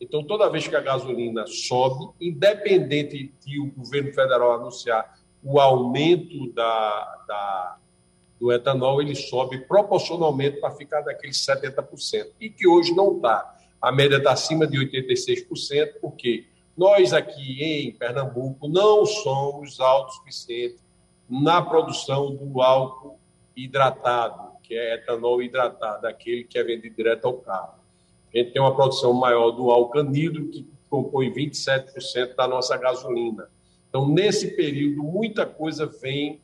Então, 0.00 0.22
toda 0.22 0.50
vez 0.50 0.68
que 0.68 0.76
a 0.76 0.80
gasolina 0.80 1.46
sobe, 1.46 2.12
independente 2.20 3.34
de 3.44 3.58
o 3.58 3.72
governo 3.72 4.12
federal 4.12 4.52
anunciar 4.52 5.17
o 5.42 5.60
aumento 5.60 6.52
da, 6.52 7.24
da 7.26 7.78
do 8.38 8.52
etanol, 8.52 9.02
ele 9.02 9.14
sobe 9.14 9.58
proporcionalmente 9.58 10.60
para 10.60 10.70
ficar 10.70 11.00
daqueles 11.00 11.36
70%, 11.44 12.28
e 12.40 12.48
que 12.48 12.66
hoje 12.68 12.94
não 12.94 13.16
está. 13.16 13.56
A 13.80 13.90
média 13.90 14.16
está 14.16 14.32
acima 14.32 14.66
de 14.66 14.78
86%, 14.78 15.94
porque 16.00 16.46
nós 16.76 17.12
aqui 17.12 17.62
em 17.62 17.92
Pernambuco 17.92 18.68
não 18.68 19.04
somos 19.04 19.80
autossuficientes 19.80 20.80
na 21.28 21.60
produção 21.60 22.34
do 22.34 22.62
álcool 22.62 23.18
hidratado, 23.56 24.52
que 24.62 24.74
é 24.74 24.94
etanol 24.94 25.42
hidratado, 25.42 26.06
aquele 26.06 26.44
que 26.44 26.58
é 26.58 26.62
vendido 26.62 26.94
direto 26.94 27.26
ao 27.26 27.34
carro. 27.34 27.78
A 28.32 28.38
gente 28.38 28.52
tem 28.52 28.62
uma 28.62 28.74
produção 28.74 29.12
maior 29.12 29.50
do 29.50 29.70
álcool 29.70 29.98
anidro, 29.98 30.48
que 30.48 30.66
compõe 30.88 31.32
27% 31.32 32.34
da 32.36 32.46
nossa 32.46 32.76
gasolina. 32.76 33.48
Então, 33.88 34.08
nesse 34.08 34.54
período, 34.54 35.02
muita 35.02 35.46
coisa 35.46 35.86
vem 35.86 36.40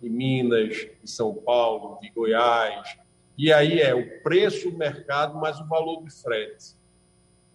de 0.00 0.08
Minas, 0.08 0.76
de 1.02 1.10
São 1.10 1.34
Paulo, 1.34 1.98
de 2.00 2.08
Goiás, 2.10 2.96
e 3.36 3.52
aí 3.52 3.80
é 3.80 3.94
o 3.94 4.22
preço 4.22 4.70
do 4.70 4.78
mercado 4.78 5.38
mais 5.38 5.58
o 5.60 5.66
valor 5.66 6.02
do 6.02 6.10
frete. 6.10 6.74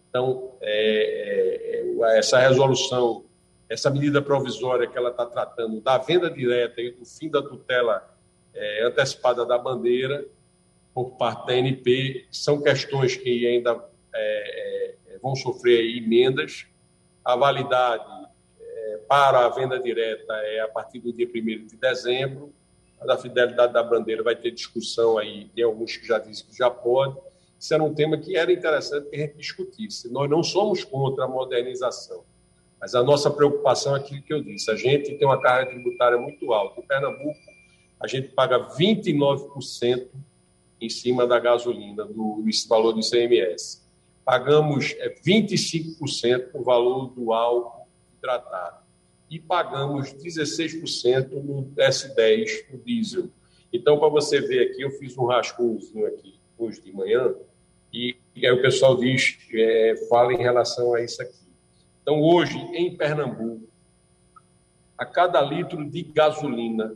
Então, 0.10 0.54
é, 0.62 1.84
é, 1.84 2.18
essa 2.18 2.40
resolução, 2.40 3.26
essa 3.68 3.90
medida 3.90 4.22
provisória 4.22 4.88
que 4.88 4.98
ela 4.98 5.10
está 5.10 5.26
tratando 5.26 5.82
da 5.82 5.98
venda 5.98 6.30
direta 6.30 6.82
e 6.82 6.92
do 6.92 7.06
fim 7.06 7.30
da 7.30 7.42
tutela 7.42 8.16
é, 8.54 8.84
antecipada 8.86 9.46
da 9.46 9.58
bandeira 9.58 10.26
por 10.94 11.18
parte 11.18 11.48
da 11.48 11.54
ANP, 11.54 12.26
são 12.32 12.62
questões 12.62 13.18
que 13.18 13.46
ainda 13.46 13.84
é, 14.14 14.96
é, 15.08 15.18
vão 15.22 15.36
sofrer 15.36 15.98
emendas. 15.98 16.66
A 17.24 17.36
validade 17.36 18.06
é, 18.06 18.25
para 19.08 19.46
a 19.46 19.50
venda 19.50 19.80
direta 19.80 20.34
é 20.34 20.60
a 20.62 20.68
partir 20.68 21.00
do 21.00 21.12
dia 21.12 21.28
1 21.28 21.66
de 21.66 21.78
dezembro. 21.78 22.54
A 23.00 23.06
da 23.06 23.18
fidelidade 23.18 23.74
da 23.74 23.84
bandeira 23.84 24.24
vai 24.24 24.36
ter 24.36 24.52
discussão 24.52 25.18
aí, 25.18 25.50
tem 25.54 25.64
alguns 25.64 25.98
que 25.98 26.08
já 26.08 26.18
dizem 26.18 26.46
que 26.46 26.58
já 26.58 26.70
pode. 26.70 27.18
Isso 27.60 27.74
era 27.74 27.84
um 27.84 27.94
tema 27.94 28.18
que 28.18 28.36
era 28.36 28.52
interessante 28.52 29.10
que 29.10 29.16
a 29.16 29.20
gente 29.20 29.38
discutisse. 29.38 30.12
Nós 30.12 30.30
não 30.30 30.44
somos 30.44 30.84
contra 30.84 31.26
a 31.26 31.28
modernização, 31.28 32.24
mas 32.80 32.96
a 32.96 33.04
nossa 33.04 33.30
preocupação 33.30 33.96
é 33.96 34.00
aquilo 34.00 34.22
que 34.22 34.34
eu 34.34 34.42
disse. 34.42 34.70
A 34.72 34.76
gente 34.76 35.16
tem 35.16 35.28
uma 35.28 35.42
carga 35.42 35.72
tributária 35.72 36.18
muito 36.18 36.54
alta. 36.54 36.80
Em 36.80 36.84
Pernambuco, 36.84 37.40
a 38.00 38.08
gente 38.08 38.30
paga 38.30 38.60
29% 38.60 40.08
em 40.80 40.90
cima 40.90 41.26
da 41.26 41.40
gasolina, 41.40 42.06
do, 42.06 42.44
valor 42.68 42.94
do 42.94 43.00
ICMS. 43.00 43.84
Pagamos 44.24 44.94
é, 45.00 45.10
25% 45.26 46.54
no 46.54 46.64
valor 46.64 47.10
do 47.10 47.34
álcool 47.34 47.88
hidratado. 48.18 48.85
E 49.30 49.40
pagamos 49.40 50.14
16% 50.14 51.32
no 51.32 51.72
S10, 51.78 52.66
no 52.72 52.78
diesel. 52.80 53.30
Então, 53.74 53.98
para 53.98 54.10
você 54.10 54.40
ver 54.40 54.70
aqui, 54.70 54.82
eu 54.82 54.92
fiz 54.92 55.18
um 55.18 55.26
rascunhozinho 55.26 56.06
aqui 56.08 56.36
hoje 56.58 56.82
de 56.82 56.92
manhã, 56.92 57.34
e, 57.92 58.16
e 58.36 58.46
aí 58.46 58.52
o 58.52 58.62
pessoal 58.62 58.96
diz, 58.98 59.38
é, 59.54 59.96
fala 60.10 60.34
em 60.34 60.38
relação 60.38 60.94
a 60.94 61.02
isso 61.02 61.22
aqui. 61.22 61.46
Então, 62.02 62.22
hoje, 62.22 62.58
em 62.74 62.96
Pernambuco, 62.96 63.68
a 64.98 65.06
cada 65.06 65.42
litro 65.42 65.84
de 65.90 66.04
gasolina 66.04 66.96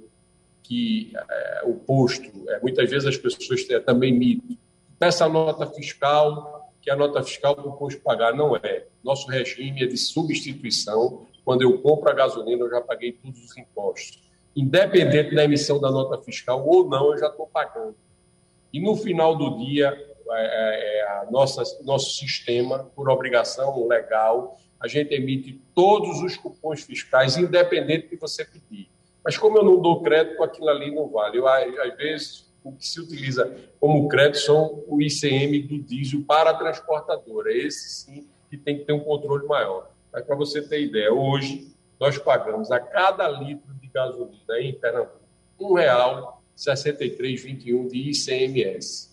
que 0.64 1.12
é, 1.16 1.62
o 1.66 1.74
posto, 1.74 2.32
é, 2.48 2.60
muitas 2.62 2.90
vezes 2.90 3.08
as 3.08 3.18
pessoas 3.18 3.64
têm 3.64 3.82
também 3.82 4.14
mito. 4.14 4.56
Peça 5.00 5.26
a 5.26 5.30
nota 5.30 5.66
fiscal, 5.66 6.72
que 6.82 6.92
a 6.92 6.96
nota 6.96 7.24
fiscal 7.24 7.56
para 7.56 7.68
o 7.68 7.74
posto 7.74 8.00
pagar. 8.02 8.36
Não 8.36 8.56
é. 8.56 8.86
Nosso 9.04 9.28
regime 9.28 9.84
é 9.84 9.88
de 9.88 9.98
substituição. 9.98 11.26
Quando 11.50 11.64
eu 11.64 11.82
compro 11.82 12.08
a 12.12 12.14
gasolina, 12.14 12.64
eu 12.64 12.70
já 12.70 12.80
paguei 12.80 13.12
todos 13.12 13.44
os 13.44 13.58
impostos. 13.58 14.22
Independente 14.56 15.34
da 15.34 15.44
emissão 15.44 15.80
da 15.80 15.90
nota 15.90 16.22
fiscal 16.22 16.64
ou 16.64 16.88
não, 16.88 17.12
eu 17.12 17.18
já 17.18 17.26
estou 17.26 17.48
pagando. 17.48 17.96
E 18.72 18.80
no 18.80 18.96
final 18.96 19.36
do 19.36 19.58
dia, 19.58 19.88
é, 20.32 21.00
é, 21.00 21.02
a 21.08 21.28
nossa, 21.32 21.64
nosso 21.84 22.20
sistema, 22.20 22.92
por 22.96 23.10
obrigação 23.10 23.88
legal, 23.88 24.60
a 24.80 24.88
gente 24.88 25.12
emite 25.16 25.60
todos 25.74 26.22
os 26.22 26.38
cupons 26.38 26.84
fiscais, 26.84 27.36
independente 27.36 28.10
de 28.10 28.16
você 28.16 28.46
pedir. 28.46 28.88
Mas 29.26 29.36
como 29.36 29.58
eu 29.58 29.64
não 29.64 29.82
dou 29.82 30.04
crédito, 30.04 30.44
aquilo 30.44 30.70
ali 30.70 30.94
não 30.94 31.10
vale. 31.10 31.40
Eu, 31.40 31.48
às 31.48 31.98
vezes, 31.98 32.48
o 32.64 32.72
que 32.74 32.86
se 32.86 33.02
utiliza 33.02 33.58
como 33.80 34.08
crédito 34.08 34.42
são 34.42 34.84
o 34.88 35.02
ICM 35.02 35.64
do 35.64 35.80
diesel 35.80 36.24
para 36.28 36.52
a 36.52 36.54
transportadora. 36.54 37.52
Esse 37.52 37.90
sim 37.90 38.28
que 38.52 38.56
tem 38.56 38.78
que 38.78 38.86
ter 38.86 38.94
um 38.94 39.00
controle 39.00 39.48
maior. 39.48 39.89
Mas 40.12 40.24
para 40.26 40.36
você 40.36 40.62
ter 40.62 40.82
ideia, 40.82 41.14
hoje 41.14 41.74
nós 42.00 42.18
pagamos 42.18 42.72
a 42.72 42.80
cada 42.80 43.28
litro 43.28 43.74
de 43.76 43.88
gasolina 43.88 44.60
em 44.60 44.74
Pernambuco 44.74 45.20
R$ 45.60 45.86
1,6321 46.56 47.88
de 47.88 48.10
ICMS. 48.10 49.10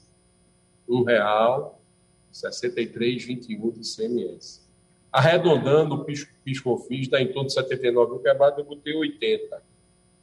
R$ 0.88 0.94
1,6321 2.32 3.72
de 3.72 3.80
ICMS. 3.80 4.64
Arredondando, 5.10 5.94
o 5.94 6.04
PIS-COFINS 6.04 7.08
dá 7.08 7.20
em 7.20 7.32
torno 7.32 7.48
de 7.48 7.54
79 7.54 8.12
mil 8.12 8.20
quebrado, 8.20 8.60
eu 8.60 8.64
botei 8.64 8.94
80 8.94 9.62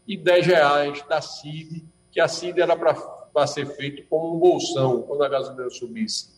e 0.07 0.15
10 0.15 0.45
reais 0.45 1.01
da 1.07 1.19
CID, 1.21 1.83
que 2.11 2.19
a 2.19 2.27
CID 2.27 2.61
era 2.61 2.75
para 2.75 3.47
ser 3.47 3.65
feito 3.65 4.03
como 4.07 4.35
um 4.35 4.39
bolsão, 4.39 5.01
quando 5.01 5.23
a 5.23 5.29
gasolina 5.29 5.69
subisse 5.69 6.29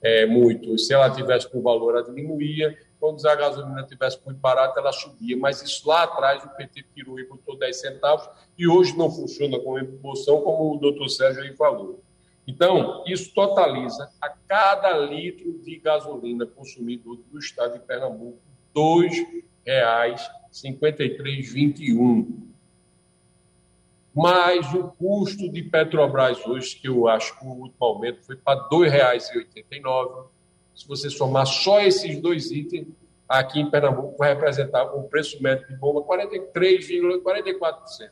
é, 0.00 0.26
muito. 0.26 0.78
Se 0.78 0.92
ela 0.92 1.10
tivesse 1.10 1.50
com 1.50 1.62
valor, 1.62 1.96
ela 1.96 2.04
diminuía. 2.04 2.78
Quando 3.04 3.28
a 3.28 3.34
gasolina 3.34 3.82
tivesse 3.82 4.18
muito 4.24 4.38
barata, 4.38 4.80
ela 4.80 4.90
subia. 4.90 5.36
Mas 5.36 5.60
isso 5.60 5.86
lá 5.86 6.04
atrás 6.04 6.42
o 6.42 6.48
PT 6.56 6.86
tirou 6.94 7.20
e 7.20 7.28
botou 7.28 7.54
10 7.54 7.78
centavos 7.78 8.26
e 8.56 8.66
hoje 8.66 8.96
não 8.96 9.10
funciona 9.10 9.60
como 9.60 9.84
bolsão, 9.98 10.40
como 10.40 10.74
o 10.74 10.78
doutor 10.78 11.10
Sérgio 11.10 11.42
aí 11.42 11.54
falou. 11.54 12.02
Então, 12.46 13.04
isso 13.06 13.34
totaliza 13.34 14.10
a 14.18 14.30
cada 14.30 14.96
litro 15.00 15.52
de 15.62 15.76
gasolina 15.76 16.46
consumido 16.46 17.22
do 17.30 17.38
estado 17.38 17.74
de 17.74 17.80
Pernambuco 17.80 18.38
R$ 18.74 19.10
2,5321 20.56 22.54
mas 24.16 24.72
o 24.72 24.92
custo 24.92 25.50
de 25.50 25.64
Petrobras 25.64 26.46
hoje, 26.46 26.76
que 26.76 26.88
eu 26.88 27.08
acho 27.08 27.36
que 27.36 27.44
o 27.44 27.50
último 27.50 27.84
aumento 27.84 28.22
foi 28.22 28.36
para 28.36 28.60
R$ 28.60 28.68
2,89. 28.70 30.28
Se 30.74 30.88
você 30.88 31.08
somar 31.08 31.46
só 31.46 31.80
esses 31.80 32.20
dois 32.20 32.50
itens, 32.50 32.88
aqui 33.28 33.60
em 33.60 33.70
Pernambuco 33.70 34.18
vai 34.18 34.34
representar 34.34 34.92
um 34.94 35.04
preço 35.04 35.40
médio 35.42 35.66
de 35.68 35.76
bomba 35.76 36.02
43,44%. 36.02 38.10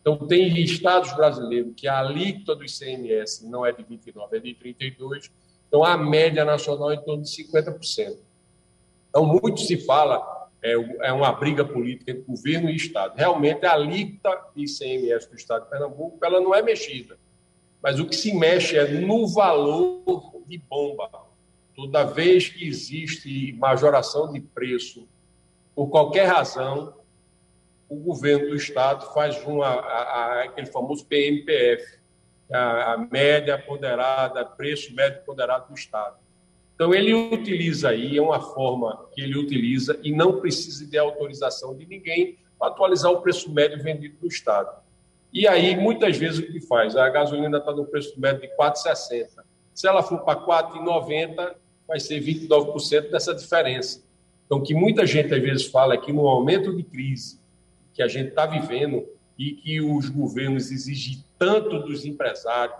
Então, 0.00 0.26
tem 0.26 0.60
estados 0.60 1.14
brasileiros 1.14 1.74
que 1.76 1.86
a 1.86 2.00
alíquota 2.00 2.56
do 2.56 2.64
ICMS 2.64 3.48
não 3.48 3.64
é 3.64 3.70
de 3.72 3.84
29, 3.84 4.36
é 4.36 4.40
de 4.40 4.52
32. 4.54 5.30
Então, 5.68 5.84
a 5.84 5.96
média 5.96 6.44
nacional 6.44 6.90
é 6.90 6.96
em 6.96 7.02
torno 7.02 7.22
de 7.22 7.30
50%. 7.30 8.18
Então, 9.08 9.24
muito 9.24 9.60
se 9.60 9.76
fala 9.76 10.42
é, 10.62 10.72
é 10.72 11.12
uma 11.12 11.32
briga 11.32 11.64
política 11.64 12.12
entre 12.12 12.24
governo 12.24 12.70
e 12.70 12.76
Estado. 12.76 13.16
Realmente, 13.16 13.66
a 13.66 13.74
alíquota 13.74 14.40
de 14.54 14.64
ICMS 14.64 15.28
do 15.28 15.36
Estado 15.36 15.64
de 15.64 15.70
Pernambuco 15.70 16.24
ela 16.24 16.40
não 16.40 16.54
é 16.54 16.62
mexida. 16.62 17.18
mas 17.82 17.98
o 17.98 18.06
que 18.06 18.14
se 18.14 18.32
mexe 18.32 18.76
é 18.76 18.86
no 18.86 19.26
valor 19.26 20.44
de 20.46 20.58
bomba. 20.58 21.10
Toda 21.74 22.04
vez 22.04 22.48
que 22.48 22.66
existe 22.66 23.52
majoração 23.54 24.32
de 24.32 24.40
preço 24.40 25.08
por 25.74 25.88
qualquer 25.88 26.26
razão, 26.26 26.94
o 27.88 27.96
governo 27.96 28.50
do 28.50 28.56
estado 28.56 29.12
faz 29.12 29.42
uma, 29.46 29.66
a, 29.66 30.02
a, 30.02 30.42
aquele 30.44 30.66
famoso 30.66 31.06
PMPF, 31.06 31.98
a, 32.52 32.92
a 32.92 32.98
média 32.98 33.58
ponderada, 33.58 34.44
preço 34.44 34.94
médio 34.94 35.22
ponderado 35.24 35.68
do 35.68 35.74
estado. 35.74 36.16
Então 36.74 36.94
ele 36.94 37.14
utiliza 37.14 37.90
aí, 37.90 38.16
é 38.16 38.22
uma 38.22 38.40
forma 38.40 39.06
que 39.12 39.20
ele 39.20 39.38
utiliza 39.38 39.98
e 40.02 40.12
não 40.12 40.40
precisa 40.40 40.86
de 40.86 40.98
autorização 40.98 41.76
de 41.76 41.86
ninguém 41.86 42.38
para 42.58 42.68
atualizar 42.68 43.10
o 43.10 43.20
preço 43.20 43.52
médio 43.52 43.82
vendido 43.82 44.16
no 44.20 44.28
estado. 44.28 44.82
E 45.32 45.48
aí, 45.48 45.74
muitas 45.76 46.16
vezes, 46.18 46.40
o 46.40 46.52
que 46.52 46.60
faz? 46.60 46.94
A 46.94 47.08
gasolina 47.08 47.56
está 47.56 47.72
no 47.72 47.86
preço 47.86 48.20
médio 48.20 48.42
de 48.42 48.48
4,60. 48.56 49.42
Se 49.74 49.88
ela 49.88 50.02
for 50.02 50.18
para 50.20 50.38
4,90, 50.38 51.54
vai 51.86 52.00
ser 52.00 52.22
29% 52.22 53.10
dessa 53.10 53.34
diferença. 53.34 54.02
Então, 54.46 54.62
que 54.62 54.74
muita 54.74 55.06
gente 55.06 55.32
às 55.32 55.42
vezes 55.42 55.66
fala 55.66 55.96
que 55.96 56.12
no 56.12 56.28
aumento 56.28 56.74
de 56.76 56.82
crise 56.82 57.40
que 57.94 58.02
a 58.02 58.08
gente 58.08 58.28
está 58.28 58.46
vivendo 58.46 59.06
e 59.38 59.52
que 59.52 59.80
os 59.80 60.08
governos 60.08 60.70
exigem 60.70 61.24
tanto 61.38 61.80
dos 61.80 62.04
empresários, 62.04 62.76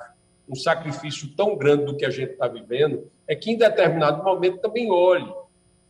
um 0.49 0.55
sacrifício 0.55 1.29
tão 1.37 1.57
grande 1.57 1.87
do 1.87 1.97
que 1.97 2.05
a 2.05 2.11
gente 2.11 2.33
está 2.33 2.47
vivendo, 2.47 3.11
é 3.27 3.35
que 3.35 3.51
em 3.51 3.57
determinado 3.57 4.23
momento 4.23 4.59
também 4.59 4.91
olhe. 4.91 5.33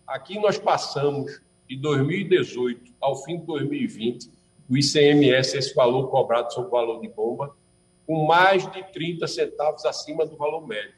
Aqui 0.06 0.38
nós 0.38 0.58
passamos 0.58 1.40
de 1.68 1.76
2018 1.76 2.92
ao 3.00 3.16
fim 3.24 3.38
de 3.38 3.46
2020, 3.46 4.30
o 4.68 4.76
ICMS, 4.76 5.56
esse 5.56 5.74
valor 5.74 6.08
cobrado 6.08 6.52
sobre 6.52 6.68
o 6.68 6.72
valor 6.72 7.00
de 7.00 7.08
bomba, 7.08 7.54
com 8.06 8.24
mais 8.24 8.70
de 8.70 8.82
30 8.92 9.26
centavos 9.26 9.84
acima 9.84 10.24
do 10.24 10.36
valor 10.36 10.66
médio. 10.66 10.94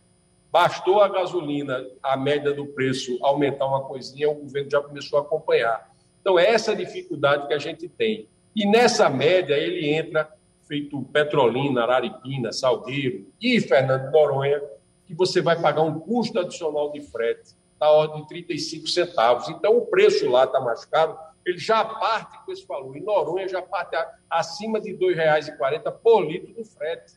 Bastou 0.54 1.02
a 1.02 1.08
gasolina, 1.08 1.84
a 2.00 2.16
média 2.16 2.54
do 2.54 2.64
preço 2.64 3.18
aumentar 3.20 3.66
uma 3.66 3.82
coisinha, 3.82 4.30
o 4.30 4.36
governo 4.36 4.70
já 4.70 4.80
começou 4.80 5.18
a 5.18 5.22
acompanhar. 5.22 5.92
Então, 6.20 6.38
é 6.38 6.48
essa 6.48 6.76
dificuldade 6.76 7.48
que 7.48 7.54
a 7.54 7.58
gente 7.58 7.88
tem. 7.88 8.28
E 8.54 8.64
nessa 8.64 9.10
média, 9.10 9.54
ele 9.54 9.90
entra, 9.90 10.32
feito 10.62 11.02
Petrolina, 11.12 11.82
Araripina, 11.82 12.52
Salgueiro 12.52 13.26
e 13.42 13.60
Fernando 13.60 14.12
Noronha, 14.12 14.62
que 15.08 15.12
você 15.12 15.42
vai 15.42 15.60
pagar 15.60 15.82
um 15.82 15.98
custo 15.98 16.38
adicional 16.38 16.92
de 16.92 17.00
frete 17.00 17.56
da 17.76 17.90
ordem 17.90 18.22
de 18.22 18.28
35 18.28 18.86
centavos. 18.86 19.48
Então, 19.48 19.76
o 19.76 19.86
preço 19.86 20.30
lá 20.30 20.44
está 20.44 20.60
mais 20.60 20.84
caro, 20.84 21.18
ele 21.44 21.58
já 21.58 21.84
parte 21.84 22.38
com 22.46 22.52
esse 22.52 22.64
valor. 22.64 22.96
Em 22.96 23.02
Noronha 23.02 23.48
já 23.48 23.60
parte 23.60 23.96
acima 24.30 24.80
de 24.80 24.92
R$ 24.92 24.98
2,40 24.98 25.92
por 26.00 26.20
litro 26.24 26.54
do 26.54 26.64
frete. 26.64 27.14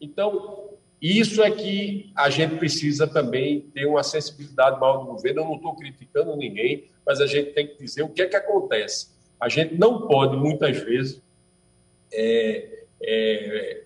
Então, 0.00 0.72
isso 1.02 1.42
é 1.42 1.50
que 1.50 2.12
a 2.14 2.30
gente 2.30 2.56
precisa 2.56 3.08
também 3.08 3.62
ter 3.74 3.86
uma 3.86 4.04
sensibilidade 4.04 4.78
maior 4.78 4.98
do 4.98 5.06
governo. 5.06 5.40
Eu 5.40 5.44
não 5.46 5.56
estou 5.56 5.74
criticando 5.74 6.36
ninguém, 6.36 6.88
mas 7.04 7.20
a 7.20 7.26
gente 7.26 7.52
tem 7.52 7.66
que 7.66 7.76
dizer 7.76 8.02
o 8.02 8.08
que 8.08 8.22
é 8.22 8.26
que 8.28 8.36
acontece. 8.36 9.10
A 9.40 9.48
gente 9.48 9.74
não 9.74 10.06
pode, 10.06 10.36
muitas 10.36 10.78
vezes, 10.78 11.20
é, 12.12 12.84
é, 13.02 13.82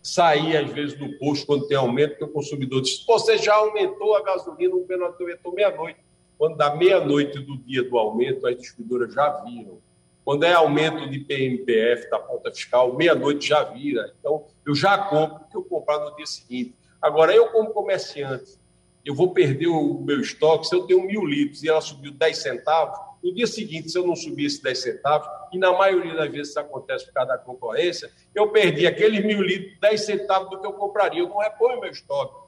sair, 0.00 0.56
às 0.56 0.70
vezes, 0.70 0.96
do 0.96 1.18
posto 1.18 1.44
quando 1.44 1.66
tem 1.66 1.76
aumento, 1.76 2.10
porque 2.10 2.24
o 2.24 2.28
consumidor 2.28 2.80
diz: 2.80 3.04
você 3.04 3.36
já 3.36 3.54
aumentou 3.54 4.14
a 4.14 4.22
gasolina, 4.22 4.76
o 4.76 4.86
menor 4.86 5.16
aumentou 5.18 5.52
meia-noite. 5.52 5.98
Quando 6.38 6.56
dá 6.56 6.76
meia-noite 6.76 7.40
do 7.40 7.56
dia 7.56 7.82
do 7.82 7.98
aumento, 7.98 8.46
as 8.46 8.56
distribuidoras 8.56 9.12
já 9.12 9.28
viram. 9.42 9.78
Quando 10.24 10.44
é 10.44 10.52
aumento 10.52 11.08
de 11.10 11.18
PMPF 11.20 12.08
da 12.08 12.20
ponta 12.20 12.52
fiscal, 12.52 12.94
meia-noite 12.94 13.48
já 13.48 13.64
vira. 13.64 14.12
Então, 14.20 14.44
eu 14.66 14.74
já 14.74 14.98
compro 14.98 15.38
porque 15.38 15.56
eu 15.56 15.62
comprar 15.62 16.00
no 16.00 16.16
dia 16.16 16.26
seguinte. 16.26 16.74
Agora, 17.00 17.32
eu, 17.32 17.46
como 17.52 17.70
comerciante, 17.70 18.58
eu 19.04 19.14
vou 19.14 19.32
perder 19.32 19.68
o 19.68 20.00
meu 20.00 20.20
estoque. 20.20 20.66
Se 20.66 20.74
eu 20.74 20.84
tenho 20.86 21.06
mil 21.06 21.24
litros 21.24 21.62
e 21.62 21.68
ela 21.68 21.80
subiu 21.80 22.10
10 22.10 22.36
centavos, 22.36 22.98
no 23.22 23.32
dia 23.32 23.46
seguinte, 23.46 23.88
se 23.88 23.96
eu 23.96 24.04
não 24.04 24.16
subir 24.16 24.46
esses 24.46 24.60
10 24.60 24.82
centavos, 24.82 25.28
e 25.52 25.58
na 25.58 25.72
maioria 25.72 26.14
das 26.14 26.30
vezes 26.30 26.48
isso 26.48 26.58
acontece 26.58 27.06
por 27.06 27.14
causa 27.14 27.32
da 27.32 27.38
concorrência, 27.38 28.10
eu 28.34 28.48
perdi 28.48 28.88
aqueles 28.88 29.24
mil 29.24 29.40
litros, 29.40 29.78
10 29.80 30.00
centavos 30.00 30.50
do 30.50 30.60
que 30.60 30.66
eu 30.66 30.72
compraria. 30.72 31.20
Eu 31.20 31.28
não 31.28 31.38
reponho 31.38 31.80
meu 31.80 31.90
estoque. 31.90 32.46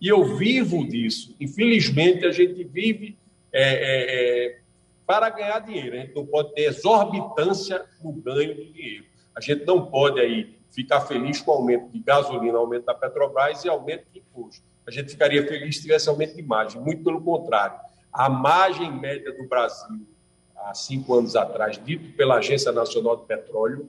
E 0.00 0.08
eu 0.08 0.24
vivo 0.36 0.84
disso. 0.86 1.36
Infelizmente, 1.40 2.26
a 2.26 2.32
gente 2.32 2.64
vive 2.64 3.16
é, 3.52 3.62
é, 3.62 4.46
é, 4.46 4.58
para 5.06 5.30
ganhar 5.30 5.60
dinheiro. 5.60 5.94
A 5.96 6.00
gente 6.00 6.14
não 6.16 6.26
pode 6.26 6.52
ter 6.52 6.62
exorbitância 6.62 7.84
no 8.02 8.12
ganho 8.12 8.56
do 8.56 8.64
dinheiro. 8.72 9.04
A 9.36 9.40
gente 9.40 9.64
não 9.64 9.86
pode 9.86 10.18
aí 10.18 10.59
ficar 10.70 11.00
feliz 11.02 11.40
com 11.40 11.50
o 11.50 11.54
aumento 11.54 11.90
de 11.90 11.98
gasolina, 11.98 12.58
aumento 12.58 12.86
da 12.86 12.94
Petrobras 12.94 13.64
e 13.64 13.68
aumento 13.68 14.04
de 14.12 14.20
imposto. 14.20 14.62
A 14.86 14.90
gente 14.90 15.10
ficaria 15.10 15.46
feliz 15.46 15.76
se 15.76 15.82
tivesse 15.82 16.08
aumento 16.08 16.34
de 16.34 16.42
margem. 16.42 16.80
Muito 16.80 17.04
pelo 17.04 17.20
contrário. 17.20 17.78
A 18.12 18.28
margem 18.28 18.90
média 18.90 19.32
do 19.32 19.48
Brasil, 19.48 20.06
há 20.56 20.74
cinco 20.74 21.14
anos 21.14 21.36
atrás, 21.36 21.80
dito 21.84 22.16
pela 22.16 22.36
Agência 22.36 22.72
Nacional 22.72 23.16
de 23.16 23.24
Petróleo, 23.24 23.88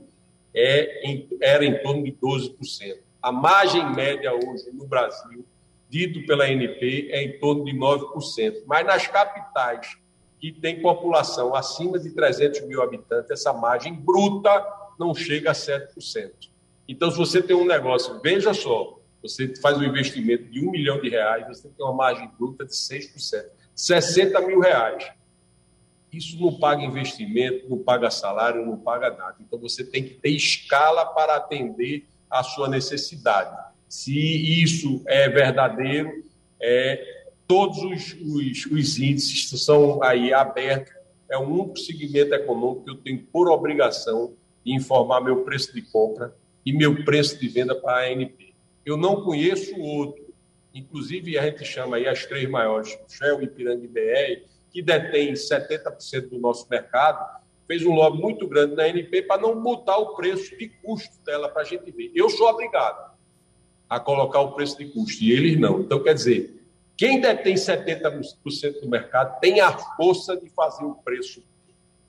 é 0.53 1.07
em, 1.07 1.27
era 1.41 1.65
em 1.65 1.81
torno 1.81 2.03
de 2.03 2.11
12%. 2.11 2.99
A 3.21 3.31
margem 3.31 3.93
média 3.93 4.33
hoje 4.33 4.69
no 4.73 4.85
Brasil, 4.85 5.45
dito 5.89 6.25
pela 6.25 6.45
ANP, 6.45 7.09
é 7.11 7.23
em 7.23 7.39
torno 7.39 7.65
de 7.65 7.73
9%. 7.73 8.63
Mas 8.65 8.85
nas 8.85 9.07
capitais 9.07 9.97
que 10.39 10.51
tem 10.51 10.81
população 10.81 11.53
acima 11.53 11.99
de 11.99 12.09
300 12.11 12.61
mil 12.61 12.81
habitantes, 12.81 13.29
essa 13.29 13.53
margem 13.53 13.93
bruta 13.93 14.65
não 14.99 15.13
chega 15.13 15.51
a 15.51 15.53
7%. 15.53 16.50
Então, 16.91 17.09
se 17.09 17.17
você 17.17 17.41
tem 17.41 17.55
um 17.55 17.63
negócio, 17.63 18.19
veja 18.19 18.53
só, 18.53 18.99
você 19.21 19.55
faz 19.61 19.77
um 19.77 19.83
investimento 19.83 20.43
de 20.51 20.59
um 20.59 20.69
milhão 20.69 20.99
de 20.99 21.07
reais, 21.07 21.47
você 21.47 21.69
tem 21.69 21.85
uma 21.85 21.93
margem 21.93 22.29
bruta 22.37 22.65
de 22.65 22.73
6%. 22.73 23.45
60 23.73 24.41
mil 24.41 24.59
reais. 24.59 25.09
Isso 26.11 26.37
não 26.37 26.59
paga 26.59 26.83
investimento, 26.83 27.69
não 27.69 27.77
paga 27.77 28.11
salário, 28.11 28.65
não 28.65 28.75
paga 28.75 29.09
nada. 29.09 29.37
Então, 29.39 29.57
você 29.57 29.85
tem 29.85 30.03
que 30.03 30.15
ter 30.15 30.31
escala 30.31 31.05
para 31.05 31.37
atender 31.37 32.05
a 32.29 32.43
sua 32.43 32.67
necessidade. 32.67 33.57
Se 33.87 34.61
isso 34.61 35.01
é 35.07 35.29
verdadeiro, 35.29 36.25
é, 36.61 37.23
todos 37.47 37.77
os, 37.77 38.17
os, 38.21 38.65
os 38.65 38.99
índices 38.99 39.63
são 39.63 40.03
aí 40.03 40.33
abertos. 40.33 40.93
É 41.29 41.37
um 41.37 41.73
segmento 41.73 42.35
econômico 42.35 42.83
que 42.83 42.91
eu 42.91 42.97
tenho 42.97 43.23
por 43.31 43.49
obrigação 43.49 44.33
de 44.65 44.75
informar 44.75 45.21
meu 45.21 45.45
preço 45.45 45.73
de 45.73 45.81
compra 45.83 46.35
e 46.65 46.73
meu 46.73 47.03
preço 47.03 47.39
de 47.39 47.47
venda 47.47 47.75
para 47.75 48.03
a 48.03 48.11
ANP. 48.11 48.53
Eu 48.85 48.97
não 48.97 49.23
conheço 49.23 49.79
outro. 49.79 50.33
Inclusive, 50.73 51.37
a 51.37 51.45
gente 51.45 51.65
chama 51.65 51.97
aí 51.97 52.07
as 52.07 52.25
três 52.25 52.49
maiores, 52.49 52.97
Shell, 53.07 53.41
Ipiranga 53.41 53.83
e 53.83 53.87
BR, 53.87 54.47
que 54.71 54.81
detém 54.81 55.33
70% 55.33 56.29
do 56.29 56.39
nosso 56.39 56.67
mercado, 56.69 57.41
fez 57.67 57.85
um 57.85 57.93
lobby 57.93 58.21
muito 58.21 58.47
grande 58.47 58.75
na 58.75 58.83
ANP 58.83 59.21
para 59.23 59.41
não 59.41 59.61
botar 59.61 59.97
o 59.97 60.15
preço 60.15 60.57
de 60.57 60.69
custo 60.69 61.23
dela 61.25 61.49
para 61.49 61.61
a 61.61 61.65
gente 61.65 61.91
ver. 61.91 62.11
Eu 62.15 62.29
sou 62.29 62.47
obrigado 62.47 63.11
a 63.89 63.99
colocar 63.99 64.39
o 64.39 64.53
preço 64.53 64.77
de 64.77 64.85
custo, 64.85 65.23
e 65.23 65.31
eles 65.33 65.59
não. 65.59 65.81
Então, 65.81 66.01
quer 66.01 66.13
dizer, 66.13 66.61
quem 66.95 67.19
detém 67.19 67.55
70% 67.55 68.79
do 68.81 68.87
mercado 68.87 69.39
tem 69.39 69.59
a 69.59 69.77
força 69.77 70.37
de 70.37 70.49
fazer 70.49 70.85
o 70.85 70.95
preço 70.95 71.43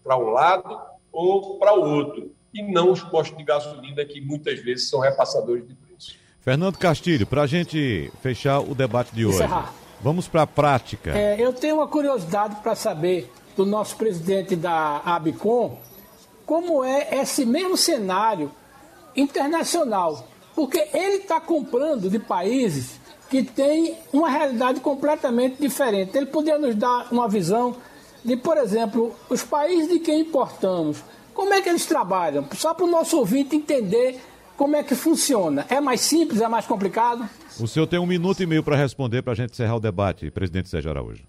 para 0.05 0.17
um 0.17 0.31
lado 0.31 0.81
ou 1.11 1.59
para 1.59 1.75
o 1.75 1.81
outro, 1.81 2.35
e 2.55 2.63
não 2.63 2.91
os 2.91 3.03
postos 3.03 3.37
de 3.39 3.45
gasolina 3.45 4.05
que 4.05 4.21
muitas 4.21 4.61
vezes 4.61 4.89
são 4.89 5.01
repassadores 5.01 5.67
de 5.67 5.75
preço. 5.75 6.15
Fernando 6.41 6.77
Castilho, 6.77 7.27
para 7.27 7.43
a 7.43 7.47
gente 7.47 8.13
fechar 8.21 8.61
o 8.61 8.75
debate 8.75 9.15
de 9.15 9.25
hoje, 9.25 9.37
Encerrar. 9.37 9.73
vamos 10.01 10.29
para 10.29 10.43
a 10.43 10.47
prática. 10.47 11.17
É, 11.17 11.41
eu 11.41 11.53
tenho 11.53 11.77
uma 11.77 11.89
curiosidade 11.89 12.57
para 12.57 12.75
saber 12.75 13.31
do 13.57 13.65
nosso 13.65 13.97
presidente 13.97 14.57
da 14.57 15.01
ABCOM 15.05 15.79
como 16.45 16.85
é 16.85 17.21
esse 17.21 17.47
mesmo 17.47 17.77
cenário 17.77 18.51
internacional, 19.17 20.27
porque 20.55 20.79
ele 20.93 21.17
está 21.17 21.41
comprando 21.41 22.11
de 22.11 22.19
países 22.19 23.01
que 23.31 23.43
tem 23.43 23.97
uma 24.13 24.29
realidade 24.29 24.81
completamente 24.81 25.57
diferente. 25.59 26.17
Ele 26.17 26.27
poderia 26.27 26.59
nos 26.59 26.75
dar 26.75 27.09
uma 27.11 27.29
visão 27.29 27.77
de, 28.25 28.37
por 28.37 28.59
exemplo, 28.59 29.15
os 29.31 29.43
países 29.43 29.89
de 29.89 29.99
quem 30.01 30.21
importamos. 30.21 31.03
Como 31.35 31.53
é 31.53 31.63
que 31.63 31.69
eles 31.69 31.87
trabalham? 31.87 32.47
Só 32.55 32.75
para 32.75 32.85
o 32.85 32.91
nosso 32.91 33.19
ouvinte 33.19 33.57
entender 33.57 34.21
como 34.57 34.77
é 34.77 34.83
que 34.83 34.95
funciona. 34.95 35.67
É 35.69 35.81
mais 35.81 36.01
simples, 36.01 36.41
é 36.41 36.49
mais 36.49 36.67
complicado? 36.67 37.29
O 37.59 37.67
senhor 37.67 37.87
tem 37.87 37.99
um 37.99 38.07
minuto 38.07 38.43
e 38.43 38.47
meio 38.47 38.63
para 38.63 38.77
responder 38.77 39.23
para 39.23 39.33
a 39.33 39.37
gente 39.37 39.53
encerrar 39.53 39.77
o 39.77 39.81
debate, 39.81 40.31
presidente 40.31 40.69
Sérgio 40.69 40.91
Araújo. 40.91 41.25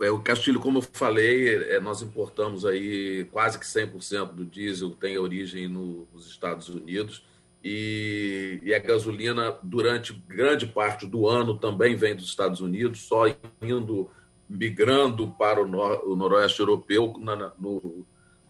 É, 0.00 0.10
o 0.10 0.18
Castilho, 0.18 0.60
como 0.60 0.78
eu 0.78 0.82
falei, 0.92 1.54
é, 1.70 1.80
nós 1.80 2.02
importamos 2.02 2.66
aí 2.66 3.26
quase 3.30 3.58
que 3.58 3.64
100% 3.64 4.32
do 4.32 4.44
diesel 4.44 4.90
tem 4.90 5.16
origem 5.16 5.68
no, 5.68 6.06
nos 6.12 6.26
Estados 6.26 6.68
Unidos 6.68 7.22
e, 7.64 8.60
e, 8.62 8.74
a 8.74 8.78
gasolina, 8.78 9.56
durante 9.62 10.12
grande 10.28 10.66
parte 10.66 11.06
do 11.06 11.26
ano, 11.26 11.56
também 11.56 11.96
vem 11.96 12.14
dos 12.14 12.26
Estados 12.26 12.60
Unidos, 12.60 13.00
só 13.00 13.24
indo, 13.62 14.10
migrando 14.46 15.28
para 15.38 15.62
o, 15.62 15.66
nor, 15.66 16.06
o 16.06 16.14
noroeste 16.14 16.60
europeu 16.60 17.14
na, 17.18 17.52
no, 17.58 18.04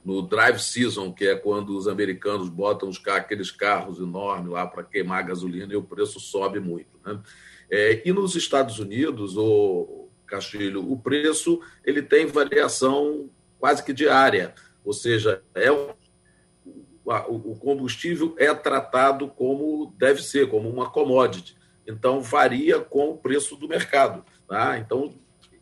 no 0.05 0.21
drive 0.21 0.59
season, 0.59 1.13
que 1.13 1.27
é 1.27 1.35
quando 1.35 1.77
os 1.77 1.89
americanos 1.89 2.49
botam 2.49 2.89
os 2.89 3.01
aqueles 3.07 3.51
carros 3.51 3.99
enormes 3.99 4.53
lá 4.53 4.67
para 4.67 4.85
queimar 4.85 5.27
gasolina 5.27 5.73
e 5.73 5.77
o 5.77 5.83
preço 5.83 6.21
sobe 6.21 6.61
muito. 6.61 7.01
Né? 7.05 7.19
É, 7.71 8.03
e 8.05 8.13
nos 8.13 8.37
Estados 8.37 8.79
Unidos, 8.79 9.37
o 9.37 10.09
Castilho, 10.27 10.93
o 10.93 10.99
preço 10.99 11.61
ele 11.85 12.03
tem 12.03 12.27
variação 12.27 13.31
quase 13.59 13.83
que 13.83 13.95
diária, 13.95 14.55
ou 14.85 14.93
seja, 14.93 15.43
é 15.55 15.73
o, 15.73 15.95
o 17.05 17.57
combustível 17.59 18.35
é 18.39 18.53
tratado 18.55 19.29
como 19.29 19.95
deve 19.97 20.23
ser, 20.23 20.51
como 20.51 20.69
uma 20.69 20.91
commodity. 20.91 21.57
Então 21.87 22.21
varia 22.21 22.81
com 22.81 23.11
o 23.11 23.17
preço 23.17 23.57
do 23.57 23.69
mercado. 23.69 24.25
Tá? 24.47 24.79
Então 24.79 25.15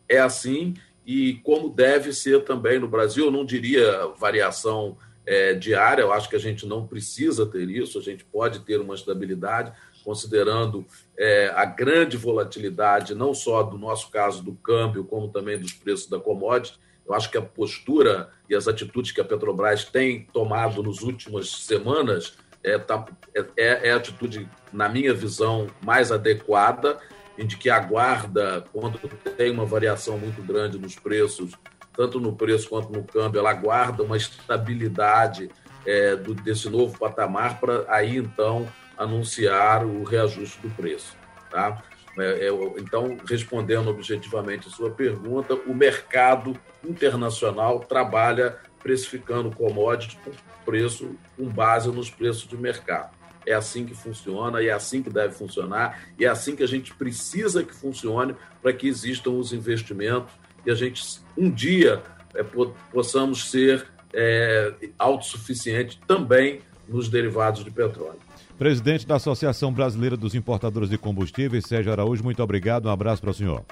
é 0.09 0.19
assim 0.19 0.75
e 1.07 1.35
como 1.43 1.69
deve 1.69 2.13
ser 2.13 2.45
também 2.45 2.79
no 2.79 2.89
Brasil, 2.89 3.27
eu 3.27 3.31
não 3.31 3.45
diria 3.45 4.07
variação 4.19 4.97
é, 5.27 5.55
diária, 5.55 6.03
eu 6.03 6.13
acho 6.13 6.29
que 6.29 6.37
a 6.37 6.41
gente 6.41 6.67
não 6.67 6.87
precisa 6.87 7.47
ter 7.47 7.69
isso, 7.69 7.99
a 7.99 8.03
gente 8.03 8.25
pode 8.25 8.61
ter 8.61 8.81
uma 8.81 8.95
estabilidade, 8.95 9.73
considerando 10.05 10.85
é, 11.17 11.53
a 11.55 11.65
grande 11.65 12.17
volatilidade, 12.17 13.15
não 13.15 13.33
só 13.33 13.63
do 13.63 13.79
nosso 13.79 14.11
caso 14.11 14.43
do 14.43 14.53
câmbio, 14.55 15.05
como 15.05 15.29
também 15.29 15.59
dos 15.59 15.73
preços 15.73 16.09
da 16.09 16.19
commodity. 16.19 16.79
Eu 17.07 17.15
acho 17.15 17.31
que 17.31 17.39
a 17.39 17.43
postura 17.43 18.31
e 18.49 18.55
as 18.55 18.67
atitudes 18.67 19.13
que 19.13 19.21
a 19.21 19.25
Petrobras 19.25 19.85
tem 19.85 20.27
tomado 20.33 20.83
nas 20.83 21.03
últimas 21.03 21.51
semanas 21.51 22.35
é, 22.65 22.79
tá, 22.79 23.05
é, 23.35 23.89
é, 23.89 23.93
a 23.93 23.97
atitude, 23.97 24.49
na 24.73 24.89
minha 24.89 25.13
visão, 25.13 25.69
mais 25.85 26.13
adequada 26.13 26.99
de 27.39 27.57
que 27.57 27.71
aguarda, 27.71 28.65
quando 28.73 28.99
tem 29.37 29.51
uma 29.51 29.65
variação 29.65 30.19
muito 30.19 30.43
grande 30.43 30.79
nos 30.79 30.95
preços, 30.95 31.53
tanto 31.95 32.21
no 32.21 32.35
preço 32.35 32.69
quanto 32.69 32.93
no 32.93 33.05
câmbio, 33.05 33.39
ela 33.39 33.51
aguarda 33.51 34.03
uma 34.03 34.17
estabilidade 34.17 35.51
é, 35.87 36.17
do, 36.17 36.35
desse 36.35 36.69
novo 36.69 36.99
patamar 36.99 37.59
para 37.59 37.85
aí 37.89 38.17
então 38.17 38.69
anunciar 38.97 39.85
o 39.85 40.05
reajuste 40.05 40.61
do 40.61 40.71
preço. 40.71 41.17
Tá? 41.51 41.83
É, 42.19 42.49
é, 42.49 42.53
então, 42.79 43.17
respondendo 43.29 43.89
objetivamente 43.89 44.69
a 44.69 44.71
sua 44.71 44.91
pergunta, 44.91 45.55
o 45.55 45.75
mercado 45.75 46.57
internacional 46.85 47.81
trabalha 47.81 48.57
precificando 48.83 49.51
commodities 49.51 50.19
com 50.25 50.31
preço 50.65 51.17
com 51.37 51.49
base 51.49 51.91
nos 51.91 52.11
preços 52.11 52.47
de 52.47 52.57
mercado. 52.57 53.11
É 53.47 53.55
assim 53.55 53.85
que 53.85 53.95
funciona, 53.95 54.63
e 54.63 54.69
é 54.69 54.73
assim 54.73 55.03
que 55.03 55.11
deve 55.11 55.35
funcionar, 55.35 56.05
e 56.19 56.25
é 56.25 56.29
assim 56.29 56.55
que 56.55 56.63
a 56.63 56.69
gente 56.69 56.95
precisa 56.95 57.65
que 57.65 57.75
funcione 57.75 58.35
para 58.61 58.73
que 58.73 58.87
existam 58.87 59.31
os 59.31 59.53
investimentos 59.53 60.33
e 60.65 60.71
a 60.71 60.75
gente, 60.75 61.21
um 61.37 61.51
dia, 61.51 62.03
é, 62.35 62.45
possamos 62.93 63.51
ser 63.51 63.85
é, 64.13 64.73
autossuficiente 64.99 66.01
também 66.07 66.61
nos 66.89 67.09
derivados 67.09 67.65
de 67.65 67.71
petróleo. 67.71 68.21
Presidente 68.59 69.07
da 69.07 69.17
Associação 69.17 69.73
Brasileira 69.73 70.17
dos 70.17 70.35
Importadores 70.35 70.89
de 70.89 70.97
Combustíveis, 70.97 71.65
Sérgio 71.67 71.91
Araújo, 71.91 72.23
muito 72.23 72.43
obrigado. 72.43 72.87
Um 72.87 72.91
abraço 72.91 73.21
para 73.21 73.31
o 73.31 73.35
senhor. 73.35 73.65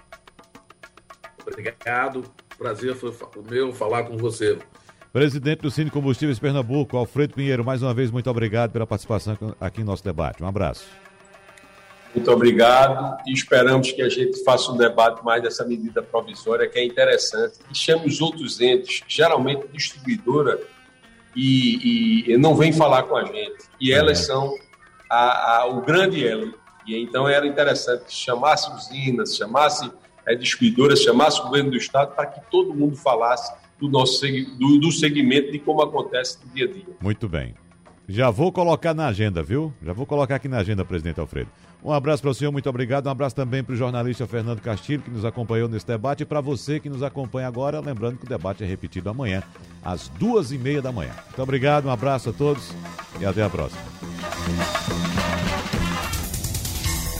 Obrigado. 1.46 2.24
Prazer 2.58 2.94
foi 2.94 3.10
o 3.10 3.42
meu 3.48 3.72
falar 3.72 4.04
com 4.04 4.16
você. 4.16 4.58
Presidente 5.12 5.62
do 5.62 5.70
Cine 5.72 5.90
Combustíveis 5.90 6.38
Pernambuco, 6.38 6.96
Alfredo 6.96 7.34
Pinheiro, 7.34 7.64
mais 7.64 7.82
uma 7.82 7.92
vez, 7.92 8.12
muito 8.12 8.30
obrigado 8.30 8.70
pela 8.70 8.86
participação 8.86 9.36
aqui 9.60 9.80
em 9.80 9.84
nosso 9.84 10.04
debate. 10.04 10.40
Um 10.40 10.46
abraço. 10.46 10.86
Muito 12.14 12.30
obrigado 12.30 13.18
e 13.26 13.32
esperamos 13.32 13.90
que 13.90 14.02
a 14.02 14.08
gente 14.08 14.42
faça 14.44 14.70
um 14.70 14.76
debate 14.76 15.24
mais 15.24 15.42
dessa 15.42 15.64
medida 15.64 16.00
provisória, 16.00 16.68
que 16.68 16.78
é 16.78 16.84
interessante, 16.84 17.58
e 17.68 17.76
chame 17.76 18.06
os 18.06 18.20
outros 18.20 18.60
entes, 18.60 19.02
geralmente 19.08 19.66
distribuidora, 19.72 20.60
e, 21.34 22.32
e 22.32 22.36
não 22.36 22.54
vem 22.54 22.72
falar 22.72 23.02
com 23.04 23.16
a 23.16 23.24
gente. 23.24 23.64
E 23.80 23.92
elas 23.92 24.20
é. 24.20 24.24
são 24.24 24.54
a, 25.08 25.56
a, 25.56 25.66
o 25.66 25.80
grande 25.80 26.24
elo. 26.24 26.54
E 26.86 26.96
então 26.96 27.28
era 27.28 27.46
interessante 27.46 28.04
que 28.04 28.14
chamasse 28.14 28.70
usinas, 28.72 29.36
chamasse 29.36 29.90
é, 30.24 30.36
distribuidoras, 30.36 31.00
chamasse 31.00 31.40
o 31.40 31.44
governo 31.44 31.72
do 31.72 31.76
Estado, 31.76 32.14
para 32.14 32.26
que 32.26 32.40
todo 32.48 32.72
mundo 32.74 32.96
falasse 32.96 33.52
do 33.80 33.88
nosso 33.88 34.26
do, 34.58 34.78
do 34.78 34.92
segmento 34.92 35.50
de 35.50 35.58
como 35.58 35.82
acontece 35.82 36.38
no 36.44 36.54
dia 36.54 36.66
a 36.66 36.68
dia. 36.68 36.84
Muito 37.00 37.28
bem. 37.28 37.54
Já 38.08 38.28
vou 38.28 38.50
colocar 38.50 38.92
na 38.92 39.06
agenda, 39.06 39.42
viu? 39.42 39.72
Já 39.82 39.92
vou 39.92 40.04
colocar 40.04 40.36
aqui 40.36 40.48
na 40.48 40.58
agenda, 40.58 40.84
presidente 40.84 41.20
Alfredo. 41.20 41.48
Um 41.82 41.92
abraço 41.92 42.20
para 42.20 42.30
o 42.30 42.34
senhor, 42.34 42.50
muito 42.52 42.68
obrigado. 42.68 43.06
Um 43.06 43.10
abraço 43.10 43.34
também 43.34 43.62
para 43.62 43.72
o 43.72 43.76
jornalista 43.76 44.26
Fernando 44.26 44.60
Castilho, 44.60 45.00
que 45.00 45.10
nos 45.10 45.24
acompanhou 45.24 45.68
nesse 45.68 45.86
debate. 45.86 46.24
E 46.24 46.26
para 46.26 46.40
você 46.40 46.78
que 46.78 46.90
nos 46.90 47.02
acompanha 47.02 47.48
agora, 47.48 47.80
lembrando 47.80 48.18
que 48.18 48.26
o 48.26 48.28
debate 48.28 48.62
é 48.62 48.66
repetido 48.66 49.08
amanhã, 49.08 49.42
às 49.82 50.08
duas 50.08 50.52
e 50.52 50.58
meia 50.58 50.82
da 50.82 50.92
manhã. 50.92 51.12
Muito 51.26 51.42
obrigado, 51.42 51.86
um 51.86 51.90
abraço 51.90 52.30
a 52.30 52.32
todos 52.32 52.74
e 53.20 53.24
até 53.24 53.42
a 53.42 53.48
próxima. 53.48 53.80